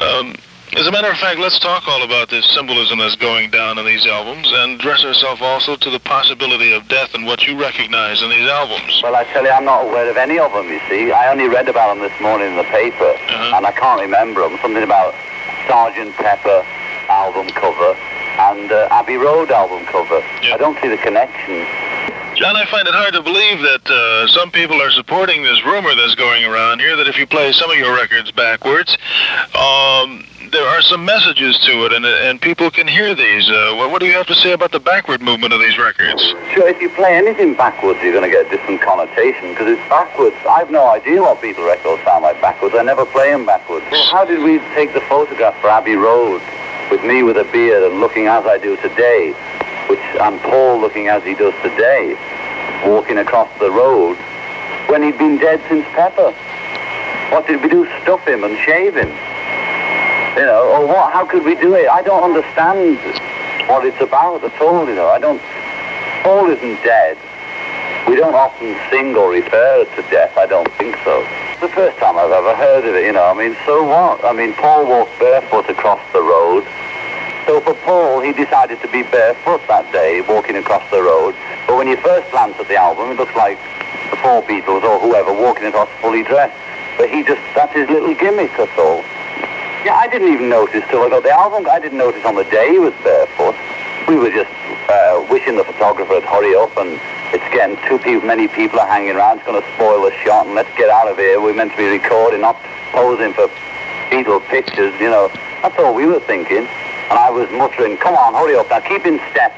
Um, 0.00 0.34
as 0.76 0.86
a 0.86 0.92
matter 0.92 1.10
of 1.10 1.18
fact, 1.18 1.38
let's 1.38 1.58
talk 1.58 1.86
all 1.86 2.02
about 2.02 2.28
this 2.28 2.44
symbolism 2.50 2.98
that's 2.98 3.16
going 3.16 3.50
down 3.50 3.78
in 3.78 3.86
these 3.86 4.04
albums 4.06 4.48
and 4.50 4.80
address 4.80 5.04
ourselves 5.04 5.40
also 5.40 5.76
to 5.76 5.90
the 5.90 6.00
possibility 6.00 6.72
of 6.72 6.88
death 6.88 7.14
and 7.14 7.24
what 7.24 7.46
you 7.46 7.58
recognize 7.58 8.22
in 8.22 8.30
these 8.30 8.48
albums. 8.48 9.00
Well, 9.02 9.14
I 9.14 9.24
tell 9.24 9.44
you, 9.44 9.50
I'm 9.50 9.64
not 9.64 9.84
aware 9.86 10.10
of 10.10 10.16
any 10.16 10.38
of 10.38 10.52
them, 10.52 10.68
you 10.68 10.80
see. 10.88 11.12
I 11.12 11.30
only 11.30 11.48
read 11.48 11.68
about 11.68 11.94
them 11.94 12.00
this 12.00 12.20
morning 12.20 12.48
in 12.48 12.56
the 12.56 12.64
paper, 12.64 13.14
and 13.28 13.64
I 13.64 13.72
can't 13.72 14.00
remember 14.00 14.40
them. 14.40 14.58
Something 14.60 14.82
about 14.82 15.14
Sergeant 15.66 16.14
Pepper 16.16 16.64
album 17.08 17.48
cover 17.50 17.96
and 18.38 18.70
uh, 18.70 18.88
Abbey 18.90 19.16
Road 19.16 19.50
album 19.50 19.84
cover. 19.86 20.22
I 20.42 20.56
don't 20.58 20.78
see 20.80 20.88
the 20.88 20.98
connection. 20.98 21.66
John, 22.36 22.54
I 22.54 22.66
find 22.66 22.86
it 22.86 22.92
hard 22.92 23.14
to 23.14 23.22
believe 23.22 23.64
that 23.64 23.88
uh, 23.88 24.28
some 24.28 24.50
people 24.50 24.76
are 24.82 24.90
supporting 24.90 25.42
this 25.42 25.64
rumor 25.64 25.94
that's 25.94 26.14
going 26.14 26.44
around 26.44 26.80
here 26.80 26.94
that 26.94 27.08
if 27.08 27.16
you 27.16 27.26
play 27.26 27.50
some 27.52 27.70
of 27.70 27.78
your 27.78 27.96
records 27.96 28.30
backwards, 28.30 28.92
um, 29.56 30.20
there 30.52 30.68
are 30.68 30.82
some 30.82 31.02
messages 31.02 31.56
to 31.64 31.86
it, 31.86 31.94
and, 31.94 32.04
and 32.04 32.38
people 32.38 32.70
can 32.70 32.86
hear 32.86 33.14
these. 33.14 33.48
Uh, 33.48 33.72
what, 33.76 33.90
what 33.90 34.00
do 34.00 34.06
you 34.06 34.12
have 34.12 34.26
to 34.26 34.34
say 34.34 34.52
about 34.52 34.70
the 34.70 34.78
backward 34.78 35.22
movement 35.22 35.54
of 35.54 35.60
these 35.60 35.78
records? 35.78 36.20
Sure, 36.52 36.68
if 36.68 36.78
you 36.82 36.90
play 36.90 37.16
anything 37.16 37.54
backwards, 37.54 38.00
you're 38.02 38.12
going 38.12 38.28
to 38.28 38.30
get 38.30 38.44
a 38.44 38.50
different 38.50 38.82
connotation 38.82 39.56
because 39.56 39.72
it's 39.72 39.88
backwards. 39.88 40.36
I've 40.46 40.70
no 40.70 40.86
idea 40.88 41.22
what 41.22 41.40
Beatle 41.40 41.66
records 41.66 42.04
sound 42.04 42.22
like 42.22 42.38
backwards. 42.42 42.74
I 42.76 42.82
never 42.82 43.06
play 43.06 43.32
them 43.32 43.46
backwards. 43.46 43.86
Well, 43.90 44.04
how 44.12 44.26
did 44.26 44.44
we 44.44 44.58
take 44.76 44.92
the 44.92 45.00
photograph 45.08 45.58
for 45.62 45.70
Abbey 45.70 45.96
Road 45.96 46.42
with 46.90 47.02
me 47.02 47.22
with 47.22 47.38
a 47.38 47.44
beard 47.50 47.82
and 47.82 47.98
looking 47.98 48.26
as 48.26 48.44
I 48.44 48.58
do 48.58 48.76
today, 48.76 49.34
which 49.88 50.00
I'm 50.20 50.38
Paul 50.40 50.80
looking 50.80 51.08
as 51.08 51.22
he 51.24 51.34
does 51.34 51.54
today, 51.62 52.16
walking 52.86 53.18
across 53.18 53.48
the 53.58 53.70
road 53.70 54.16
when 54.88 55.02
he'd 55.02 55.18
been 55.18 55.38
dead 55.38 55.60
since 55.68 55.84
Pepper? 55.94 56.32
What 57.30 57.46
did 57.46 57.62
we 57.62 57.68
do? 57.68 57.86
Stuff 58.02 58.26
him 58.26 58.44
and 58.44 58.56
shave 58.58 58.96
him? 58.96 59.08
You 60.36 60.46
know, 60.46 60.68
or 60.70 60.86
what? 60.86 61.12
How 61.12 61.26
could 61.26 61.44
we 61.44 61.54
do 61.54 61.74
it? 61.74 61.88
I 61.88 62.02
don't 62.02 62.22
understand 62.22 62.98
what 63.68 63.84
it's 63.84 64.00
about 64.00 64.44
at 64.44 64.60
all. 64.60 64.88
You 64.88 64.94
know, 64.94 65.08
I 65.08 65.18
don't. 65.18 65.40
Paul 66.22 66.50
isn't 66.50 66.82
dead. 66.84 67.18
We 68.06 68.14
don't 68.14 68.34
often 68.34 68.76
sing 68.90 69.16
or 69.16 69.30
refer 69.30 69.84
to 69.84 70.02
death. 70.10 70.36
I 70.36 70.46
don't 70.46 70.70
think 70.74 70.96
so. 71.02 71.26
It's 71.52 71.60
the 71.60 71.68
first 71.68 71.98
time 71.98 72.16
I've 72.16 72.30
ever 72.30 72.54
heard 72.54 72.84
of 72.84 72.94
it. 72.94 73.04
You 73.04 73.12
know, 73.12 73.24
I 73.24 73.34
mean, 73.34 73.56
so 73.66 73.82
what? 73.82 74.24
I 74.24 74.32
mean, 74.32 74.54
Paul 74.54 74.86
walked 74.86 75.18
barefoot 75.18 75.68
across 75.68 76.00
the 76.12 76.22
road. 76.22 76.64
So 77.46 77.60
for 77.60 77.74
Paul, 77.86 78.20
he 78.20 78.32
decided 78.32 78.82
to 78.82 78.88
be 78.88 79.04
barefoot 79.04 79.62
that 79.68 79.86
day, 79.92 80.20
walking 80.20 80.56
across 80.56 80.82
the 80.90 81.00
road. 81.00 81.36
But 81.68 81.78
when 81.78 81.86
you 81.86 81.96
first 81.96 82.28
glance 82.32 82.58
at 82.58 82.66
the 82.66 82.74
album, 82.74 83.12
it 83.12 83.16
looks 83.16 83.36
like 83.36 83.56
the 84.10 84.18
four 84.18 84.42
Beatles 84.42 84.82
or 84.82 84.98
whoever 84.98 85.32
walking 85.32 85.66
across 85.66 85.88
fully 86.02 86.24
dressed. 86.24 86.58
But 86.98 87.08
he 87.08 87.22
just, 87.22 87.38
that's 87.54 87.72
his 87.72 87.88
little 87.88 88.14
gimmick, 88.14 88.50
that's 88.58 88.76
all. 88.76 89.06
Yeah, 89.86 89.94
I 89.94 90.08
didn't 90.10 90.32
even 90.34 90.48
notice 90.48 90.82
till 90.90 91.06
I 91.06 91.08
got 91.08 91.22
the 91.22 91.30
album. 91.30 91.70
I 91.70 91.78
didn't 91.78 91.98
notice 91.98 92.24
on 92.24 92.34
the 92.34 92.42
day 92.50 92.74
he 92.74 92.80
was 92.80 92.92
barefoot. 93.06 93.54
We 94.10 94.18
were 94.18 94.34
just 94.34 94.50
uh, 94.90 95.22
wishing 95.30 95.54
the 95.54 95.62
photographer 95.62 96.18
would 96.18 96.26
hurry 96.26 96.56
up 96.56 96.76
and 96.76 96.98
it's 97.30 97.46
getting 97.54 97.78
too 97.86 98.02
people, 98.02 98.26
many 98.26 98.48
people 98.48 98.80
are 98.80 98.90
hanging 98.90 99.14
around. 99.14 99.38
It's 99.38 99.46
going 99.46 99.62
to 99.62 99.68
spoil 99.78 100.02
the 100.02 100.10
shot 100.26 100.46
and 100.46 100.56
let's 100.56 100.74
get 100.74 100.90
out 100.90 101.06
of 101.06 101.16
here. 101.16 101.40
We're 101.40 101.54
meant 101.54 101.70
to 101.70 101.78
be 101.78 101.86
recording, 101.86 102.40
not 102.40 102.58
posing 102.90 103.34
for 103.34 103.46
Beatle 104.10 104.42
pictures, 104.50 104.98
you 104.98 105.10
know. 105.10 105.30
That's 105.62 105.78
all 105.78 105.94
we 105.94 106.06
were 106.06 106.18
thinking. 106.18 106.66
And 107.10 107.18
I 107.18 107.30
was 107.30 107.48
muttering, 107.50 107.96
come 107.98 108.14
on, 108.14 108.34
hurry 108.34 108.56
up 108.56 108.68
now, 108.70 108.80
keep 108.80 109.06
in 109.06 109.20
step. 109.30 109.54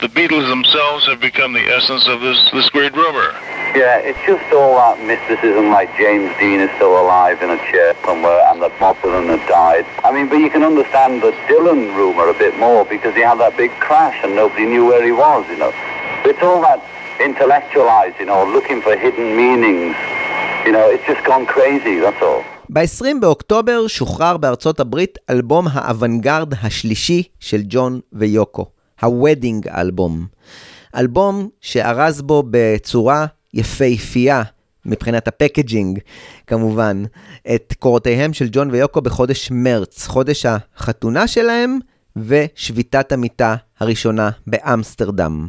The 0.00 0.08
Beatles 0.08 0.48
themselves 0.48 1.06
have 1.06 1.20
become 1.20 1.52
the 1.52 1.64
essence 1.70 2.06
of 2.06 2.20
this, 2.20 2.38
this 2.52 2.68
great 2.70 2.94
rumor. 2.94 3.32
Yeah, 3.74 3.98
it's 3.98 4.18
just 4.26 4.44
all 4.52 4.76
that 4.76 5.02
mysticism, 5.02 5.70
like 5.70 5.90
James 5.96 6.30
Dean 6.38 6.60
is 6.60 6.70
still 6.76 6.94
alive 7.00 7.42
in 7.42 7.50
a 7.50 7.58
chair 7.70 7.96
somewhere, 8.04 8.46
and 8.46 8.62
that 8.62 8.70
Bob 8.78 8.96
Dylan 8.98 9.26
had 9.26 9.42
died. 9.48 9.86
I 10.04 10.12
mean, 10.12 10.28
but 10.28 10.36
you 10.36 10.48
can 10.48 10.62
understand 10.62 11.22
the 11.22 11.32
Dylan 11.50 11.90
rumor 11.96 12.28
a 12.28 12.34
bit 12.34 12.56
more 12.58 12.84
because 12.84 13.14
he 13.14 13.22
had 13.22 13.38
that 13.40 13.56
big 13.56 13.72
crash 13.80 14.14
and 14.22 14.36
nobody 14.36 14.66
knew 14.66 14.86
where 14.86 15.02
he 15.02 15.10
was. 15.10 15.48
You 15.48 15.58
know, 15.58 15.72
it's 16.24 16.42
all 16.42 16.62
that 16.62 16.84
intellectualizing 17.18 18.30
or 18.30 18.46
looking 18.46 18.80
for 18.80 18.96
hidden 18.96 19.36
meanings. 19.36 19.96
You 20.64 20.70
know, 20.70 20.88
it's 20.88 21.04
just 21.04 21.24
gone 21.26 21.46
crazy. 21.46 21.98
That's 21.98 22.22
all. 22.22 22.44
ב-20 22.74 23.04
באוקטובר 23.20 23.86
שוחרר 23.86 24.36
בארצות 24.36 24.80
הברית 24.80 25.18
אלבום 25.30 25.66
האוונגרד 25.70 26.54
השלישי 26.62 27.22
של 27.40 27.62
ג'ון 27.68 28.00
ויוקו, 28.12 28.66
ה-Wedding 29.02 29.78
Album. 29.78 30.26
אלבום 30.96 31.48
שארז 31.60 32.22
בו 32.22 32.42
בצורה 32.50 33.26
יפהפייה, 33.54 34.42
מבחינת 34.86 35.28
ה-packaging 35.28 35.98
כמובן, 36.46 37.04
את 37.54 37.74
קורותיהם 37.78 38.32
של 38.32 38.48
ג'ון 38.52 38.70
ויוקו 38.70 39.00
בחודש 39.00 39.50
מרץ, 39.50 40.06
חודש 40.06 40.46
החתונה 40.46 41.28
שלהם 41.28 41.78
ושביתת 42.16 43.12
המיטה 43.12 43.56
הראשונה 43.80 44.30
באמסטרדם. 44.46 45.48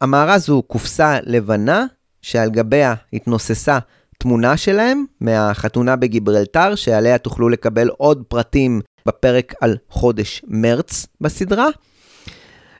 המארז 0.00 0.48
הוא 0.48 0.62
קופסה 0.66 1.18
לבנה 1.22 1.84
שעל 2.22 2.50
גביה 2.50 2.94
התנוססה 3.12 3.78
תמונה 4.18 4.56
שלהם 4.56 5.04
מהחתונה 5.20 5.96
בגיברלטר, 5.96 6.74
שעליה 6.74 7.18
תוכלו 7.18 7.48
לקבל 7.48 7.88
עוד 7.88 8.24
פרטים 8.28 8.80
בפרק 9.06 9.54
על 9.60 9.76
חודש 9.88 10.42
מרץ 10.48 11.06
בסדרה. 11.20 11.66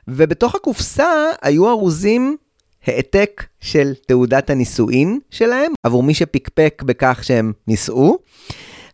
ובתוך 0.07 0.55
הקופסה 0.55 1.09
היו 1.41 1.69
ארוזים 1.69 2.37
העתק 2.85 3.43
של 3.59 3.93
תעודת 4.07 4.49
הנישואין 4.49 5.19
שלהם, 5.29 5.71
עבור 5.83 6.03
מי 6.03 6.13
שפקפק 6.13 6.83
בכך 6.85 7.19
שהם 7.23 7.53
נישאו, 7.67 8.17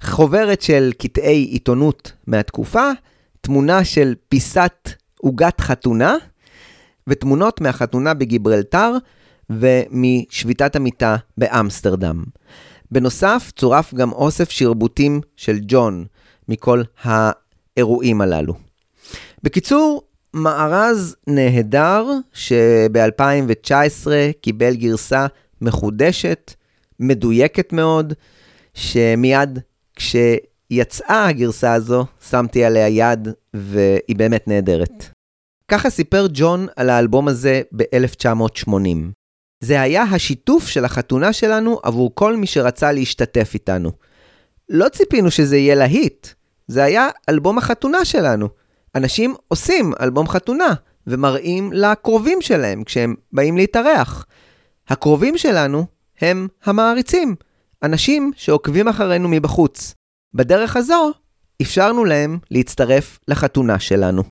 חוברת 0.03 0.61
של 0.61 0.91
קטעי 0.97 1.43
עיתונות 1.43 2.11
מהתקופה, 2.27 2.89
תמונה 3.41 3.83
של 3.83 4.13
פיסת 4.29 4.89
עוגת 5.21 5.61
חתונה, 5.61 6.15
ותמונות 7.07 7.61
מהחתונה 7.61 8.13
בגיברלטר 8.13 8.91
ומשביתת 9.59 10.75
המיטה 10.75 11.15
באמסטרדם. 11.37 12.23
בנוסף, 12.91 13.51
צורף 13.55 13.93
גם 13.93 14.11
אוסף 14.11 14.49
שרבוטים 14.49 15.21
של 15.35 15.59
ג'ון 15.61 16.05
מכל 16.49 16.81
האירועים 17.03 18.21
הללו. 18.21 18.53
בקיצור, 19.43 20.01
מארז 20.33 21.15
נהדר 21.27 22.05
שב-2019 22.33 24.07
קיבל 24.41 24.75
גרסה 24.75 25.27
מחודשת, 25.61 26.53
מדויקת 26.99 27.73
מאוד, 27.73 28.13
שמיד 28.73 29.59
כשיצאה 29.95 31.27
הגרסה 31.27 31.73
הזו, 31.73 32.05
שמתי 32.29 32.63
עליה 32.63 32.87
יד 32.87 33.27
והיא 33.53 34.15
באמת 34.15 34.47
נהדרת. 34.47 35.09
ככה 35.67 35.89
סיפר 35.89 36.27
ג'ון 36.33 36.67
על 36.75 36.89
האלבום 36.89 37.27
הזה 37.27 37.61
ב-1980. 37.71 39.22
זה 39.63 39.81
היה 39.81 40.03
השיתוף 40.03 40.67
של 40.67 40.85
החתונה 40.85 41.33
שלנו 41.33 41.79
עבור 41.83 42.11
כל 42.13 42.37
מי 42.37 42.47
שרצה 42.47 42.91
להשתתף 42.91 43.51
איתנו. 43.53 43.91
לא 44.69 44.89
ציפינו 44.89 45.31
שזה 45.31 45.57
יהיה 45.57 45.75
להיט, 45.75 46.27
זה 46.67 46.83
היה 46.83 47.09
אלבום 47.29 47.57
החתונה 47.57 48.05
שלנו. 48.05 48.49
אנשים 48.95 49.35
עושים 49.47 49.93
אלבום 50.01 50.27
חתונה 50.27 50.73
ומראים 51.07 51.73
לקרובים 51.73 52.41
שלהם 52.41 52.83
כשהם 52.83 53.15
באים 53.31 53.57
להתארח. 53.57 54.25
הקרובים 54.87 55.37
שלנו 55.37 55.85
הם 56.21 56.47
המעריצים, 56.63 57.35
אנשים 57.83 58.31
שעוקבים 58.35 58.87
אחרינו 58.87 59.29
מבחוץ. 59.29 59.93
בדרך 60.33 60.77
הזו 60.77 61.11
אפשרנו 61.61 62.05
להם 62.05 62.39
להצטרף 62.51 63.19
לחתונה 63.27 63.79
שלנו. 63.79 64.23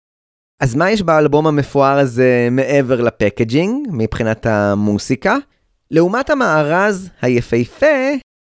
אז 0.61 0.75
מה 0.75 0.91
יש 0.91 1.03
באלבום 1.03 1.47
המפואר 1.47 1.99
הזה 1.99 2.49
מעבר 2.51 3.01
לפקג'ינג, 3.01 3.89
מבחינת 3.91 4.47
המוסיקה? 4.47 5.37
לעומת 5.91 6.31
המארז 6.31 7.11
היפהפה, 7.23 7.87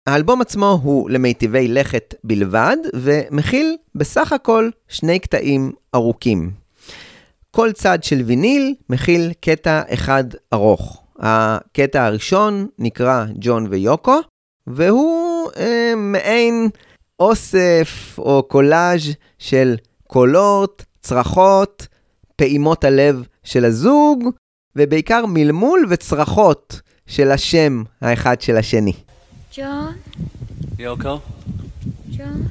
האלבום 0.08 0.40
עצמו 0.40 0.80
הוא 0.82 1.10
למיטיבי 1.10 1.68
לכת 1.68 2.14
בלבד, 2.24 2.76
ומכיל 2.94 3.76
בסך 3.94 4.32
הכל 4.32 4.70
שני 4.88 5.18
קטעים 5.18 5.72
ארוכים. 5.94 6.50
כל 7.50 7.72
צד 7.72 8.02
של 8.02 8.22
ויניל 8.26 8.74
מכיל 8.90 9.32
קטע 9.40 9.82
אחד 9.88 10.24
ארוך. 10.52 11.02
הקטע 11.18 12.04
הראשון 12.04 12.66
נקרא 12.78 13.24
ג'ון 13.34 13.66
ויוקו, 13.70 14.20
והוא 14.66 15.50
אה, 15.56 15.92
מעין 15.96 16.68
אוסף 17.20 18.18
או 18.18 18.42
קולאז' 18.42 19.14
של 19.38 19.76
קולות, 20.06 20.84
צרחות, 21.00 21.86
פעימות 22.38 22.84
הלב 22.84 23.22
של 23.44 23.64
הזוג, 23.64 24.24
ובעיקר 24.76 25.26
מלמול 25.26 25.86
וצרחות 25.90 26.80
של 27.06 27.30
השם 27.30 27.82
האחד 28.00 28.40
של 28.40 28.56
השני. 28.56 28.92
ג'ון? 29.56 29.94
יוקו? 30.78 31.18
ג'ון? 32.10 32.42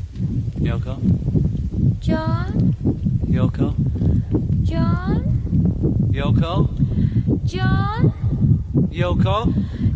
יוקו? 0.62 0.92
ג'ון? 2.02 2.72
יוקו? 3.30 3.70
ג'ון? 4.66 5.24
יוקו? 6.12 6.64
ג'ון! 7.46 8.12
יוקו! 8.92 9.44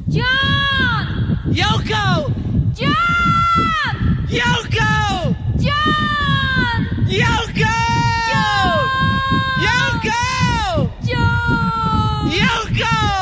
ג'ון! 0.09 0.21
יוקו! 4.31 5.31
ג'ון! 5.57 6.85
יוקו! 7.09 7.90
Yoko! 12.51 13.20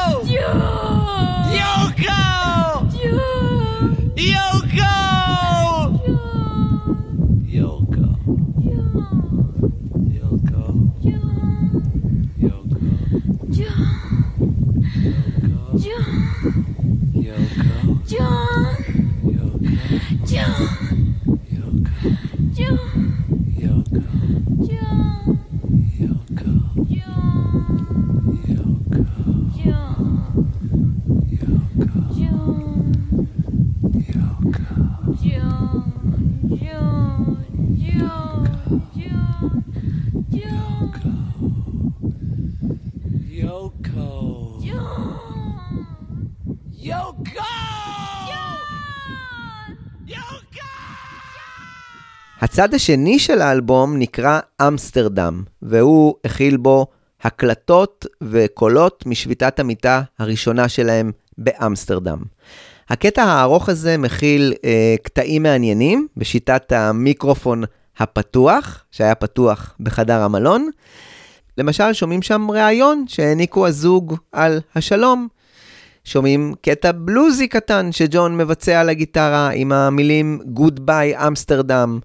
הצד 52.59 52.73
השני 52.73 53.19
של 53.19 53.41
האלבום 53.41 53.97
נקרא 53.97 54.39
אמסטרדם, 54.67 55.43
והוא 55.61 56.15
הכיל 56.25 56.57
בו 56.57 56.87
הקלטות 57.21 58.05
וקולות 58.23 59.03
משביתת 59.05 59.59
המיטה 59.59 60.01
הראשונה 60.19 60.69
שלהם 60.69 61.11
באמסטרדם. 61.37 62.17
הקטע 62.89 63.23
הארוך 63.23 63.69
הזה 63.69 63.97
מכיל 63.97 64.53
אה, 64.65 64.95
קטעים 65.03 65.43
מעניינים 65.43 66.07
בשיטת 66.17 66.71
המיקרופון 66.71 67.63
הפתוח, 67.97 68.83
שהיה 68.91 69.15
פתוח 69.15 69.75
בחדר 69.79 70.21
המלון. 70.21 70.69
למשל, 71.57 71.93
שומעים 71.93 72.21
שם 72.21 72.51
ראיון 72.51 73.05
שהעניקו 73.07 73.67
הזוג 73.67 74.15
על 74.31 74.59
השלום. 74.75 75.27
שומעים 76.03 76.53
קטע 76.61 76.91
בלוזי 76.91 77.47
קטן 77.47 77.91
שג'ון 77.91 78.37
מבצע 78.37 78.81
על 78.81 78.89
הגיטרה 78.89 79.49
עם 79.49 79.71
המילים 79.71 80.39
Good 80.55 80.79
by 80.89 81.27
אמסטרדם. 81.27 81.99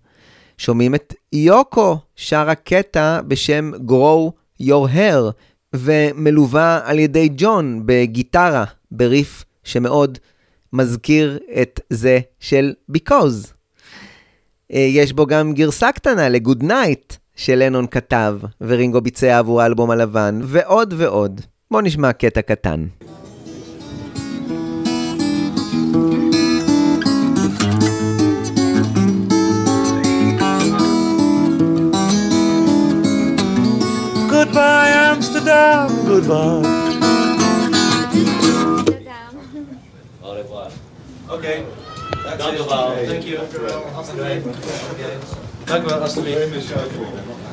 שומעים 0.58 0.94
את 0.94 1.14
יוקו 1.32 1.98
שרה 2.16 2.54
קטע 2.54 3.20
בשם 3.28 3.70
Grow 3.88 4.30
Your 4.62 4.88
Hair, 4.94 5.32
ומלווה 5.74 6.80
על 6.84 6.98
ידי 6.98 7.28
ג'ון 7.36 7.82
בגיטרה, 7.86 8.64
בריף 8.90 9.44
שמאוד 9.64 10.18
מזכיר 10.72 11.38
את 11.62 11.80
זה 11.90 12.20
של 12.40 12.72
Because. 12.96 13.52
אה, 14.72 14.78
יש 14.90 15.12
בו 15.12 15.26
גם 15.26 15.52
גרסה 15.54 15.92
קטנה 15.92 16.28
ל-Good 16.28 16.62
Night 16.62 17.16
שלנון 17.36 17.86
כתב, 17.86 18.38
ורינגו 18.60 19.00
ביצע 19.00 19.38
עבור 19.38 19.62
האלבום 19.62 19.90
הלבן, 19.90 20.40
ועוד 20.42 20.94
ועוד. 20.96 21.40
בואו 21.70 21.82
נשמע 21.82 22.12
קטע 22.12 22.42
קטן. 22.42 22.86
Goodbye, 34.54 34.90
Amsterdam. 35.10 35.90
Goodbye. 36.06 36.62
Au 40.22 40.30
revoir. 40.32 40.70
Okay. 41.28 41.64
Dank 42.38 42.58
u 42.58 42.64
wel. 42.68 42.92
Thank 43.06 43.24
you. 43.24 43.38
Dank 45.66 45.82
u 45.82 45.90
wel. 45.90 47.43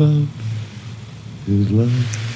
Out 0.00 0.28
his 1.46 1.70
light. 1.70 2.30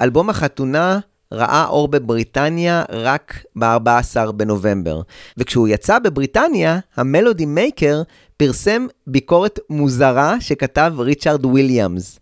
אלבום 0.00 0.30
החתונה 0.30 0.98
ראה 1.32 1.66
אור 1.66 1.88
בבריטניה 1.88 2.84
רק 2.90 3.44
ב-14 3.56 4.32
בנובמבר, 4.32 5.00
וכשהוא 5.36 5.68
יצא 5.68 5.98
בבריטניה, 5.98 6.78
ה-Melody 6.96 7.46
Maker 7.46 8.02
פרסם 8.36 8.86
ביקורת 9.06 9.58
מוזרה 9.70 10.40
שכתב 10.40 10.92
ריצ'רד 10.98 11.44
וויליאמס. 11.44 12.20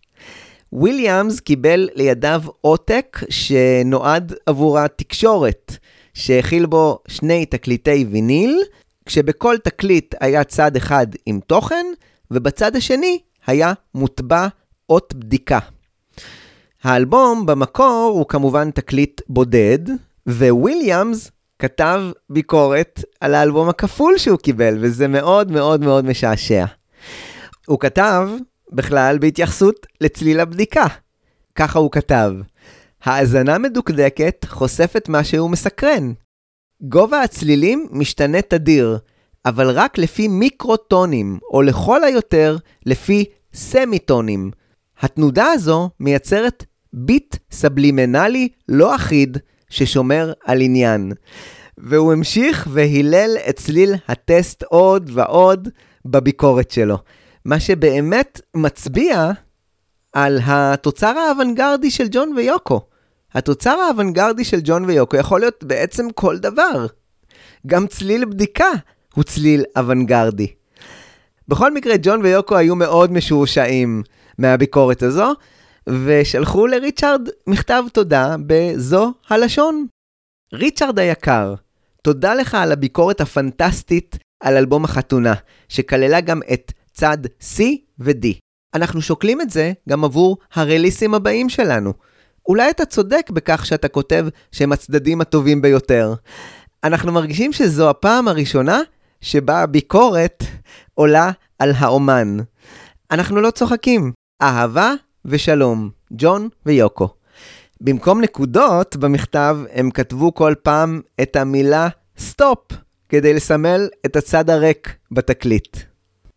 וויליאמס 0.73 1.39
קיבל 1.39 1.89
לידיו 1.95 2.41
עותק 2.61 3.23
שנועד 3.29 4.33
עבור 4.45 4.79
התקשורת, 4.79 5.77
שהכיל 6.13 6.65
בו 6.65 6.99
שני 7.07 7.45
תקליטי 7.45 8.05
ויניל, 8.11 8.59
כשבכל 9.09 9.57
תקליט 9.57 10.15
היה 10.19 10.43
צד 10.43 10.75
אחד 10.75 11.07
עם 11.25 11.39
תוכן, 11.47 11.85
ובצד 12.31 12.75
השני 12.75 13.19
היה 13.47 13.73
מוטבע 13.95 14.47
אות 14.89 15.13
בדיקה. 15.13 15.59
האלבום 16.83 17.45
במקור 17.45 18.11
הוא 18.13 18.25
כמובן 18.27 18.71
תקליט 18.71 19.21
בודד, 19.29 19.79
וויליאמס 20.27 21.31
כתב 21.59 22.01
ביקורת 22.29 23.03
על 23.21 23.35
האלבום 23.35 23.69
הכפול 23.69 24.17
שהוא 24.17 24.37
קיבל, 24.37 24.77
וזה 24.79 25.07
מאוד 25.07 25.51
מאוד 25.51 25.81
מאוד 25.81 26.05
משעשע. 26.05 26.65
הוא 27.67 27.79
כתב 27.79 28.29
בכלל 28.71 29.17
בהתייחסות 29.17 29.87
לצליל 30.01 30.39
הבדיקה. 30.39 30.85
ככה 31.55 31.79
הוא 31.79 31.91
כתב: 31.91 32.31
האזנה 33.03 33.57
מדוקדקת 33.57 34.45
חושפת 34.49 35.05
משהו 35.09 35.49
מסקרן. 35.49 36.13
גובה 36.81 37.21
הצלילים 37.21 37.87
משתנה 37.91 38.41
תדיר, 38.41 38.97
אבל 39.45 39.69
רק 39.69 39.97
לפי 39.97 40.27
מיקרוטונים, 40.27 41.39
או 41.51 41.61
לכל 41.61 42.03
היותר 42.03 42.57
לפי 42.85 43.25
סמיטונים. 43.53 44.51
התנודה 44.99 45.45
הזו 45.45 45.89
מייצרת 45.99 46.65
ביט 46.93 47.35
סבלימנלי 47.51 48.49
לא 48.69 48.95
אחיד 48.95 49.37
ששומר 49.69 50.33
על 50.45 50.61
עניין. 50.61 51.11
והוא 51.77 52.13
המשיך 52.13 52.67
והילל 52.71 53.37
את 53.49 53.55
צליל 53.55 53.95
הטסט 54.07 54.63
עוד 54.63 55.09
ועוד 55.13 55.69
בביקורת 56.05 56.71
שלו. 56.71 56.97
מה 57.45 57.59
שבאמת 57.59 58.41
מצביע 58.55 59.31
על 60.13 60.39
התוצר 60.45 61.17
האוונגרדי 61.17 61.91
של 61.91 62.07
ג'ון 62.11 62.33
ויוקו. 62.37 62.88
התוצר 63.33 63.79
האוונגרדי 63.79 64.43
של 64.43 64.59
ג'ון 64.63 64.85
ויוקו 64.85 65.17
יכול 65.17 65.39
להיות 65.39 65.63
בעצם 65.63 66.11
כל 66.11 66.37
דבר. 66.37 66.85
גם 67.67 67.87
צליל 67.87 68.25
בדיקה 68.25 68.69
הוא 69.13 69.23
צליל 69.23 69.63
אוונגרדי. 69.77 70.47
בכל 71.47 71.73
מקרה, 71.73 71.95
ג'ון 72.01 72.21
ויוקו 72.21 72.57
היו 72.57 72.75
מאוד 72.75 73.11
משועשעים 73.11 74.03
מהביקורת 74.37 75.03
הזו, 75.03 75.33
ושלחו 75.89 76.67
לריצ'רד 76.67 77.29
מכתב 77.47 77.83
תודה 77.93 78.35
בזו 78.47 79.13
הלשון. 79.29 79.87
ריצ'רד 80.53 80.99
היקר, 80.99 81.55
תודה 82.01 82.33
לך 82.33 82.55
על 82.55 82.71
הביקורת 82.71 83.21
הפנטסטית 83.21 84.17
על 84.43 84.57
אלבום 84.57 84.85
החתונה, 84.85 85.33
שכללה 85.69 86.21
גם 86.21 86.39
את 86.53 86.71
צד 86.91 87.17
C 87.41 87.61
ו-D. 87.99 88.25
אנחנו 88.73 89.01
שוקלים 89.01 89.41
את 89.41 89.49
זה 89.49 89.71
גם 89.89 90.03
עבור 90.03 90.37
הרליסים 90.53 91.13
הבאים 91.13 91.49
שלנו. 91.49 91.93
אולי 92.49 92.69
אתה 92.69 92.85
צודק 92.85 93.29
בכך 93.33 93.65
שאתה 93.65 93.87
כותב 93.87 94.27
שהם 94.51 94.71
הצדדים 94.71 95.21
הטובים 95.21 95.61
ביותר. 95.61 96.13
אנחנו 96.83 97.11
מרגישים 97.11 97.53
שזו 97.53 97.89
הפעם 97.89 98.27
הראשונה 98.27 98.79
שבה 99.21 99.61
הביקורת 99.61 100.43
עולה 100.93 101.31
על 101.59 101.71
האומן. 101.77 102.37
אנחנו 103.11 103.41
לא 103.41 103.51
צוחקים. 103.51 104.11
אהבה 104.41 104.93
ושלום, 105.25 105.89
ג'ון 106.11 106.49
ויוקו. 106.65 107.09
במקום 107.81 108.21
נקודות 108.21 108.95
במכתב, 108.95 109.57
הם 109.73 109.91
כתבו 109.91 110.33
כל 110.33 110.53
פעם 110.63 111.01
את 111.21 111.35
המילה 111.35 111.87
סטופ, 112.19 112.59
כדי 113.09 113.33
לסמל 113.33 113.89
את 114.05 114.15
הצד 114.15 114.49
הריק 114.49 114.95
בתקליט. 115.11 115.77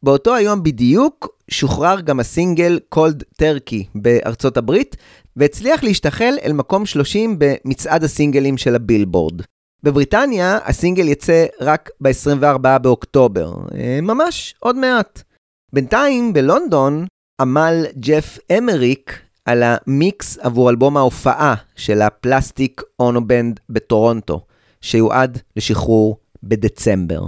באותו 0.03 0.35
היום 0.35 0.63
בדיוק 0.63 1.29
שוחרר 1.51 2.01
גם 2.01 2.21
הסינגל 2.21 2.79
Cold 2.89 3.23
Turkey 3.37 3.87
בארצות 3.95 4.57
הברית, 4.57 4.97
והצליח 5.37 5.85
להשתחל 5.85 6.35
אל 6.45 6.53
מקום 6.53 6.87
30 6.87 7.37
במצעד 7.39 8.05
הסינגלים 8.05 8.57
של 8.59 8.75
הבילבורד. 8.75 9.43
בבריטניה 9.83 10.59
הסינגל 10.65 11.09
יצא 11.09 11.47
רק 11.61 11.91
ב-24 12.01 12.79
באוקטובר, 12.79 13.55
אה, 13.75 13.99
ממש 14.03 14.55
עוד 14.61 14.77
מעט. 14.77 15.23
בינתיים 15.73 16.33
בלונדון 16.33 17.07
עמל 17.41 17.85
ג'ף 17.99 18.39
אמריק 18.59 19.21
על 19.45 19.63
המיקס 19.63 20.39
עבור 20.39 20.71
אלבום 20.71 20.97
ההופעה 20.97 21.55
של 21.77 22.03
ה-Plastic 22.03 22.83
Ono 23.01 23.27
Band 23.27 23.61
בטורונטו, 23.71 24.41
שיועד 24.81 25.39
לשחרור 25.57 26.17
בדצמבר. 26.43 27.27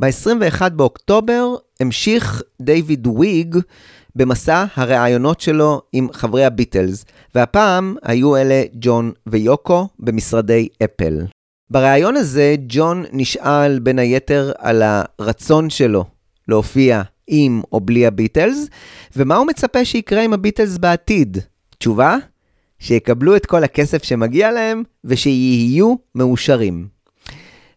ב-21 0.00 0.68
באוקטובר 0.68 1.54
המשיך 1.80 2.42
דיוויד 2.62 3.06
וויג 3.06 3.56
במסע 4.16 4.64
הראיונות 4.74 5.40
שלו 5.40 5.82
עם 5.92 6.08
חברי 6.12 6.44
הביטלס, 6.44 7.04
והפעם 7.34 7.96
היו 8.02 8.36
אלה 8.36 8.62
ג'ון 8.74 9.12
ויוקו 9.26 9.88
במשרדי 9.98 10.68
אפל. 10.84 11.26
בריאיון 11.70 12.16
הזה 12.16 12.54
ג'ון 12.68 13.04
נשאל 13.12 13.78
בין 13.78 13.98
היתר 13.98 14.52
על 14.58 14.82
הרצון 14.84 15.70
שלו 15.70 16.04
להופיע 16.48 17.02
עם 17.26 17.62
או 17.72 17.80
בלי 17.80 18.06
הביטלס, 18.06 18.66
ומה 19.16 19.36
הוא 19.36 19.46
מצפה 19.46 19.84
שיקרה 19.84 20.22
עם 20.22 20.32
הביטלס 20.32 20.78
בעתיד. 20.78 21.38
תשובה? 21.78 22.16
שיקבלו 22.78 23.36
את 23.36 23.46
כל 23.46 23.64
הכסף 23.64 24.04
שמגיע 24.04 24.50
להם 24.50 24.82
ושיהיו 25.04 25.94
מאושרים. 26.14 26.88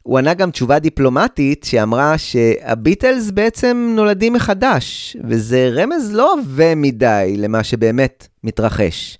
הוא 0.03 0.17
ענה 0.17 0.33
גם 0.33 0.51
תשובה 0.51 0.79
דיפלומטית 0.79 1.63
שאמרה 1.63 2.17
שהביטלס 2.17 3.31
בעצם 3.31 3.93
נולדים 3.95 4.33
מחדש, 4.33 5.17
וזה 5.23 5.69
רמז 5.73 6.13
לא 6.13 6.35
עבה 6.39 6.75
מדי 6.75 7.35
למה 7.37 7.63
שבאמת 7.63 8.27
מתרחש. 8.43 9.17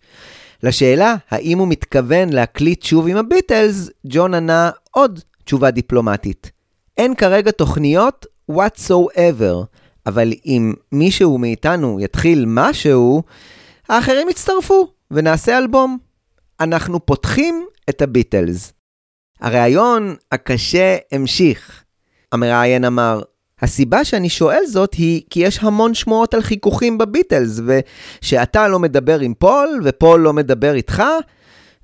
לשאלה 0.63 1.15
האם 1.29 1.59
הוא 1.59 1.67
מתכוון 1.67 2.29
להקליט 2.29 2.83
שוב 2.83 3.07
עם 3.07 3.17
הביטלס, 3.17 3.89
ג'ון 4.07 4.33
ענה 4.33 4.71
עוד 4.91 5.19
תשובה 5.43 5.71
דיפלומטית. 5.71 6.51
אין 6.97 7.15
כרגע 7.15 7.51
תוכניות 7.51 8.25
whatsoever, 8.51 9.65
אבל 10.05 10.33
אם 10.45 10.73
מישהו 10.91 11.37
מאיתנו 11.37 11.99
יתחיל 12.01 12.45
משהו, 12.47 13.23
האחרים 13.89 14.29
יצטרפו 14.29 14.87
ונעשה 15.11 15.57
אלבום. 15.57 15.97
אנחנו 16.59 17.05
פותחים 17.05 17.65
את 17.89 18.01
הביטלס. 18.01 18.73
הריאיון 19.41 20.15
הקשה 20.31 20.97
המשיך. 21.11 21.83
המראיין 22.31 22.85
אמר, 22.85 23.21
הסיבה 23.63 24.05
שאני 24.05 24.29
שואל 24.29 24.65
זאת 24.67 24.93
היא 24.93 25.21
כי 25.29 25.39
יש 25.39 25.59
המון 25.61 25.93
שמועות 25.93 26.33
על 26.33 26.41
חיכוכים 26.41 26.97
בביטלס, 26.97 27.59
ושאתה 27.65 28.67
לא 28.67 28.79
מדבר 28.79 29.19
עם 29.19 29.33
פול, 29.33 29.81
ופול 29.83 30.19
לא 30.19 30.33
מדבר 30.33 30.73
איתך, 30.73 31.03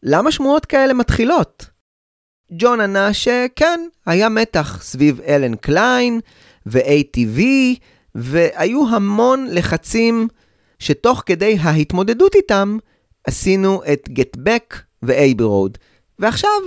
למה 0.03 0.31
שמועות 0.31 0.65
כאלה 0.65 0.93
מתחילות? 0.93 1.65
ג'ון 2.51 2.81
ענה 2.81 3.13
שכן, 3.13 3.79
היה 4.05 4.29
מתח 4.29 4.79
סביב 4.81 5.21
אלן 5.27 5.55
קליין 5.55 6.19
ו-ATV, 6.65 7.39
והיו 8.15 8.89
המון 8.89 9.47
לחצים 9.49 10.27
שתוך 10.79 11.23
כדי 11.25 11.57
ההתמודדות 11.61 12.35
איתם, 12.35 12.77
עשינו 13.27 13.81
את 13.93 14.09
Back 14.37 14.75
ו-Abbey 15.03 15.41
Road. 15.41 15.77
ועכשיו 16.19 16.59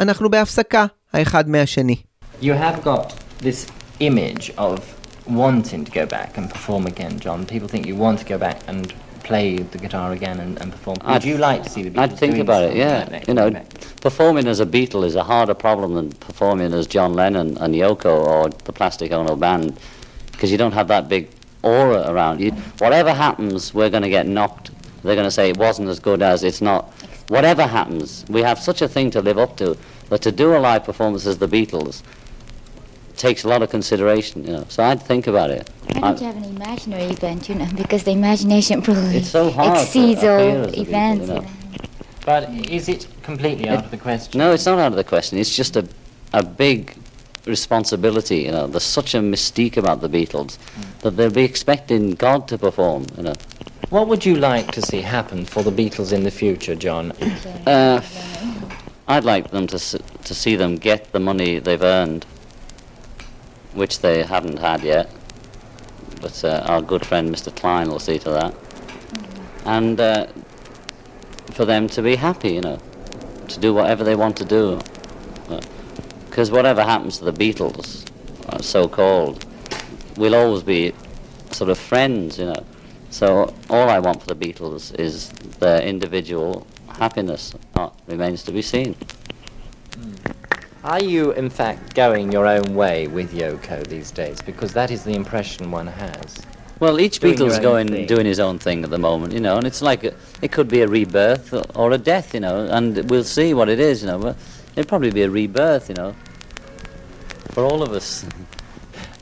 אנחנו 0.00 0.30
בהפסקה, 0.30 0.86
האחד 1.12 1.48
מהשני. 1.48 1.96
You 2.42 2.44
have 2.44 2.84
got 2.84 3.12
this 3.42 3.77
image 4.00 4.50
of 4.58 4.94
wanting 5.28 5.84
to 5.84 5.90
go 5.90 6.06
back 6.06 6.36
and 6.38 6.50
perform 6.50 6.86
again, 6.86 7.18
John. 7.20 7.46
People 7.46 7.68
think 7.68 7.86
you 7.86 7.96
want 7.96 8.18
to 8.20 8.24
go 8.24 8.38
back 8.38 8.60
and 8.66 8.92
play 9.24 9.58
the 9.58 9.78
guitar 9.78 10.12
again 10.12 10.40
and, 10.40 10.58
and 10.60 10.72
perform. 10.72 10.96
Would 11.06 11.24
you 11.24 11.36
like 11.36 11.62
to 11.64 11.68
see 11.68 11.82
the 11.82 11.90
Beatles 11.90 11.98
I'd 11.98 12.18
think 12.18 12.38
about 12.38 12.64
it, 12.64 12.76
yeah. 12.76 13.06
like? 13.10 13.28
You 13.28 13.34
know, 13.34 13.62
performing 14.00 14.46
as 14.46 14.60
a 14.60 14.66
Beatle 14.66 15.04
is 15.04 15.16
a 15.16 15.24
harder 15.24 15.54
problem 15.54 15.94
than 15.94 16.12
performing 16.12 16.72
as 16.72 16.86
John 16.86 17.12
Lennon 17.12 17.58
and 17.58 17.74
Yoko 17.74 18.24
or 18.26 18.48
the 18.48 18.72
Plastic 18.72 19.12
Ono 19.12 19.36
Band 19.36 19.78
because 20.32 20.50
you 20.50 20.56
don't 20.56 20.72
have 20.72 20.88
that 20.88 21.08
big 21.08 21.28
aura 21.62 22.10
around 22.10 22.40
you. 22.40 22.52
Whatever 22.78 23.12
happens, 23.12 23.74
we're 23.74 23.90
going 23.90 24.04
to 24.04 24.08
get 24.08 24.26
knocked. 24.26 24.70
They're 25.02 25.14
going 25.14 25.26
to 25.26 25.30
say 25.30 25.50
it 25.50 25.58
wasn't 25.58 25.88
as 25.88 26.00
good 26.00 26.22
as 26.22 26.42
it's 26.42 26.60
not. 26.60 26.92
Whatever 27.28 27.66
happens, 27.66 28.24
we 28.30 28.40
have 28.42 28.58
such 28.58 28.80
a 28.80 28.88
thing 28.88 29.10
to 29.10 29.20
live 29.20 29.38
up 29.38 29.56
to 29.58 29.76
that 30.08 30.22
to 30.22 30.32
do 30.32 30.56
a 30.56 30.58
live 30.58 30.84
performance 30.84 31.26
as 31.26 31.36
the 31.36 31.48
Beatles 31.48 32.02
takes 33.18 33.44
a 33.44 33.48
lot 33.48 33.62
of 33.62 33.70
consideration, 33.70 34.44
you 34.44 34.52
know. 34.52 34.64
So 34.68 34.82
I'd 34.84 35.02
think 35.02 35.26
about 35.26 35.50
it. 35.50 35.68
I 35.96 36.00
don't 36.00 36.20
have 36.20 36.36
an 36.36 36.44
imaginary 36.44 37.04
event, 37.04 37.48
you 37.48 37.54
know, 37.56 37.68
because 37.76 38.04
the 38.04 38.12
imagination 38.12 38.80
probably 38.82 39.16
It's 39.18 39.28
so 39.30 39.50
hard 39.50 39.76
exceeds 39.78 40.22
all 40.22 40.38
as 40.38 40.66
a 40.68 40.70
Beatle, 40.70 40.78
events. 40.78 41.28
you 41.28 41.34
know. 41.34 41.46
But 42.24 42.50
is 42.70 42.88
it 42.88 43.06
completely 43.22 43.68
out 43.68 43.84
of 43.84 43.90
the 43.90 43.96
question? 43.96 44.38
No, 44.38 44.52
it's 44.52 44.66
not 44.66 44.78
out 44.78 44.92
of 44.92 44.96
the 44.96 45.04
question. 45.04 45.38
It's 45.38 45.54
just 45.54 45.76
a, 45.76 45.86
a 46.32 46.42
big 46.44 46.94
responsibility, 47.46 48.38
you 48.46 48.52
know. 48.52 48.66
There's 48.66 48.82
such 48.84 49.14
a 49.14 49.18
mystique 49.20 49.76
about 49.76 50.00
the 50.00 50.08
Beatles 50.08 50.58
that 51.00 51.12
they'll 51.16 51.30
be 51.30 51.42
expecting 51.44 52.10
God 52.12 52.46
to 52.48 52.58
perform, 52.58 53.06
you 53.16 53.22
know. 53.24 53.34
What 53.90 54.08
would 54.08 54.26
you 54.26 54.34
like 54.36 54.70
to 54.72 54.82
see 54.82 55.00
happen 55.00 55.44
for 55.46 55.62
the 55.62 55.70
Beatles 55.72 56.12
in 56.12 56.22
the 56.24 56.30
future, 56.30 56.74
John? 56.74 57.12
Uh, 57.66 58.02
I'd 59.06 59.24
like 59.24 59.50
them 59.50 59.66
to 59.68 59.76
s- 59.76 59.96
to 60.24 60.34
see 60.34 60.56
them 60.56 60.76
get 60.76 61.12
the 61.12 61.20
money 61.20 61.58
they've 61.58 61.82
earned, 61.82 62.26
which 63.78 64.00
they 64.00 64.22
haven't 64.22 64.58
had 64.58 64.82
yet. 64.82 65.10
But 66.20 66.44
uh, 66.44 66.62
our 66.66 66.82
good 66.82 67.06
friend 67.06 67.34
Mr. 67.34 67.54
Klein 67.54 67.88
will 67.88 68.00
see 68.00 68.18
to 68.18 68.30
that, 68.30 68.54
and 69.64 70.00
uh, 70.00 70.26
for 71.52 71.64
them 71.64 71.88
to 71.88 72.02
be 72.02 72.16
happy, 72.16 72.54
you 72.54 72.60
know, 72.60 72.78
to 73.48 73.60
do 73.60 73.72
whatever 73.72 74.04
they 74.04 74.16
want 74.16 74.36
to 74.38 74.44
do. 74.44 74.80
Because 76.28 76.50
whatever 76.50 76.84
happens 76.84 77.18
to 77.18 77.24
the 77.24 77.32
Beatles, 77.32 78.08
uh, 78.48 78.58
so-called, 78.60 79.44
we'll 80.16 80.34
always 80.34 80.62
be 80.62 80.92
sort 81.50 81.70
of 81.70 81.78
friends, 81.78 82.38
you 82.38 82.46
know. 82.46 82.64
So 83.10 83.54
all 83.70 83.88
I 83.88 83.98
want 83.98 84.22
for 84.22 84.34
the 84.34 84.36
Beatles 84.36 84.94
is 84.98 85.30
their 85.58 85.82
individual 85.82 86.66
happiness. 86.88 87.54
That 87.74 87.92
remains 88.06 88.42
to 88.44 88.52
be 88.52 88.62
seen. 88.62 88.94
Are 90.88 91.04
you, 91.04 91.32
in 91.32 91.50
fact, 91.50 91.94
going 91.94 92.32
your 92.32 92.46
own 92.46 92.74
way 92.74 93.08
with 93.08 93.34
Yoko 93.34 93.86
these 93.86 94.10
days? 94.10 94.40
Because 94.40 94.72
that 94.72 94.90
is 94.90 95.04
the 95.04 95.12
impression 95.12 95.70
one 95.70 95.86
has. 95.86 96.38
Well, 96.80 96.98
each 96.98 97.20
Doing 97.20 97.34
Beatle's 97.34 97.58
going 97.58 97.88
thing. 97.88 98.06
doing 98.06 98.24
his 98.24 98.40
own 98.40 98.58
thing 98.58 98.84
at 98.84 98.88
the 98.88 98.96
moment, 98.96 99.34
you 99.34 99.40
know, 99.40 99.58
and 99.58 99.66
it's 99.66 99.82
like 99.82 100.04
a, 100.04 100.14
it 100.40 100.50
could 100.50 100.66
be 100.66 100.80
a 100.80 100.88
rebirth 100.88 101.52
or 101.76 101.92
a 101.92 101.98
death, 101.98 102.32
you 102.32 102.40
know, 102.40 102.66
and 102.70 103.10
we'll 103.10 103.22
see 103.22 103.52
what 103.52 103.68
it 103.68 103.78
is, 103.78 104.00
you 104.00 104.06
know. 104.06 104.18
But 104.18 104.36
it'll 104.76 104.88
probably 104.88 105.10
be 105.10 105.24
a 105.24 105.28
rebirth, 105.30 105.90
you 105.90 105.94
know, 105.94 106.16
for 107.50 107.66
all 107.66 107.82
of 107.82 107.92
us. 107.92 108.24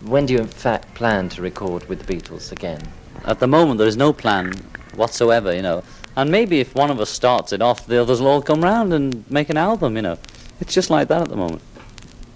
When 0.05 0.25
do 0.25 0.35
you, 0.35 0.39
in 0.39 0.47
fact, 0.47 0.95
plan 0.95 1.31
to 1.31 1.43
record 1.43 1.89
with 1.89 2.07
the 2.07 2.15
Beatles 2.15 2.53
again? 2.53 2.81
At 3.25 3.41
the 3.41 3.49
moment, 3.49 3.79
there 3.79 3.89
is 3.89 3.97
no 3.97 4.13
plan 4.13 4.53
whatsoever, 4.95 5.53
you 5.53 5.63
know. 5.63 5.83
And 6.15 6.31
maybe 6.31 6.61
if 6.61 6.77
one 6.77 6.93
of 6.93 7.01
us 7.01 7.11
starts 7.11 7.53
it 7.53 7.61
off, 7.61 7.89
the 7.89 8.01
others 8.01 8.21
will 8.21 8.29
all 8.29 8.43
come 8.43 8.63
round 8.63 8.93
and 8.93 9.29
make 9.29 9.51
an 9.51 9.57
album, 9.57 9.97
you 9.97 10.03
know. 10.03 10.19
It's 10.61 10.75
just 10.75 10.91
like 10.91 11.09
that 11.09 11.23
at 11.23 11.29
the 11.29 11.37
moment. 11.37 11.63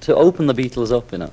To 0.02 0.16
open 0.16 0.46
the 0.46 0.54
Beatles 0.54 0.96
up, 0.96 1.12
you 1.12 1.18
know. 1.18 1.32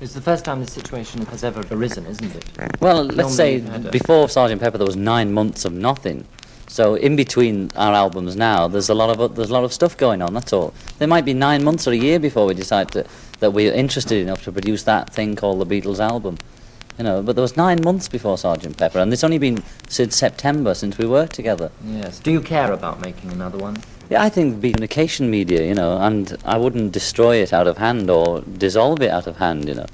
It's 0.00 0.14
the 0.14 0.20
first 0.20 0.44
time 0.44 0.60
this 0.60 0.72
situation 0.72 1.26
has 1.26 1.42
ever 1.42 1.64
arisen, 1.70 2.06
isn't 2.06 2.34
it? 2.34 2.80
Well, 2.80 3.04
let's 3.04 3.36
Normally 3.36 3.60
say 3.60 3.90
before 3.90 4.28
Sergeant 4.28 4.60
Pepper, 4.60 4.78
there 4.78 4.86
was 4.86 4.96
nine 4.96 5.32
months 5.32 5.64
of 5.64 5.72
nothing. 5.72 6.24
So 6.68 6.94
in 6.94 7.16
between 7.16 7.70
our 7.74 7.94
albums 7.94 8.36
now, 8.36 8.68
there's 8.68 8.90
a 8.90 8.94
lot 8.94 9.18
of 9.18 9.34
there's 9.34 9.50
a 9.50 9.52
lot 9.52 9.64
of 9.64 9.72
stuff 9.72 9.96
going 9.96 10.22
on. 10.22 10.34
That's 10.34 10.52
all. 10.52 10.72
There 10.98 11.08
might 11.08 11.24
be 11.24 11.34
nine 11.34 11.64
months 11.64 11.88
or 11.88 11.92
a 11.92 11.96
year 11.96 12.20
before 12.20 12.46
we 12.46 12.54
decide 12.54 12.92
to, 12.92 13.06
that 13.40 13.52
we're 13.52 13.72
interested 13.72 14.22
enough 14.22 14.44
to 14.44 14.52
produce 14.52 14.84
that 14.84 15.10
thing 15.10 15.34
called 15.34 15.66
the 15.66 15.66
Beatles 15.66 15.98
album. 15.98 16.38
You 16.98 17.04
know, 17.04 17.22
but 17.22 17.36
there 17.36 17.42
was 17.42 17.56
nine 17.56 17.80
months 17.82 18.08
before 18.08 18.36
Sergeant 18.36 18.76
Pepper, 18.76 18.98
and 18.98 19.12
it's 19.12 19.24
only 19.24 19.38
been 19.38 19.62
since 19.88 20.16
September 20.16 20.74
since 20.74 20.98
we 20.98 21.06
worked 21.06 21.34
together. 21.34 21.70
Yes. 21.84 22.20
Do 22.20 22.30
you 22.30 22.40
care 22.40 22.72
about 22.72 23.00
making 23.00 23.32
another 23.32 23.58
one? 23.58 23.78
Yeah, 24.10 24.22
I 24.22 24.30
think 24.30 24.62
communication 24.62 25.30
media, 25.30 25.66
you 25.66 25.74
know, 25.74 25.98
and 25.98 26.34
I 26.44 26.56
wouldn't 26.56 26.92
destroy 26.92 27.36
it 27.36 27.52
out 27.52 27.66
of 27.66 27.76
hand 27.76 28.08
or 28.08 28.40
dissolve 28.40 29.02
it 29.02 29.10
out 29.10 29.26
of 29.26 29.36
hand, 29.36 29.68
you 29.68 29.74
know. 29.74 29.86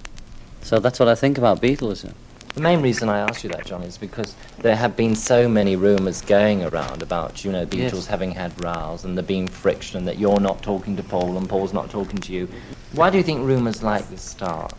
So 0.62 0.78
that's 0.78 1.00
what 1.00 1.08
I 1.08 1.16
think 1.16 1.36
about 1.36 1.60
Beatles. 1.60 2.08
The 2.54 2.60
main 2.60 2.80
reason 2.80 3.08
I 3.08 3.18
asked 3.18 3.42
you 3.42 3.50
that, 3.50 3.66
John, 3.66 3.82
is 3.82 3.98
because 3.98 4.36
there 4.60 4.76
have 4.76 4.96
been 4.96 5.16
so 5.16 5.48
many 5.48 5.74
rumours 5.74 6.20
going 6.20 6.62
around 6.62 7.02
about, 7.02 7.44
you 7.44 7.50
know, 7.50 7.66
Beatles 7.66 7.92
Yes. 7.92 8.06
having 8.06 8.30
had 8.30 8.52
rows 8.62 9.04
and 9.04 9.16
there 9.18 9.24
being 9.24 9.48
friction, 9.48 10.04
that 10.04 10.18
you're 10.20 10.38
not 10.38 10.62
talking 10.62 10.96
to 10.96 11.02
Paul 11.02 11.36
and 11.36 11.48
Paul's 11.48 11.72
not 11.72 11.90
talking 11.90 12.20
to 12.20 12.32
you. 12.32 12.48
Why 12.92 13.10
do 13.10 13.18
you 13.18 13.24
think 13.24 13.44
rumours 13.44 13.82
like 13.82 14.08
this 14.08 14.22
start? 14.22 14.72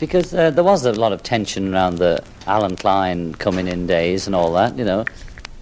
Because 0.00 0.34
uh, 0.34 0.50
there 0.50 0.64
was 0.64 0.84
a 0.84 0.92
lot 0.92 1.12
of 1.12 1.22
tension 1.22 1.72
around 1.72 1.98
the 1.98 2.24
Alan 2.48 2.74
Klein 2.74 3.36
coming 3.36 3.68
in 3.68 3.86
days 3.86 4.26
and 4.26 4.34
all 4.34 4.52
that, 4.54 4.76
you 4.76 4.84
know, 4.84 5.04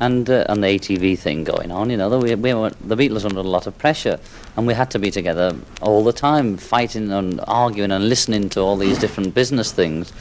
and 0.01 0.31
uh, 0.31 0.45
and 0.49 0.63
the 0.63 0.69
ATV 0.69 1.19
thing 1.19 1.45
going 1.45 1.71
on, 1.71 1.91
you 1.91 1.97
know. 1.97 2.09
We, 2.19 2.35
we 2.35 2.55
were, 2.55 2.71
the 2.81 2.97
Beatles 2.97 3.25
under 3.25 3.41
a 3.41 3.43
lot 3.43 3.67
of 3.67 3.77
pressure, 3.79 4.19
and 4.57 4.67
we 4.67 4.75
had 4.75 4.91
to 4.93 4.99
be 4.99 5.11
together 5.11 5.57
all 5.81 6.05
the 6.05 6.13
time, 6.13 6.57
fighting 6.57 7.13
and 7.13 7.41
arguing 7.47 7.91
and 7.91 8.09
listening 8.09 8.49
to 8.51 8.61
all 8.61 8.77
these 8.77 8.99
different 8.99 9.35
business 9.35 9.73
things. 9.73 10.13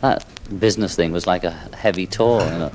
That 0.00 0.26
business 0.58 0.96
thing 0.96 1.12
was 1.12 1.26
like 1.26 1.44
a 1.44 1.52
heavy 1.52 2.06
tour, 2.06 2.42
you 2.42 2.58
know. 2.58 2.72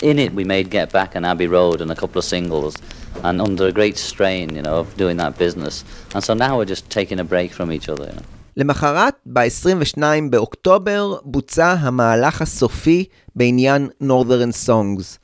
In 0.00 0.18
it, 0.18 0.32
we 0.32 0.42
made 0.42 0.70
Get 0.70 0.90
Back 0.90 1.14
and 1.14 1.24
Abbey 1.24 1.46
Road 1.46 1.80
and 1.80 1.90
a 1.90 1.94
couple 1.94 2.18
of 2.18 2.24
singles, 2.24 2.76
and 3.22 3.40
under 3.40 3.66
a 3.66 3.72
great 3.72 3.98
strain, 3.98 4.56
you 4.56 4.62
know, 4.62 4.76
of 4.76 4.96
doing 4.96 5.18
that 5.18 5.38
business. 5.38 5.84
And 6.14 6.24
so 6.24 6.34
now 6.34 6.56
we're 6.58 6.64
just 6.64 6.88
taking 6.90 7.20
a 7.20 7.24
break 7.24 7.52
from 7.52 7.70
each 7.70 7.88
other, 7.88 8.06
you 8.06 8.12
know. 8.12 8.22
למחרת, 8.56 9.14
ב-22 9.26 10.02
באוקטובר, 10.30 11.16
בוצע 11.24 11.74
המהלך 11.78 12.42
הסופי 12.42 13.04
בעניין 13.36 13.88
Northern 14.02 14.68
Songs. 14.68 15.18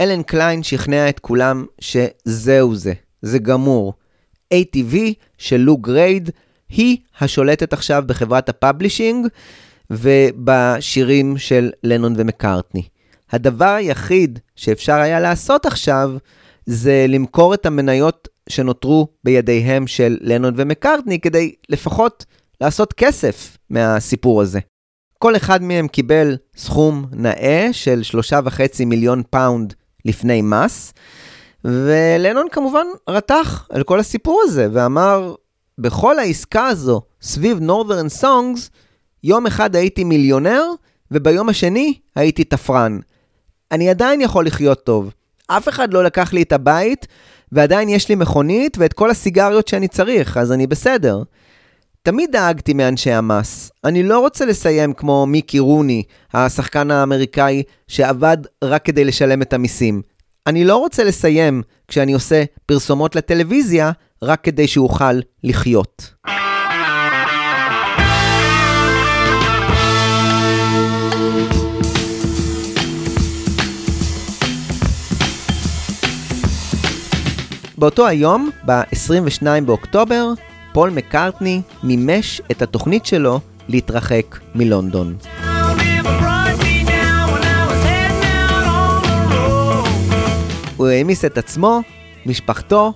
אלן 0.00 0.22
קליין 0.22 0.62
שכנע 0.62 1.08
את 1.08 1.18
כולם 1.18 1.66
שזהו 1.80 2.74
זה, 2.74 2.92
זה 3.22 3.38
גמור. 3.38 3.94
ATV 4.54 4.96
של 5.38 5.56
לו 5.56 5.76
גרייד 5.76 6.30
היא 6.68 6.96
השולטת 7.20 7.72
עכשיו 7.72 8.02
בחברת 8.06 8.48
ה-publishing 8.48 9.26
ובשירים 9.90 11.38
של 11.38 11.70
לנון 11.82 12.14
ומקארטני. 12.16 12.82
הדבר 13.30 13.74
היחיד 13.74 14.38
שאפשר 14.56 14.94
היה 14.94 15.20
לעשות 15.20 15.66
עכשיו 15.66 16.10
זה 16.66 17.06
למכור 17.08 17.54
את 17.54 17.66
המניות 17.66 18.28
שנותרו 18.48 19.08
בידיהם 19.24 19.86
של 19.86 20.16
לנון 20.20 20.54
ומקארטני 20.56 21.20
כדי 21.20 21.54
לפחות 21.68 22.24
לעשות 22.60 22.92
כסף 22.92 23.56
מהסיפור 23.70 24.42
הזה. 24.42 24.60
כל 25.18 25.36
אחד 25.36 25.62
מהם 25.62 25.88
קיבל 25.88 26.36
סכום 26.56 27.06
נאה 27.12 27.68
של 27.72 28.02
שלושה 28.02 28.40
וחצי 28.44 28.84
מיליון 28.84 29.22
פאונד 29.30 29.74
לפני 30.04 30.42
מס, 30.42 30.92
ולנון 31.64 32.46
כמובן 32.52 32.86
רתח 33.08 33.68
על 33.70 33.82
כל 33.82 34.00
הסיפור 34.00 34.42
הזה 34.44 34.68
ואמר, 34.72 35.34
בכל 35.78 36.18
העסקה 36.18 36.66
הזו 36.66 37.02
סביב 37.22 37.58
Northern 37.58 38.22
Songs, 38.22 38.70
יום 39.24 39.46
אחד 39.46 39.76
הייתי 39.76 40.04
מיליונר, 40.04 40.62
וביום 41.10 41.48
השני 41.48 41.94
הייתי 42.16 42.44
תפרן. 42.44 42.98
אני 43.72 43.90
עדיין 43.90 44.20
יכול 44.20 44.46
לחיות 44.46 44.84
טוב. 44.84 45.12
אף 45.46 45.68
אחד 45.68 45.94
לא 45.94 46.04
לקח 46.04 46.32
לי 46.32 46.42
את 46.42 46.52
הבית, 46.52 47.06
ועדיין 47.52 47.88
יש 47.88 48.08
לי 48.08 48.14
מכונית 48.14 48.76
ואת 48.80 48.92
כל 48.92 49.10
הסיגריות 49.10 49.68
שאני 49.68 49.88
צריך, 49.88 50.36
אז 50.36 50.52
אני 50.52 50.66
בסדר. 50.66 51.22
תמיד 52.06 52.32
דאגתי 52.32 52.74
מאנשי 52.74 53.12
המס. 53.12 53.70
אני 53.84 54.02
לא 54.02 54.18
רוצה 54.18 54.44
לסיים 54.46 54.92
כמו 54.92 55.26
מיקי 55.26 55.58
רוני, 55.58 56.02
השחקן 56.34 56.90
האמריקאי 56.90 57.62
שעבד 57.88 58.36
רק 58.64 58.84
כדי 58.84 59.04
לשלם 59.04 59.42
את 59.42 59.52
המיסים. 59.52 60.02
אני 60.46 60.64
לא 60.64 60.76
רוצה 60.76 61.04
לסיים 61.04 61.62
כשאני 61.88 62.12
עושה 62.12 62.44
פרסומות 62.66 63.16
לטלוויזיה 63.16 63.92
רק 64.22 64.44
כדי 64.44 64.68
שאוכל 64.68 65.20
לחיות. 65.44 66.14
באותו 77.78 78.06
היום, 78.06 78.50
ב-22 78.66 79.46
באוקטובר, 79.66 80.32
פול 80.76 80.90
מקארטני 80.90 81.60
מימש 81.82 82.40
את 82.50 82.62
התוכנית 82.62 83.06
שלו 83.06 83.40
להתרחק 83.68 84.38
מלונדון. 84.54 85.16
הוא 90.76 90.86
העמיס 90.86 91.24
את 91.24 91.38
עצמו, 91.38 91.80
משפחתו, 92.26 92.92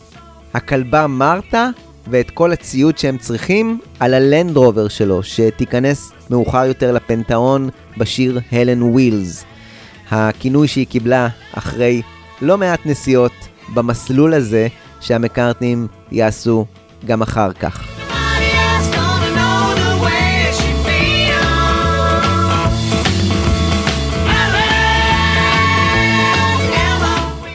הכלבה 0.55 1.07
מרתה 1.07 1.69
ואת 2.11 2.31
כל 2.31 2.53
הציוד 2.53 2.99
שהם 2.99 3.19
צריכים 3.19 3.81
על 4.01 4.15
הלנדרובר 4.15 4.89
שלו, 4.89 5.23
שתיכנס 5.23 6.13
מאוחר 6.31 6.65
יותר 6.65 6.93
לפנתאון 6.93 7.69
בשיר 7.97 8.41
הלן 8.53 8.83
ווילס. 8.83 9.45
הכינוי 10.11 10.69
שהיא 10.69 10.87
קיבלה 10.87 11.29
אחרי 11.53 12.03
לא 12.43 12.59
מעט 12.59 12.81
נסיעות 12.87 13.33
במסלול 13.75 14.35
הזה 14.35 14.69
שהמקארטנים 15.01 15.87
יעשו 16.13 16.67
גם 17.05 17.23
אחר 17.23 17.53
כך. 17.53 18.01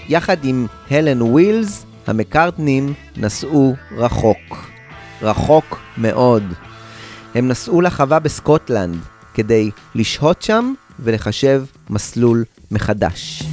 יחד 0.10 0.38
עם 0.44 0.68
הלן 0.92 1.22
ווילס, 1.22 1.86
המקארטנים 2.08 2.94
נסעו 3.18 3.76
רחוק. 3.98 4.70
רחוק 5.22 5.80
מאוד. 5.98 6.44
הם 7.36 7.48
נסעו 7.48 7.82
לחווה 7.82 8.20
בסקוטלנד 8.20 8.96
כדי 9.34 9.72
לשהות 9.96 10.42
שם 10.42 10.74
ולחשב 11.00 11.64
מסלול 11.90 12.44
מחדש. 12.72 13.44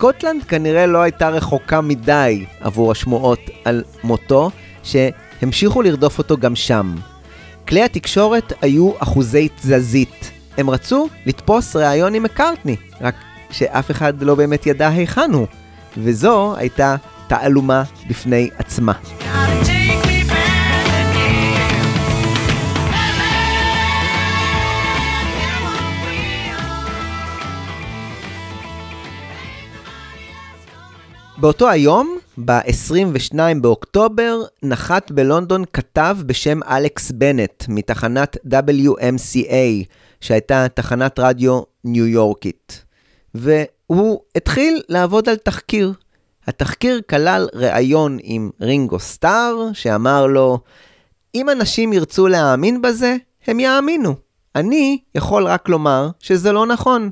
סקוטלנד 0.00 0.42
כנראה 0.44 0.86
לא 0.86 0.98
הייתה 1.02 1.28
רחוקה 1.28 1.80
מדי 1.80 2.44
עבור 2.60 2.92
השמועות 2.92 3.38
על 3.64 3.84
מותו, 4.04 4.50
שהמשיכו 4.82 5.82
לרדוף 5.82 6.18
אותו 6.18 6.36
גם 6.36 6.56
שם. 6.56 6.94
כלי 7.68 7.82
התקשורת 7.82 8.52
היו 8.62 8.92
אחוזי 8.98 9.48
תזזית. 9.48 10.30
הם 10.58 10.70
רצו 10.70 11.08
לתפוס 11.26 11.76
ראיון 11.76 12.14
עם 12.14 12.22
מקארטני, 12.22 12.76
רק 13.00 13.14
שאף 13.50 13.90
אחד 13.90 14.22
לא 14.22 14.34
באמת 14.34 14.66
ידע 14.66 14.88
היכן 14.88 15.30
הוא, 15.32 15.46
וזו 15.96 16.54
הייתה 16.56 16.96
תעלומה 17.26 17.82
בפני 18.08 18.50
עצמה. 18.58 18.92
באותו 31.40 31.68
היום, 31.68 32.18
ב-22 32.44 33.34
באוקטובר, 33.60 34.40
נחת 34.62 35.10
בלונדון 35.10 35.64
כתב 35.72 36.16
בשם 36.26 36.62
אלכס 36.62 37.10
בנט 37.10 37.64
מתחנת 37.68 38.36
WMCA, 38.46 39.84
שהייתה 40.20 40.66
תחנת 40.74 41.18
רדיו 41.18 41.62
ניו 41.84 42.06
יורקית. 42.06 42.84
והוא 43.34 44.20
התחיל 44.36 44.82
לעבוד 44.88 45.28
על 45.28 45.36
תחקיר. 45.36 45.92
התחקיר 46.46 47.00
כלל 47.10 47.48
ראיון 47.54 48.18
עם 48.22 48.50
רינגו 48.60 48.98
סטאר, 48.98 49.68
שאמר 49.72 50.26
לו, 50.26 50.58
אם 51.34 51.50
אנשים 51.50 51.92
ירצו 51.92 52.28
להאמין 52.28 52.82
בזה, 52.82 53.16
הם 53.46 53.60
יאמינו. 53.60 54.14
אני 54.54 54.98
יכול 55.14 55.46
רק 55.46 55.68
לומר 55.68 56.08
שזה 56.18 56.52
לא 56.52 56.66
נכון. 56.66 57.10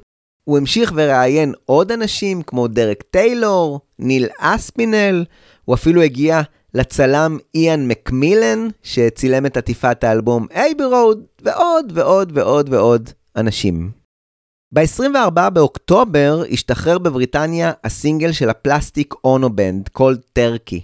הוא 0.49 0.59
המשיך 0.59 0.93
וראיין 0.97 1.53
עוד 1.65 1.93
אנשים 1.93 2.43
כמו 2.43 2.69
דרק 2.69 3.03
טיילור, 3.03 3.81
ניל 3.99 4.29
אספינל, 4.41 5.25
הוא 5.65 5.75
אפילו 5.75 6.03
הגיע 6.03 6.41
לצלם 6.75 7.39
איאן 7.55 7.89
מקמילן, 7.89 8.69
שצילם 8.83 9.47
את 9.47 9.57
עטיפת 9.57 10.05
האלבום 10.05 10.47
Abbey 10.55 10.85
Road, 10.85 11.25
ועוד 11.43 11.93
ועוד 11.95 12.33
ועוד 12.35 12.73
ועוד 12.73 13.11
אנשים. 13.37 13.91
ב-24 14.73 15.51
באוקטובר 15.51 16.43
השתחרר 16.51 16.99
בבריטניה 16.99 17.73
הסינגל 17.85 18.33
של 18.33 18.51
ה-Plastic 18.51 19.15
Ono 19.25 19.57
Band, 19.57 19.89
Cold 19.89 20.21
Turkey. 20.33 20.81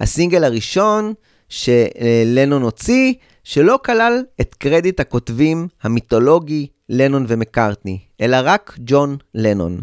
הסינגל 0.00 0.44
הראשון 0.44 1.12
שלנון 1.48 2.62
הוציא, 2.62 3.14
שלא 3.44 3.78
כלל 3.84 4.22
את 4.40 4.54
קרדיט 4.54 5.00
הכותבים 5.00 5.68
המיתולוגי 5.82 6.66
לנון 6.88 7.24
ומקארטני, 7.28 7.98
אלא 8.20 8.36
רק 8.42 8.78
ג'ון 8.80 9.16
לנון. 9.34 9.80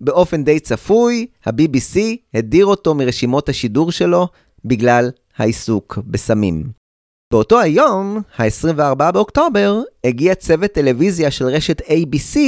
באופן 0.00 0.44
די 0.44 0.60
צפוי, 0.60 1.26
ה-BBC 1.46 1.98
הדיר 2.34 2.66
אותו 2.66 2.94
מרשימות 2.94 3.48
השידור 3.48 3.92
שלו 3.92 4.28
בגלל 4.64 5.10
העיסוק 5.36 5.98
בסמים. 6.06 6.70
באותו 7.32 7.60
היום, 7.60 8.22
ה-24 8.38 9.12
באוקטובר, 9.12 9.82
הגיע 10.04 10.34
צוות 10.34 10.72
טלוויזיה 10.72 11.30
של 11.30 11.44
רשת 11.44 11.80
ABC 11.80 12.38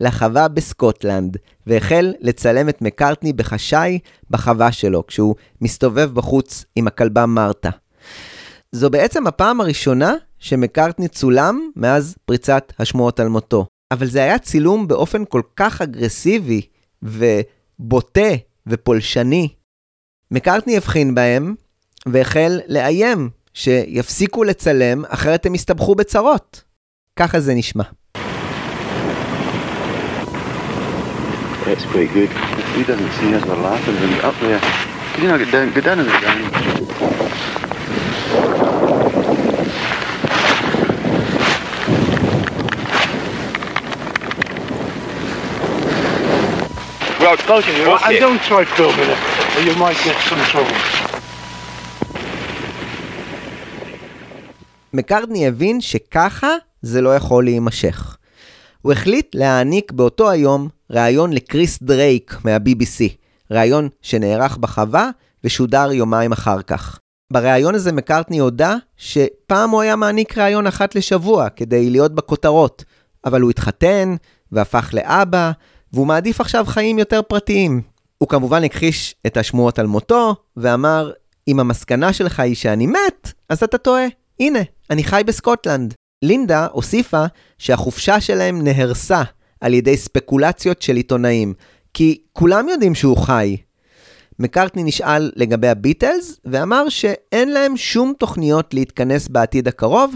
לחווה 0.00 0.48
בסקוטלנד, 0.48 1.36
והחל 1.66 2.12
לצלם 2.20 2.68
את 2.68 2.82
מקארטני 2.82 3.32
בחשאי 3.32 3.98
בחווה 4.30 4.72
שלו, 4.72 5.06
כשהוא 5.06 5.34
מסתובב 5.60 6.14
בחוץ 6.14 6.64
עם 6.76 6.86
הכלבה 6.86 7.26
מרתה. 7.26 7.70
זו 8.72 8.90
בעצם 8.90 9.26
הפעם 9.26 9.60
הראשונה 9.60 10.14
שמקארטני 10.38 11.08
צולם 11.08 11.70
מאז 11.76 12.16
פריצת 12.24 12.72
השמועות 12.78 13.20
על 13.20 13.28
מותו. 13.28 13.66
אבל 13.92 14.06
זה 14.06 14.22
היה 14.22 14.38
צילום 14.38 14.88
באופן 14.88 15.24
כל 15.24 15.42
כך 15.56 15.82
אגרסיבי 15.82 16.60
ובוטה 17.02 18.30
ופולשני. 18.66 19.48
מקארטני 20.30 20.76
הבחין 20.76 21.14
בהם 21.14 21.54
והחל 22.06 22.60
לאיים 22.68 23.30
שיפסיקו 23.54 24.44
לצלם 24.44 25.04
אחרת 25.08 25.46
הם 25.46 25.54
יסתבכו 25.54 25.94
בצרות. 25.94 26.62
ככה 27.18 27.40
זה 27.40 27.54
נשמע. 27.54 27.84
That's 31.68 31.84
good. 31.92 32.30
If 32.62 32.68
he 32.76 32.82
doesn't 32.90 33.12
see 33.18 33.34
us, 33.34 33.44
we're 33.44 33.62
laughing. 33.68 33.96
When 34.00 34.12
up 34.28 34.36
there, 34.40 34.60
can 35.12 35.20
you 35.22 35.28
not 35.28 35.38
get 35.38 35.50
down? 35.52 35.66
Down 35.84 35.98
in 36.00 36.06
the 36.06 36.16
ground. 36.20 37.17
Well, 47.28 47.36
closing 47.36 47.76
your 47.76 47.88
Well, 47.88 48.00
and 48.08 48.18
don't 48.26 48.42
try 48.50 48.64
filming 48.76 49.10
it, 49.14 49.20
or 49.56 49.60
you 49.68 49.74
might 49.84 49.98
get 50.06 50.16
some 50.28 50.42
trouble. 50.52 50.78
מקארטני 54.92 55.46
הבין 55.46 55.80
שככה 55.80 56.48
זה 56.82 57.00
לא 57.00 57.16
יכול 57.16 57.44
להימשך. 57.44 58.16
הוא 58.82 58.92
החליט 58.92 59.34
להעניק 59.34 59.92
באותו 59.92 60.30
היום 60.30 60.68
ראיון 60.90 61.32
לקריס 61.32 61.82
דרייק 61.82 62.36
מה-BBC, 62.44 63.14
ראיון 63.50 63.88
שנערך 64.02 64.56
בחווה 64.56 65.10
ושודר 65.44 65.92
יומיים 65.92 66.32
אחר 66.32 66.62
כך. 66.62 66.98
בריאיון 67.32 67.74
הזה 67.74 67.92
מקארטני 67.92 68.38
הודה 68.38 68.76
שפעם 68.96 69.70
הוא 69.70 69.80
היה 69.80 69.96
מעניק 69.96 70.38
ראיון 70.38 70.66
אחת 70.66 70.94
לשבוע 70.94 71.48
כדי 71.48 71.90
להיות 71.90 72.14
בכותרות, 72.14 72.84
אבל 73.24 73.40
הוא 73.40 73.50
התחתן 73.50 74.16
והפך 74.52 74.90
לאבא, 74.92 75.50
והוא 75.92 76.06
מעדיף 76.06 76.40
עכשיו 76.40 76.64
חיים 76.66 76.98
יותר 76.98 77.22
פרטיים. 77.22 77.80
הוא 78.18 78.28
כמובן 78.28 78.64
הכחיש 78.64 79.14
את 79.26 79.36
השמועות 79.36 79.78
על 79.78 79.86
מותו, 79.86 80.34
ואמר, 80.56 81.12
אם 81.48 81.60
המסקנה 81.60 82.12
שלך 82.12 82.40
היא 82.40 82.54
שאני 82.54 82.86
מת, 82.86 83.32
אז 83.48 83.62
אתה 83.62 83.78
טועה. 83.78 84.04
הנה, 84.40 84.58
אני 84.90 85.04
חי 85.04 85.22
בסקוטלנד. 85.26 85.94
לינדה 86.22 86.66
הוסיפה 86.72 87.24
שהחופשה 87.58 88.20
שלהם 88.20 88.64
נהרסה 88.64 89.22
על 89.60 89.74
ידי 89.74 89.96
ספקולציות 89.96 90.82
של 90.82 90.96
עיתונאים, 90.96 91.54
כי 91.94 92.20
כולם 92.32 92.68
יודעים 92.68 92.94
שהוא 92.94 93.16
חי. 93.16 93.56
מקארטני 94.38 94.82
נשאל 94.82 95.30
לגבי 95.36 95.68
הביטלס, 95.68 96.40
ואמר 96.44 96.88
שאין 96.88 97.52
להם 97.52 97.76
שום 97.76 98.12
תוכניות 98.18 98.74
להתכנס 98.74 99.28
בעתיד 99.28 99.68
הקרוב, 99.68 100.14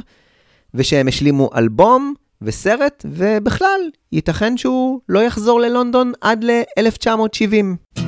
ושהם 0.74 1.08
השלימו 1.08 1.50
אלבום 1.56 2.14
וסרט, 2.44 3.06
ובכלל, 3.08 3.80
ייתכן 4.12 4.56
שהוא 4.56 5.00
לא 5.08 5.20
יחזור 5.20 5.60
ללונדון 5.60 6.12
עד 6.20 6.44
ל-1970. 6.44 8.00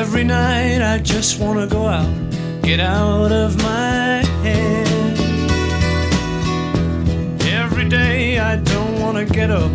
Every 0.00 0.24
night 0.24 0.80
I 0.80 0.96
just 1.12 1.38
want 1.40 1.58
to 1.62 1.66
go 1.76 1.82
out, 1.86 2.12
get 2.62 2.80
out 2.80 3.32
of 3.44 3.50
my 3.68 4.24
head. 4.44 4.88
Every 7.62 7.86
day 7.98 8.38
I 8.38 8.56
don't 8.72 8.94
want 9.02 9.16
to 9.20 9.26
get 9.38 9.50
up, 9.50 9.72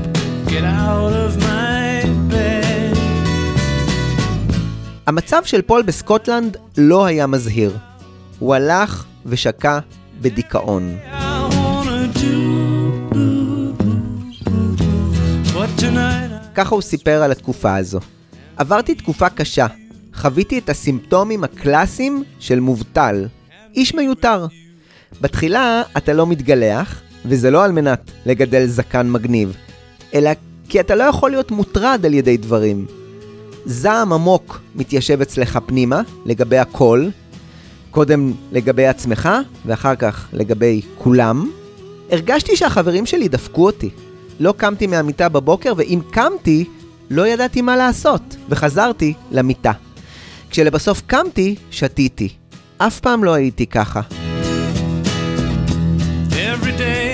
get 0.53 0.63
out 0.63 1.13
of 1.13 1.31
my 1.47 1.58
המצב 5.09 5.41
של 5.45 5.61
פול 5.61 5.81
בסקוטלנד 5.81 6.57
לא 6.77 7.05
היה 7.05 7.27
מזהיר. 7.27 7.77
הוא 8.39 8.55
הלך 8.55 9.05
ושקע 9.25 9.79
בדיכאון. 10.21 10.97
ככה 16.55 16.75
הוא 16.75 16.81
סיפר 16.81 17.23
על 17.23 17.31
התקופה 17.31 17.75
הזו. 17.75 17.99
עברתי 18.57 18.95
תקופה 18.95 19.29
קשה. 19.29 19.67
חוויתי 20.13 20.59
את 20.59 20.69
הסימפטומים 20.69 21.43
הקלאסיים 21.43 22.23
של 22.39 22.59
מובטל. 22.59 23.27
איש 23.75 23.95
מיותר. 23.95 24.47
בתחילה 25.21 25.81
אתה 25.97 26.13
לא 26.13 26.27
מתגלח, 26.27 27.01
וזה 27.25 27.51
לא 27.51 27.65
על 27.65 27.71
מנת 27.71 28.11
לגדל 28.25 28.65
זקן 28.65 29.09
מגניב, 29.11 29.55
אלא 30.13 30.31
כי 30.69 30.79
אתה 30.79 30.95
לא 30.95 31.03
יכול 31.03 31.31
להיות 31.31 31.51
מוטרד 31.51 32.05
על 32.05 32.13
ידי 32.13 32.37
דברים. 32.37 32.85
זעם 33.65 34.13
עמוק 34.13 34.61
מתיישב 34.75 35.21
אצלך 35.21 35.59
פנימה 35.65 36.01
לגבי 36.25 36.57
הכל, 36.57 37.07
קודם 37.91 38.33
לגבי 38.51 38.87
עצמך, 38.87 39.29
ואחר 39.65 39.95
כך 39.95 40.27
לגבי 40.33 40.81
כולם. 40.97 41.51
הרגשתי 42.11 42.55
שהחברים 42.55 43.05
שלי 43.05 43.27
דפקו 43.27 43.65
אותי. 43.65 43.89
לא 44.39 44.53
קמתי 44.57 44.87
מהמיטה 44.87 45.29
בבוקר, 45.29 45.73
ואם 45.77 45.99
קמתי, 46.11 46.65
לא 47.09 47.27
ידעתי 47.27 47.61
מה 47.61 47.75
לעשות, 47.75 48.35
וחזרתי 48.49 49.13
למיטה. 49.31 49.71
כשלבסוף 50.49 51.01
קמתי, 51.07 51.55
שתיתי. 51.71 52.29
אף 52.77 52.99
פעם 52.99 53.23
לא 53.23 53.33
הייתי 53.33 53.65
ככה. 53.65 54.01
Every 56.31 56.77
day 56.79 57.08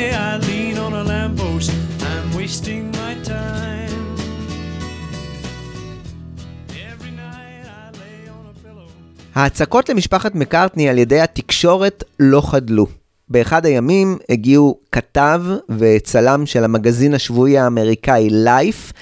ההצקות 9.35 9.89
למשפחת 9.89 10.35
מקארטני 10.35 10.89
על 10.89 10.97
ידי 10.97 11.21
התקשורת 11.21 12.03
לא 12.19 12.41
חדלו. 12.41 12.87
באחד 13.29 13.65
הימים 13.65 14.17
הגיעו 14.29 14.79
כתב 14.91 15.41
וצלם 15.69 16.45
של 16.45 16.63
המגזין 16.63 17.13
השבועי 17.13 17.57
האמריקאי 17.57 18.27
לייף, 18.31 18.93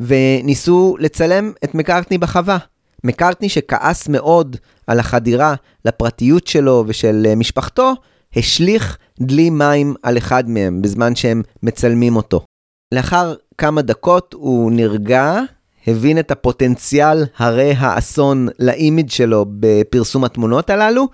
וניסו 0.00 0.96
לצלם 0.98 1.52
את 1.64 1.74
מקארטני 1.74 2.18
בחווה. 2.18 2.58
מקארטני 3.04 3.48
שכעס 3.48 4.08
מאוד 4.08 4.56
על 4.86 5.00
החדירה 5.00 5.54
לפרטיות 5.84 6.46
שלו 6.46 6.84
ושל 6.86 7.26
משפחתו, 7.36 7.92
השליך 8.36 8.98
דלי 9.20 9.50
מים 9.50 9.94
על 10.02 10.18
אחד 10.18 10.48
מהם 10.50 10.82
בזמן 10.82 11.14
שהם 11.14 11.42
מצלמים 11.62 12.16
אותו. 12.16 12.44
לאחר 12.94 13.34
כמה 13.58 13.82
דקות 13.82 14.34
הוא 14.38 14.72
נרגע, 14.72 15.40
הבין 15.86 16.18
את 16.18 16.30
הפוטנציאל 16.30 17.24
הרי 17.36 17.72
האסון 17.78 18.48
לאימיג' 18.58 19.10
שלו 19.10 19.46
בפרסום 19.48 20.24
התמונות 20.24 20.70
הללו, 20.70 21.08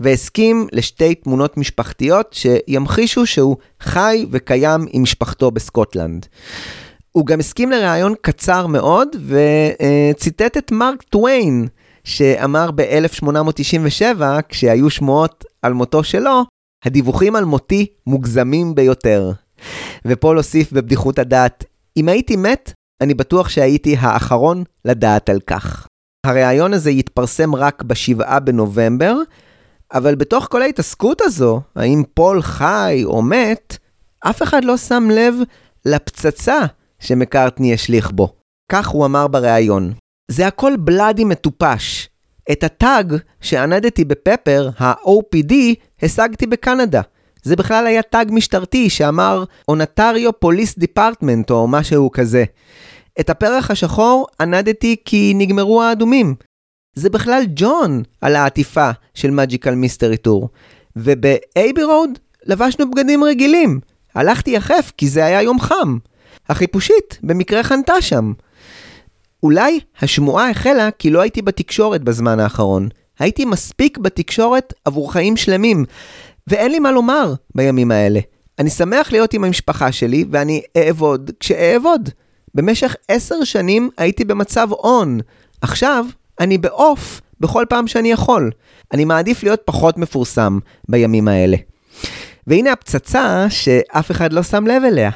והסכים 0.00 0.66
לשתי 0.72 1.14
תמונות 1.14 1.56
משפחתיות 1.56 2.32
שימחישו 2.32 3.26
שהוא 3.26 3.56
חי 3.80 4.26
וקיים 4.30 4.86
עם 4.90 5.02
משפחתו 5.02 5.50
בסקוטלנד. 5.50 6.26
הוא 7.12 7.26
גם 7.26 7.40
הסכים 7.40 7.70
לראיון 7.70 8.14
קצר 8.20 8.66
מאוד 8.66 9.08
וציטט 9.26 10.56
את 10.56 10.72
מרק 10.72 11.02
טוויין, 11.02 11.68
שאמר 12.04 12.70
ב-1897, 12.70 14.20
כשהיו 14.48 14.90
שמועות 14.90 15.44
על 15.62 15.72
מותו 15.72 16.04
שלו, 16.04 16.44
הדיווחים 16.84 17.36
על 17.36 17.44
מותי 17.44 17.86
מוגזמים 18.06 18.74
ביותר. 18.74 19.32
ופול 20.04 20.36
הוסיף 20.36 20.72
בבדיחות 20.72 21.18
הדעת, 21.18 21.64
אם 21.96 22.08
הייתי 22.08 22.36
מת, 22.36 22.72
אני 23.00 23.14
בטוח 23.14 23.48
שהייתי 23.48 23.96
האחרון 23.98 24.64
לדעת 24.84 25.28
על 25.28 25.40
כך. 25.40 25.86
הראיון 26.26 26.74
הזה 26.74 26.90
יתפרסם 26.90 27.54
רק 27.54 27.82
בשבעה 27.82 28.40
בנובמבר, 28.40 29.16
אבל 29.92 30.14
בתוך 30.14 30.48
כל 30.50 30.62
ההתעסקות 30.62 31.20
הזו, 31.20 31.60
האם 31.76 32.02
פול 32.14 32.42
חי 32.42 33.02
או 33.04 33.22
מת, 33.22 33.76
אף 34.20 34.42
אחד 34.42 34.64
לא 34.64 34.76
שם 34.76 35.08
לב 35.10 35.34
לפצצה 35.84 36.60
שמקארטני 36.98 37.74
השליך 37.74 38.10
בו. 38.10 38.34
כך 38.72 38.88
הוא 38.88 39.06
אמר 39.06 39.26
בריאיון. 39.26 39.92
זה 40.30 40.46
הכל 40.46 40.72
bloody 40.78 41.24
מטופש. 41.24 42.08
את 42.52 42.64
ה-tag 42.64 43.16
שענדתי 43.40 44.04
ב-Pepper, 44.04 44.70
ה-OPD, 44.78 45.54
השגתי 46.02 46.46
בקנדה. 46.46 47.00
זה 47.42 47.56
בכלל 47.56 47.86
היה 47.86 48.02
tag 48.02 48.28
משטרתי 48.32 48.90
שאמר 48.90 49.44
Ontario 49.68 50.40
Police 50.40 50.78
Department 50.78 51.50
או 51.50 51.68
משהו 51.68 52.10
כזה. 52.10 52.44
את 53.20 53.30
הפרח 53.30 53.70
השחור 53.70 54.26
ענדתי 54.40 54.96
כי 55.04 55.32
נגמרו 55.36 55.82
האדומים. 55.82 56.34
זה 56.94 57.10
בכלל 57.10 57.42
ג'ון 57.54 58.02
על 58.20 58.36
העטיפה 58.36 58.90
של 59.14 59.30
Magical 59.30 59.74
Mystery 59.74 60.16
Tour. 60.16 60.48
ובאייבי 60.96 61.84
רוד 61.84 62.18
לבשנו 62.46 62.90
בגדים 62.90 63.24
רגילים. 63.24 63.80
הלכתי 64.14 64.50
יחף 64.50 64.92
כי 64.96 65.08
זה 65.08 65.24
היה 65.24 65.42
יום 65.42 65.60
חם. 65.60 65.98
החיפושית 66.48 67.18
במקרה 67.22 67.62
חנתה 67.62 68.02
שם. 68.02 68.32
אולי 69.42 69.80
השמועה 70.00 70.50
החלה 70.50 70.90
כי 70.90 71.10
לא 71.10 71.20
הייתי 71.20 71.42
בתקשורת 71.42 72.02
בזמן 72.02 72.40
האחרון. 72.40 72.88
הייתי 73.18 73.44
מספיק 73.44 73.98
בתקשורת 73.98 74.72
עבור 74.84 75.12
חיים 75.12 75.36
שלמים, 75.36 75.84
ואין 76.46 76.70
לי 76.70 76.78
מה 76.78 76.92
לומר 76.92 77.34
בימים 77.54 77.90
האלה. 77.90 78.20
אני 78.58 78.70
שמח 78.70 79.12
להיות 79.12 79.34
עם 79.34 79.44
המשפחה 79.44 79.92
שלי, 79.92 80.24
ואני 80.30 80.62
אעבוד 80.76 81.30
כשאעבוד. 81.40 82.08
במשך 82.54 82.96
עשר 83.08 83.44
שנים 83.44 83.90
הייתי 83.98 84.24
במצב 84.24 84.68
און. 84.72 85.20
עכשיו 85.60 86.06
אני 86.40 86.58
בעוף 86.58 87.20
בכל 87.40 87.64
פעם 87.68 87.86
שאני 87.86 88.12
יכול. 88.12 88.50
אני 88.92 89.04
מעדיף 89.04 89.42
להיות 89.42 89.60
פחות 89.64 89.98
מפורסם 89.98 90.58
בימים 90.88 91.28
האלה. 91.28 91.56
והנה 92.46 92.72
הפצצה 92.72 93.46
שאף 93.48 94.10
אחד 94.10 94.32
לא 94.32 94.42
שם 94.42 94.66
לב 94.66 94.82
אליה. 94.84 95.10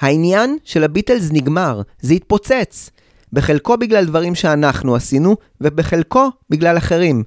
העניין 0.00 0.56
של 0.64 0.84
הביטלס 0.84 1.28
נגמר, 1.32 1.82
זה 2.00 2.14
התפוצץ. 2.14 2.90
בחלקו 3.32 3.76
בגלל 3.76 4.04
דברים 4.04 4.34
שאנחנו 4.34 4.94
עשינו, 4.94 5.36
ובחלקו 5.60 6.30
בגלל 6.50 6.76
אחרים. 6.76 7.22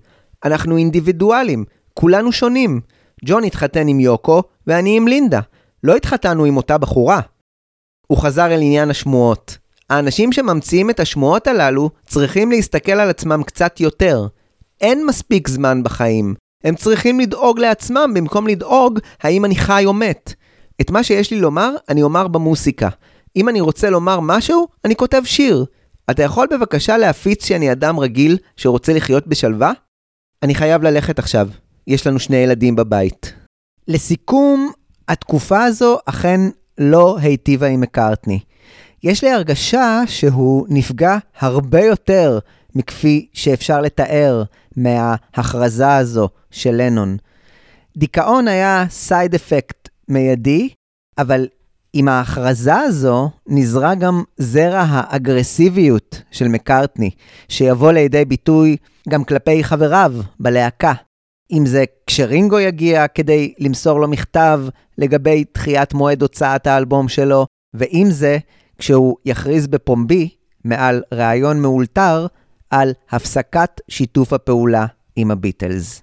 אנחנו 0.45 0.77
אינדיבידואלים, 0.77 1.65
כולנו 1.93 2.31
שונים. 2.31 2.81
ג'ון 3.25 3.43
התחתן 3.43 3.87
עם 3.87 3.99
יוקו, 3.99 4.43
ואני 4.67 4.97
עם 4.97 5.07
לינדה. 5.07 5.39
לא 5.83 5.95
התחתנו 5.95 6.45
עם 6.45 6.57
אותה 6.57 6.77
בחורה. 6.77 7.19
הוא 8.07 8.17
חזר 8.17 8.45
אל 8.45 8.61
עניין 8.61 8.89
השמועות. 8.89 9.57
האנשים 9.89 10.31
שממציאים 10.31 10.89
את 10.89 10.99
השמועות 10.99 11.47
הללו 11.47 11.89
צריכים 12.05 12.51
להסתכל 12.51 12.91
על 12.91 13.09
עצמם 13.09 13.43
קצת 13.43 13.79
יותר. 13.79 14.27
אין 14.81 15.05
מספיק 15.05 15.47
זמן 15.47 15.83
בחיים. 15.83 16.35
הם 16.63 16.75
צריכים 16.75 17.19
לדאוג 17.19 17.59
לעצמם 17.59 18.11
במקום 18.15 18.47
לדאוג 18.47 18.99
האם 19.21 19.45
אני 19.45 19.55
חי 19.55 19.83
או 19.85 19.93
מת. 19.93 20.33
את 20.81 20.91
מה 20.91 21.03
שיש 21.03 21.31
לי 21.31 21.39
לומר, 21.39 21.75
אני 21.89 22.03
אומר 22.03 22.27
במוסיקה. 22.27 22.89
אם 23.35 23.49
אני 23.49 23.61
רוצה 23.61 23.89
לומר 23.89 24.19
משהו, 24.19 24.67
אני 24.85 24.95
כותב 24.95 25.21
שיר. 25.25 25.65
אתה 26.11 26.23
יכול 26.23 26.47
בבקשה 26.51 26.97
להפיץ 26.97 27.45
שאני 27.45 27.71
אדם 27.71 27.99
רגיל 27.99 28.37
שרוצה 28.57 28.93
לחיות 28.93 29.27
בשלווה? 29.27 29.71
אני 30.43 30.55
חייב 30.55 30.83
ללכת 30.83 31.19
עכשיו. 31.19 31.49
יש 31.87 32.07
לנו 32.07 32.19
שני 32.19 32.37
ילדים 32.37 32.75
בבית. 32.75 33.33
לסיכום, 33.87 34.71
התקופה 35.07 35.63
הזו 35.63 35.97
אכן 36.05 36.41
לא 36.77 37.17
היטיבה 37.21 37.67
עם 37.67 37.81
מקארטני. 37.81 38.39
יש 39.03 39.23
לי 39.23 39.31
הרגשה 39.31 40.01
שהוא 40.07 40.67
נפגע 40.69 41.17
הרבה 41.39 41.81
יותר 41.81 42.39
מכפי 42.75 43.27
שאפשר 43.33 43.81
לתאר 43.81 44.43
מההכרזה 44.77 45.95
הזו 45.95 46.29
של 46.51 46.71
לנון. 46.71 47.17
דיכאון 47.97 48.47
היה 48.47 48.85
סייד 48.89 49.35
אפקט 49.35 49.89
מיידי, 50.07 50.69
אבל 51.17 51.47
עם 51.93 52.07
ההכרזה 52.07 52.75
הזו 52.75 53.29
נזרע 53.47 53.95
גם 53.95 54.23
זרע 54.37 54.85
האגרסיביות 54.89 56.21
של 56.31 56.47
מקארטני, 56.47 57.09
שיבוא 57.47 57.91
לידי 57.91 58.25
ביטוי 58.25 58.77
גם 59.09 59.23
כלפי 59.23 59.63
חבריו 59.63 60.13
בלהקה. 60.39 60.93
אם 61.51 61.65
זה 61.65 61.83
כשרינגו 62.07 62.59
יגיע 62.59 63.07
כדי 63.07 63.53
למסור 63.59 63.99
לו 63.99 64.07
מכתב 64.07 64.61
לגבי 64.97 65.43
דחיית 65.53 65.93
מועד 65.93 66.21
הוצאת 66.21 66.67
האלבום 66.67 67.07
שלו, 67.07 67.45
ואם 67.73 68.07
זה 68.09 68.37
כשהוא 68.77 69.15
יכריז 69.25 69.67
בפומבי, 69.67 70.29
מעל 70.63 71.03
ראיון 71.11 71.61
מאולתר, 71.61 72.27
על 72.69 72.93
הפסקת 73.09 73.81
שיתוף 73.87 74.33
הפעולה 74.33 74.85
עם 75.15 75.31
הביטלס. 75.31 76.01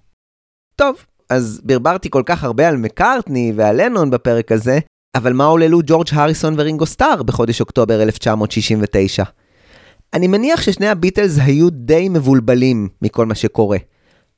טוב, 0.76 0.96
אז 1.30 1.60
ברברתי 1.64 2.10
כל 2.10 2.22
כך 2.26 2.44
הרבה 2.44 2.68
על 2.68 2.76
מקארטני 2.76 3.52
ועל 3.56 3.82
לנון 3.82 4.10
בפרק 4.10 4.52
הזה, 4.52 4.78
אבל 5.14 5.32
מה 5.32 5.44
עוללו 5.44 5.80
ג'ורג' 5.86 6.06
הריסון 6.12 6.54
ורינגו 6.58 6.86
סטאר 6.86 7.22
בחודש 7.22 7.60
אוקטובר 7.60 8.02
1969? 8.02 9.24
אני 10.14 10.26
מניח 10.28 10.62
ששני 10.62 10.88
הביטלס 10.88 11.38
היו 11.38 11.70
די 11.70 12.08
מבולבלים 12.08 12.88
מכל 13.02 13.26
מה 13.26 13.34
שקורה. 13.34 13.78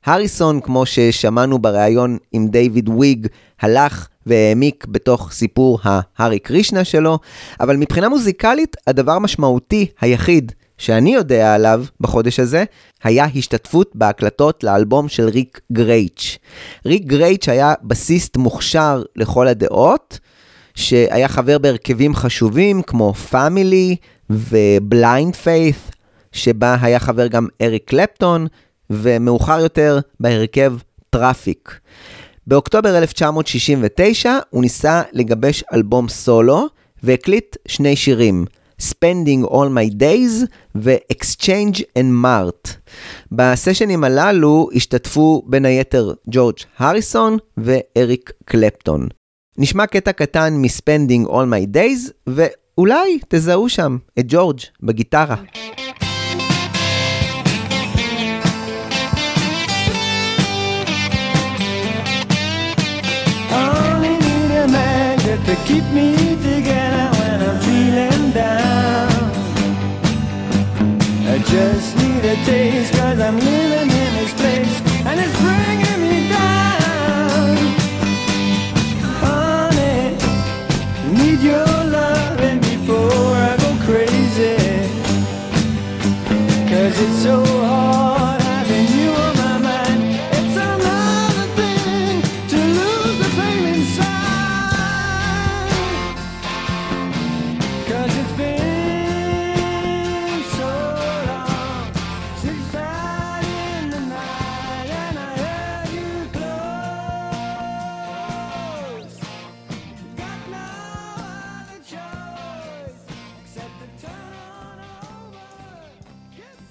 הריסון, 0.05 0.61
כמו 0.61 0.85
ששמענו 0.85 1.59
בריאיון 1.59 2.17
עם 2.31 2.47
דיוויד 2.47 2.89
וויג, 2.89 3.27
הלך 3.61 4.07
והעמיק 4.25 4.85
בתוך 4.87 5.31
סיפור 5.31 5.79
ההארי 5.83 6.39
קרישנה 6.39 6.83
שלו, 6.83 7.19
אבל 7.59 7.77
מבחינה 7.77 8.09
מוזיקלית, 8.09 8.75
הדבר 8.87 9.11
המשמעותי 9.11 9.85
היחיד 10.01 10.51
שאני 10.77 11.15
יודע 11.15 11.55
עליו 11.55 11.85
בחודש 12.01 12.39
הזה, 12.39 12.63
היה 13.03 13.25
השתתפות 13.35 13.91
בהקלטות 13.95 14.63
לאלבום 14.63 15.07
של 15.09 15.29
ריק 15.29 15.59
גרייץ'. 15.71 16.37
ריק 16.85 17.03
גרייץ' 17.05 17.49
היה 17.49 17.73
בסיסט 17.83 18.37
מוכשר 18.37 19.03
לכל 19.15 19.47
הדעות, 19.47 20.19
שהיה 20.75 21.27
חבר 21.27 21.57
בהרכבים 21.57 22.15
חשובים 22.15 22.81
כמו 22.81 23.13
פאמילי 23.13 23.95
וב-Blind 24.29 25.35
Faith, 25.35 25.75
שבה 26.31 26.77
היה 26.81 26.99
חבר 26.99 27.27
גם 27.27 27.47
אריק 27.61 27.83
קלפטון, 27.85 28.47
ומאוחר 28.89 29.59
יותר 29.59 29.99
בהרכב 30.19 30.73
Traffic. 31.09 31.79
באוקטובר 32.47 32.97
1969 32.97 34.37
הוא 34.49 34.61
ניסה 34.61 35.01
לגבש 35.13 35.63
אלבום 35.73 36.09
סולו 36.09 36.67
והקליט 37.03 37.55
שני 37.67 37.95
שירים, 37.95 38.45
Spending 38.81 39.49
All 39.49 39.69
My 39.69 39.93
Days 39.99 40.45
ו-Exchange 40.75 41.79
and 41.99 42.23
Mart. 42.23 42.71
בסשנים 43.31 44.03
הללו 44.03 44.69
השתתפו 44.73 45.43
בין 45.47 45.65
היתר 45.65 46.13
ג'ורג' 46.29 46.57
הריסון 46.77 47.37
ואריק 47.57 48.31
קלפטון. 48.45 49.07
נשמע 49.57 49.87
קטע 49.87 50.11
קטן 50.11 50.53
מ-Spending 50.53 51.27
All 51.27 51.31
My 51.31 51.75
Days, 51.75 52.11
ואולי 52.27 53.19
תזהו 53.29 53.69
שם 53.69 53.97
את 54.19 54.25
ג'ורג' 54.27 54.59
בגיטרה. 54.83 55.35
Only 55.35 55.84
keep 65.65 65.83
me 65.85 66.15
together 66.43 67.09
when 67.17 67.41
I'm 67.41 67.59
feeling 67.65 68.31
down. 68.31 69.09
I 71.33 71.39
just 71.39 71.97
need 71.97 72.23
a 72.23 72.35
taste 72.45 72.93
cause 72.93 73.19
I'm 73.19 73.37
living 73.39 73.89
in 73.89 74.11
this 74.19 74.33
place 74.33 74.75
and 75.07 75.19
it's 75.19 75.35
bringing 75.41 76.01
me 76.05 76.29
down. 76.29 77.57
Honey, 79.21 80.17
need 81.17 81.39
your 81.39 81.65
loving 81.97 82.59
before 82.59 83.31
I 83.49 83.57
go 83.63 83.71
crazy. 83.87 84.57
Cause 86.69 86.95
it's 87.05 87.23
so 87.23 87.44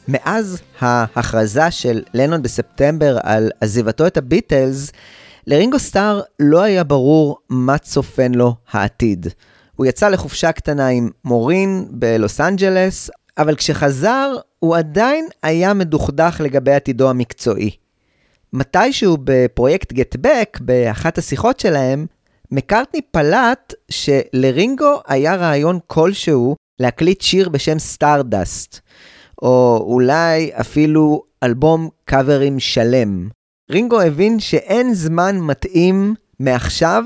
מאז 0.09 0.63
ההכרזה 0.81 1.71
של 1.71 2.03
לנון 2.15 2.43
בספטמבר 2.43 3.19
על 3.23 3.51
עזיבתו 3.61 4.07
את 4.07 4.17
הביטלס, 4.17 4.93
לרינגו 5.47 5.79
סטאר 5.79 6.21
לא 6.41 6.63
היה 6.63 6.85
ברור 6.85 7.39
מה 7.49 7.79
צופן 7.79 8.35
לו 8.35 8.55
העתיד. 8.71 9.27
הוא 9.77 9.87
יצא 9.87 10.09
לחופשה 10.09 10.53
קטנה 10.53 10.89
עם 10.89 11.11
מורין 11.25 11.87
בלוס 11.91 12.41
אנג'לס, 12.41 13.11
אבל 13.39 13.55
כשחזר, 13.57 14.37
הוא 14.59 14.77
עדיין 14.77 15.29
היה 15.43 15.75
מדוכדך 15.75 16.41
לגבי 16.45 16.73
עתידו 16.73 17.11
המקצועי. 17.11 17.71
מתישהו 18.53 19.17
בפרויקט 19.25 19.93
Get 19.93 20.17
Back, 20.21 20.59
באחת 20.61 21.19
השיחות 21.19 21.61
שלהם, 21.61 22.07
מקארטני 22.51 23.01
פלט 23.11 23.75
שלרינגו 23.91 25.01
היה 25.07 25.35
רעיון 25.35 25.79
כלשהו 25.87 26.57
להקליט 26.81 27.21
שיר 27.21 27.49
בשם 27.49 27.79
Stardust, 27.79 28.81
או 29.45 29.85
אולי 29.87 30.51
אפילו 30.61 31.23
אלבום 31.43 31.89
קאברים 32.05 32.61
שלם. 32.61 33.29
רינגו 33.71 34.01
הבין 34.01 34.41
שאין 34.41 34.95
זמן 34.95 35.39
מתאים 35.39 36.15
מעכשיו, 36.41 37.05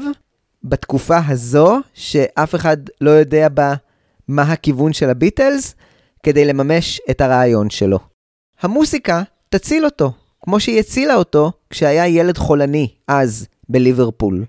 בתקופה 0.65 1.19
הזו, 1.29 1.79
שאף 1.95 2.55
אחד 2.55 2.77
לא 3.01 3.11
יודע 3.11 3.49
בה 3.49 3.75
מה 4.29 4.43
הכיוון 4.43 4.93
של 4.93 5.11
הביטלס, 5.11 5.75
כדי 6.23 6.45
לממש 6.45 7.01
את 7.11 7.21
הרעיון 7.21 7.71
שלו. 7.71 7.99
המוסיקה 8.61 9.23
תציל 9.49 9.85
אותו, 9.85 10.13
כמו 10.41 10.61
שהיא 10.61 10.81
הצילה 10.81 11.15
אותו 11.15 11.53
כשהיה 11.71 12.09
ילד 12.09 12.39
חולני, 12.39 12.89
אז, 13.09 13.47
בליברפול. 13.69 14.45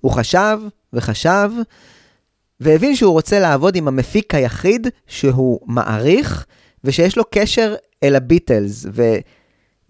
הוא 0.00 0.12
חשב 0.12 0.58
וחשב, 0.92 1.50
והבין 2.60 2.96
שהוא 2.96 3.12
רוצה 3.12 3.40
לעבוד 3.40 3.76
עם 3.76 3.88
המפיק 3.88 4.34
היחיד 4.34 4.86
שהוא 5.06 5.60
מעריך, 5.66 6.46
ושיש 6.86 7.16
לו 7.16 7.24
קשר 7.30 7.74
אל 8.02 8.16
הביטלס, 8.16 8.86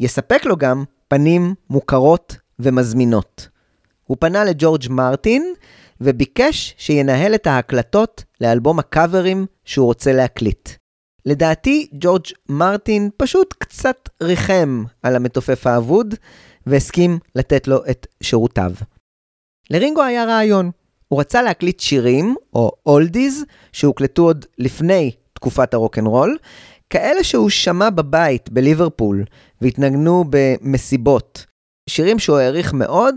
ויספק 0.00 0.44
לו 0.44 0.56
גם 0.56 0.84
פנים 1.08 1.54
מוכרות 1.70 2.36
ומזמינות. 2.58 3.48
הוא 4.04 4.16
פנה 4.20 4.44
לג'ורג' 4.44 4.84
מרטין, 4.90 5.54
וביקש 6.00 6.74
שינהל 6.78 7.34
את 7.34 7.46
ההקלטות 7.46 8.24
לאלבום 8.40 8.78
הקאברים 8.78 9.46
שהוא 9.64 9.86
רוצה 9.86 10.12
להקליט. 10.12 10.68
לדעתי, 11.26 11.88
ג'ורג' 11.92 12.26
מרטין 12.48 13.10
פשוט 13.16 13.54
קצת 13.58 14.08
ריחם 14.22 14.84
על 15.02 15.16
המתופף 15.16 15.66
האבוד, 15.66 16.14
והסכים 16.66 17.18
לתת 17.34 17.68
לו 17.68 17.86
את 17.90 18.06
שירותיו. 18.22 18.72
לרינגו 19.70 20.02
היה 20.02 20.24
רעיון. 20.24 20.70
הוא 21.08 21.20
רצה 21.20 21.42
להקליט 21.42 21.80
שירים, 21.80 22.36
או 22.54 22.72
אולדיז, 22.86 23.44
שהוקלטו 23.72 24.22
עוד 24.22 24.46
לפני 24.58 25.12
תקופת 25.32 25.74
הרוקנרול, 25.74 26.38
כאלה 26.90 27.24
שהוא 27.24 27.50
שמע 27.50 27.90
בבית 27.90 28.50
בליברפול, 28.50 29.24
והתנגנו 29.60 30.24
במסיבות. 30.30 31.46
שירים 31.88 32.18
שהוא 32.18 32.38
העריך 32.38 32.72
מאוד, 32.72 33.14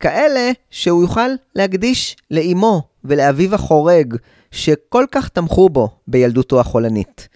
כאלה 0.00 0.50
שהוא 0.70 1.02
יוכל 1.02 1.30
להקדיש 1.54 2.16
לאימו 2.30 2.82
ולאביו 3.04 3.54
החורג, 3.54 4.16
שכל 4.50 5.04
כך 5.10 5.28
תמכו 5.28 5.68
בו 5.68 5.88
בילדותו 6.08 6.60
החולנית. 6.60 7.28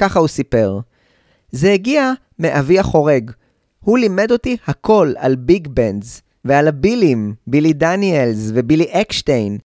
ככה 0.00 0.18
הוא 0.18 0.28
סיפר. 0.28 0.78
זה 1.50 1.72
הגיע 1.72 2.12
מאבי 2.38 2.78
החורג. 2.78 3.30
הוא 3.84 3.98
לימד 3.98 4.32
אותי 4.32 4.56
הכל 4.66 5.12
על 5.16 5.36
ביג 5.36 5.68
בנדס, 5.68 6.22
ועל 6.44 6.68
הבילים, 6.68 7.34
בילי 7.46 7.72
דניאלס 7.72 8.50
ובילי 8.54 8.86
אקשטיין. 8.90 9.58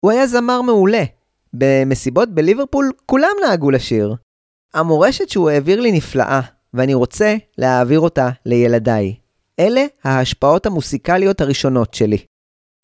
הוא 0.00 0.10
היה 0.10 0.26
זמר 0.26 0.62
מעולה. 0.62 1.04
במסיבות 1.52 2.34
בליברפול 2.34 2.92
כולם 3.06 3.30
נהגו 3.46 3.70
לשיר. 3.70 4.14
המורשת 4.74 5.28
שהוא 5.28 5.50
העביר 5.50 5.80
לי 5.80 5.92
נפלאה, 5.92 6.40
ואני 6.74 6.94
רוצה 6.94 7.36
להעביר 7.58 8.00
אותה 8.00 8.28
לילדיי. 8.46 9.14
אלה 9.58 9.84
ההשפעות 10.04 10.66
המוסיקליות 10.66 11.40
הראשונות 11.40 11.94
שלי. 11.94 12.18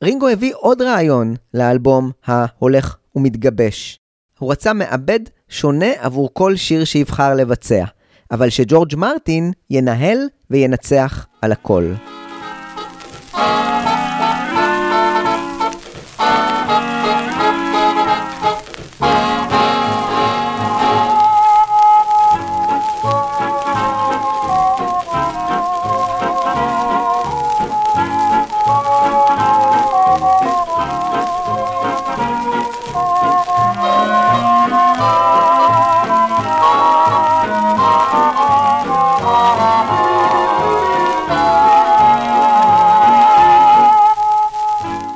רינגו 0.05 0.29
הביא 0.29 0.53
עוד 0.57 0.83
רעיון 0.83 1.35
לאלבום 1.55 2.11
ההולך 2.25 2.97
ומתגבש. 3.15 3.99
הוא 4.39 4.53
רצה 4.53 4.73
מעבד 4.73 5.21
שונה 5.49 5.91
עבור 5.99 6.31
כל 6.33 6.57
שיר 6.57 6.85
שיבחר 6.85 7.35
לבצע, 7.35 7.85
אבל 8.31 8.51
שג'ורג' 8.51 8.97
מרטין 8.97 9.53
ינהל 9.71 10.19
וינצח 10.51 11.27
על 11.43 11.53
הכל. 11.53 11.93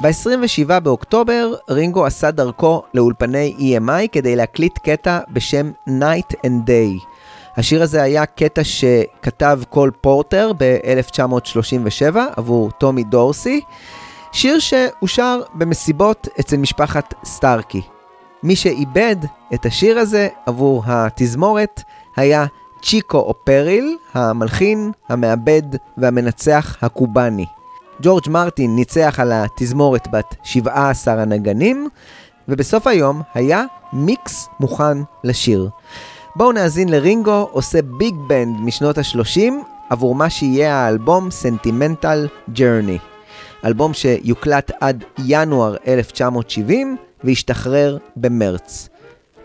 ב-27 0.04 0.80
באוקטובר 0.80 1.54
רינגו 1.70 2.06
עשה 2.06 2.30
דרכו 2.30 2.82
לאולפני 2.94 3.54
EMI 3.58 4.08
כדי 4.12 4.36
להקליט 4.36 4.78
קטע 4.78 5.18
בשם 5.30 5.70
Night 5.88 6.34
and 6.46 6.68
Day. 6.68 7.04
השיר 7.56 7.82
הזה 7.82 8.02
היה 8.02 8.26
קטע 8.26 8.64
שכתב 8.64 9.60
קול 9.68 9.90
פורטר 10.00 10.52
ב-1937 10.58 12.16
עבור 12.36 12.70
טומי 12.70 13.04
דורסי, 13.04 13.60
שיר 14.32 14.58
שהושר 14.58 15.40
במסיבות 15.54 16.28
אצל 16.40 16.56
משפחת 16.56 17.14
סטארקי. 17.24 17.82
מי 18.42 18.56
שעיבד 18.56 19.16
את 19.54 19.66
השיר 19.66 19.98
הזה 19.98 20.28
עבור 20.46 20.82
התזמורת 20.86 21.82
היה 22.16 22.46
צ'יקו 22.82 23.18
אופריל, 23.18 23.96
המלחין, 24.14 24.92
המעבד 25.08 25.62
והמנצח 25.98 26.76
הקובאני. 26.82 27.46
ג'ורג' 28.02 28.28
מרטין 28.28 28.76
ניצח 28.76 29.20
על 29.20 29.32
התזמורת 29.32 30.08
בת 30.12 30.34
17 30.44 31.22
הנגנים, 31.22 31.88
ובסוף 32.48 32.86
היום 32.86 33.22
היה 33.34 33.64
מיקס 33.92 34.48
מוכן 34.60 34.98
לשיר. 35.24 35.68
בואו 36.36 36.52
נאזין 36.52 36.88
לרינגו 36.88 37.48
עושה 37.52 37.82
ביג 37.82 38.14
בנד 38.26 38.60
משנות 38.60 38.98
ה-30 38.98 39.52
עבור 39.90 40.14
מה 40.14 40.30
שיהיה 40.30 40.76
האלבום 40.76 41.30
Sentimental 41.30 42.28
Journey. 42.52 42.98
אלבום 43.64 43.94
שיוקלט 43.94 44.70
עד 44.80 45.04
ינואר 45.18 45.76
1970 45.86 46.96
והשתחרר 47.24 47.98
במרץ. 48.16 48.88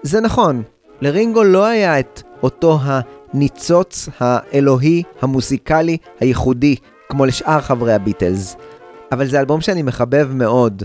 זה 0.04 0.22
נכון, 0.22 0.64
לרינגו 1.02 1.44
לא 1.44 1.66
היה 1.66 2.00
את 2.00 2.22
אותו 2.44 2.80
הניצוץ 2.84 4.10
האלוהי 4.20 5.04
המוזיקלי 5.22 5.98
הייחודי 6.20 6.76
כמו 7.12 7.26
לשאר 7.26 7.62
חברי 7.62 7.94
הביטלס, 7.94 8.56
אבל 9.12 9.28
זה 9.28 9.40
אלבום 9.40 9.62
שאני 9.62 9.82
מחבב 9.82 10.30
מאוד. 10.34 10.84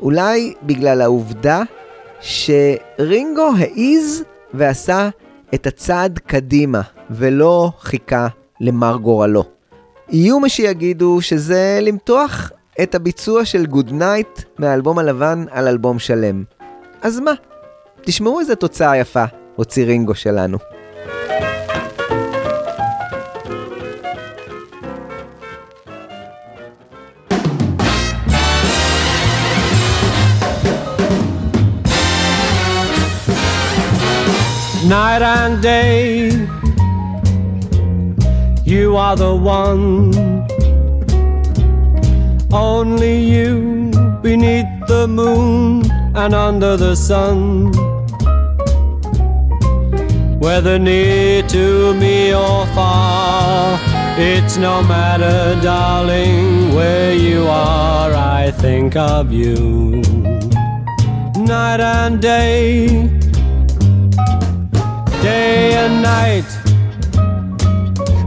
אולי 0.00 0.54
בגלל 0.62 1.00
העובדה 1.00 1.62
שרינגו 2.20 3.50
העיז 3.58 4.24
ועשה 4.54 5.08
את 5.54 5.66
הצעד 5.66 6.18
קדימה 6.18 6.80
ולא 7.10 7.70
חיכה 7.80 8.28
למר 8.60 8.96
גורלו. 8.96 9.44
יהיו 10.08 10.40
מי 10.40 10.48
שיגידו 10.48 11.18
שזה 11.20 11.78
למתוח 11.82 12.50
את 12.82 12.94
הביצוע 12.94 13.44
של 13.44 13.66
Good 13.66 13.92
Night 13.92 14.40
מהאלבום 14.58 14.98
הלבן 14.98 15.44
על 15.50 15.68
אלבום 15.68 15.98
שלם. 15.98 16.44
אז 17.02 17.20
מה? 17.20 17.32
תשמעו 18.00 18.40
איזה 18.40 18.56
תוצאה 18.56 18.96
יפה 18.96 19.24
הוציא 19.56 19.84
רינגו 19.84 20.14
שלנו. 20.14 20.58
Night 34.92 35.22
and 35.22 35.62
day. 35.62 36.28
You 38.62 38.94
are 39.04 39.16
the 39.16 39.34
one, 39.34 40.12
only 42.52 43.16
you 43.34 43.90
beneath 44.20 44.72
the 44.88 45.08
moon 45.08 45.90
and 46.14 46.34
under 46.34 46.76
the 46.76 46.94
sun. 46.94 47.72
Whether 50.44 50.78
near 50.78 51.42
to 51.56 51.94
me 51.94 52.34
or 52.34 52.66
far, 52.76 53.80
it's 54.18 54.58
no 54.58 54.82
matter, 54.82 55.58
darling, 55.62 56.74
where 56.74 57.14
you 57.14 57.46
are, 57.48 58.12
I 58.12 58.50
think 58.50 58.94
of 58.94 59.32
you. 59.32 60.02
Night 61.54 61.80
and 61.80 62.20
day 62.20 63.21
day 65.22 65.74
and 65.82 66.02
night. 66.02 66.50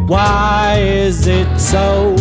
Why 0.07 0.80
is 0.80 1.27
it 1.27 1.51
so 1.59 2.15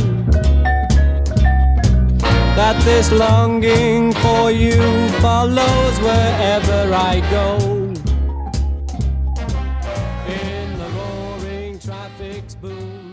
that 2.59 2.77
this 2.89 3.13
longing 3.13 4.13
for 4.25 4.51
you 4.51 4.81
follows 5.25 5.95
wherever 6.07 6.81
I 7.13 7.15
go? 7.37 7.49
In 10.43 10.67
the 10.81 10.89
roaring 10.99 11.79
traffic's 11.79 12.55
boom. 12.55 13.05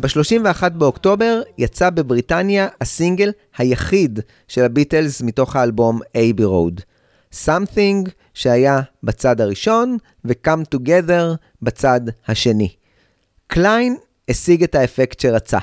ב-31 0.00 0.68
באוקטובר 0.68 1.42
יצא 1.58 1.90
בבריטניה 1.90 2.68
הסינגל 2.80 3.32
היחיד 3.58 4.20
של 4.48 4.64
הביטלס 4.64 5.22
מתוך 5.22 5.56
האלבום 5.56 6.00
Abbey 6.14 6.44
Road. 6.44 6.80
Something 7.32 8.10
שהיה 8.34 8.80
בצד 9.02 9.40
הראשון 9.40 9.96
ו-Come 10.24 10.76
Together 10.76 11.36
בצד 11.62 12.00
השני. 12.28 12.68
קליין 13.46 13.96
השיג 14.28 14.62
את 14.62 14.74
האפקט 14.74 15.20
שרצה. 15.20 15.58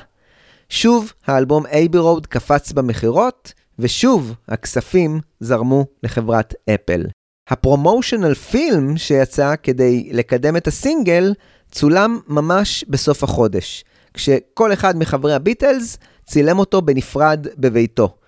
שוב 0.69 1.13
האלבום 1.27 1.65
Abbey 1.65 1.97
Road 1.97 2.27
קפץ 2.27 2.71
במכירות, 2.71 3.53
ושוב 3.79 4.33
הכספים 4.47 5.19
זרמו 5.39 5.85
לחברת 6.03 6.53
אפל. 6.69 7.05
ה 7.49 7.56
promotional 7.56 8.33
film 8.33 8.97
שיצא 8.97 9.55
כדי 9.63 10.09
לקדם 10.13 10.57
את 10.57 10.67
הסינגל 10.67 11.33
צולם 11.71 12.19
ממש 12.27 12.85
בסוף 12.89 13.23
החודש, 13.23 13.83
כשכל 14.13 14.73
אחד 14.73 14.97
מחברי 14.97 15.33
הביטלס 15.33 15.97
צילם 16.25 16.59
אותו 16.59 16.81
בנפרד 16.81 17.47
בביתו. 17.57 18.18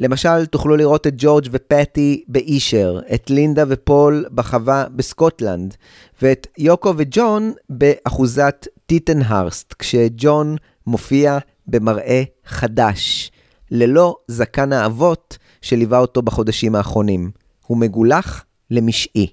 למשל, 0.00 0.46
תוכלו 0.46 0.76
לראות 0.76 1.06
את 1.06 1.14
ג'ורג' 1.16 1.46
ופטי 1.50 2.24
באישר, 2.28 3.00
את 3.14 3.30
לינדה 3.30 3.64
ופול 3.68 4.24
בחווה 4.34 4.84
בסקוטלנד, 4.96 5.76
ואת 6.22 6.46
יוקו 6.58 6.94
וג'ון 6.96 7.52
באחוזת 7.68 8.66
טיטנהרסט, 8.86 9.74
כשג'ון 9.78 10.56
מופיע 10.86 11.38
במראה 11.66 12.22
חדש, 12.44 13.30
ללא 13.70 14.16
זקן 14.28 14.72
האבות 14.72 15.38
שליווה 15.62 15.98
אותו 15.98 16.22
בחודשים 16.22 16.74
האחרונים. 16.74 17.30
הוא 17.66 17.78
מגולח 17.78 18.44
למשעי. 18.70 19.26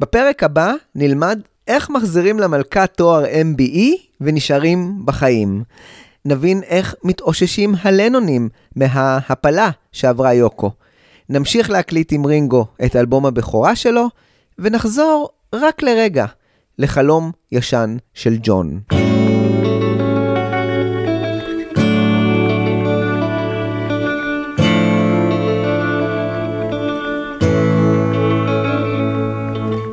בפרק 0.00 0.42
הבא 0.42 0.72
נלמד 0.94 1.40
איך 1.66 1.90
מחזירים 1.90 2.38
למלכה 2.38 2.86
תואר 2.86 3.24
MBE 3.24 4.00
ונשארים 4.20 5.02
בחיים. 5.04 5.62
נבין 6.24 6.62
איך 6.62 6.94
מתאוששים 7.04 7.74
הלנונים 7.82 8.48
מההפלה 8.76 9.70
שעברה 9.92 10.34
יוקו. 10.34 10.70
נמשיך 11.28 11.70
להקליט 11.70 12.12
עם 12.12 12.26
רינגו 12.26 12.66
את 12.84 12.96
אלבום 12.96 13.26
הבכורה 13.26 13.76
שלו, 13.76 14.08
ונחזור 14.58 15.28
רק 15.54 15.82
לרגע 15.82 16.26
לחלום 16.78 17.30
ישן 17.52 17.96
של 18.14 18.36
ג'ון. 18.42 18.80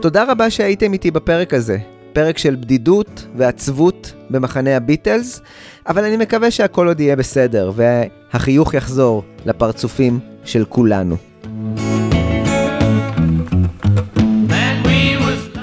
תודה 0.02 0.32
רבה 0.32 0.50
שהייתם 0.50 0.94
איתי 0.94 1.12
בפרק 1.12 1.54
הזה. 1.54 1.99
פרק 2.14 2.38
של 2.38 2.56
בדידות 2.56 3.26
ועצבות 3.38 4.14
במחנה 4.30 4.78
הביטלס, 4.78 5.42
אבל 5.88 6.04
אני 6.04 6.18
מקווה 6.18 6.52
שהכל 6.52 6.88
עוד 6.88 7.00
יהיה 7.00 7.16
בסדר, 7.16 7.72
והחיוך 7.76 8.74
יחזור 8.74 9.24
לפרצופים 9.46 10.20
של 10.46 10.66
כולנו. 10.66 11.16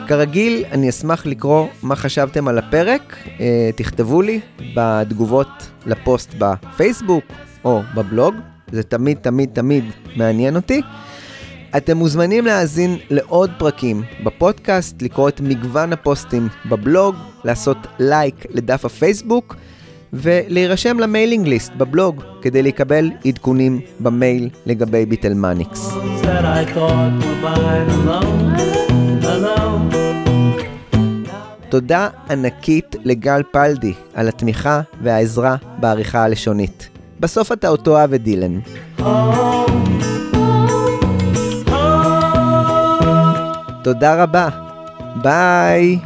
כרגיל, 0.08 0.64
אני 0.72 0.88
אשמח 0.88 1.26
לקרוא 1.26 1.66
מה 1.82 1.96
חשבתם 1.96 2.48
על 2.48 2.58
הפרק. 2.58 3.16
אה, 3.40 3.70
תכתבו 3.76 4.22
לי 4.22 4.40
בתגובות 4.76 5.48
לפוסט 5.86 6.34
בפייסבוק 6.38 7.24
או 7.64 7.82
בבלוג, 7.94 8.34
זה 8.72 8.82
תמיד 8.82 9.18
תמיד 9.20 9.50
תמיד 9.52 9.84
מעניין 10.16 10.56
אותי. 10.56 10.82
אתם 11.76 11.96
מוזמנים 11.96 12.46
להאזין 12.46 12.96
לעוד 13.10 13.50
פרקים 13.58 14.02
בפודקאסט, 14.24 15.02
לקרוא 15.02 15.28
את 15.28 15.40
מגוון 15.40 15.92
הפוסטים 15.92 16.48
בבלוג, 16.66 17.14
לעשות 17.44 17.76
לייק 17.98 18.46
לדף 18.50 18.84
הפייסבוק 18.84 19.56
ולהירשם 20.12 20.98
ל 20.98 21.05
mailing 21.05 21.48
list 21.48 21.72
בבלוג 21.76 22.22
כדי 22.42 22.62
לקבל 22.62 23.10
עדכונים 23.24 23.80
במייל 24.00 24.48
לגבי 24.66 25.06
ביטלמניקס. 25.06 25.94
תודה 31.68 32.08
ענקית 32.30 32.96
לגל 33.04 33.42
פלדי 33.52 33.92
על 34.14 34.28
התמיכה 34.28 34.80
והעזרה 35.02 35.56
בעריכה 35.80 36.24
הלשונית. 36.24 36.88
בסוף 37.20 37.52
אתה 37.52 37.68
אותו 37.68 37.90
אוהב 37.90 38.12
את 38.12 38.22
דילן. 38.22 38.58
תודה 43.86 44.22
רבה. 44.22 44.48
ביי. 45.16 45.98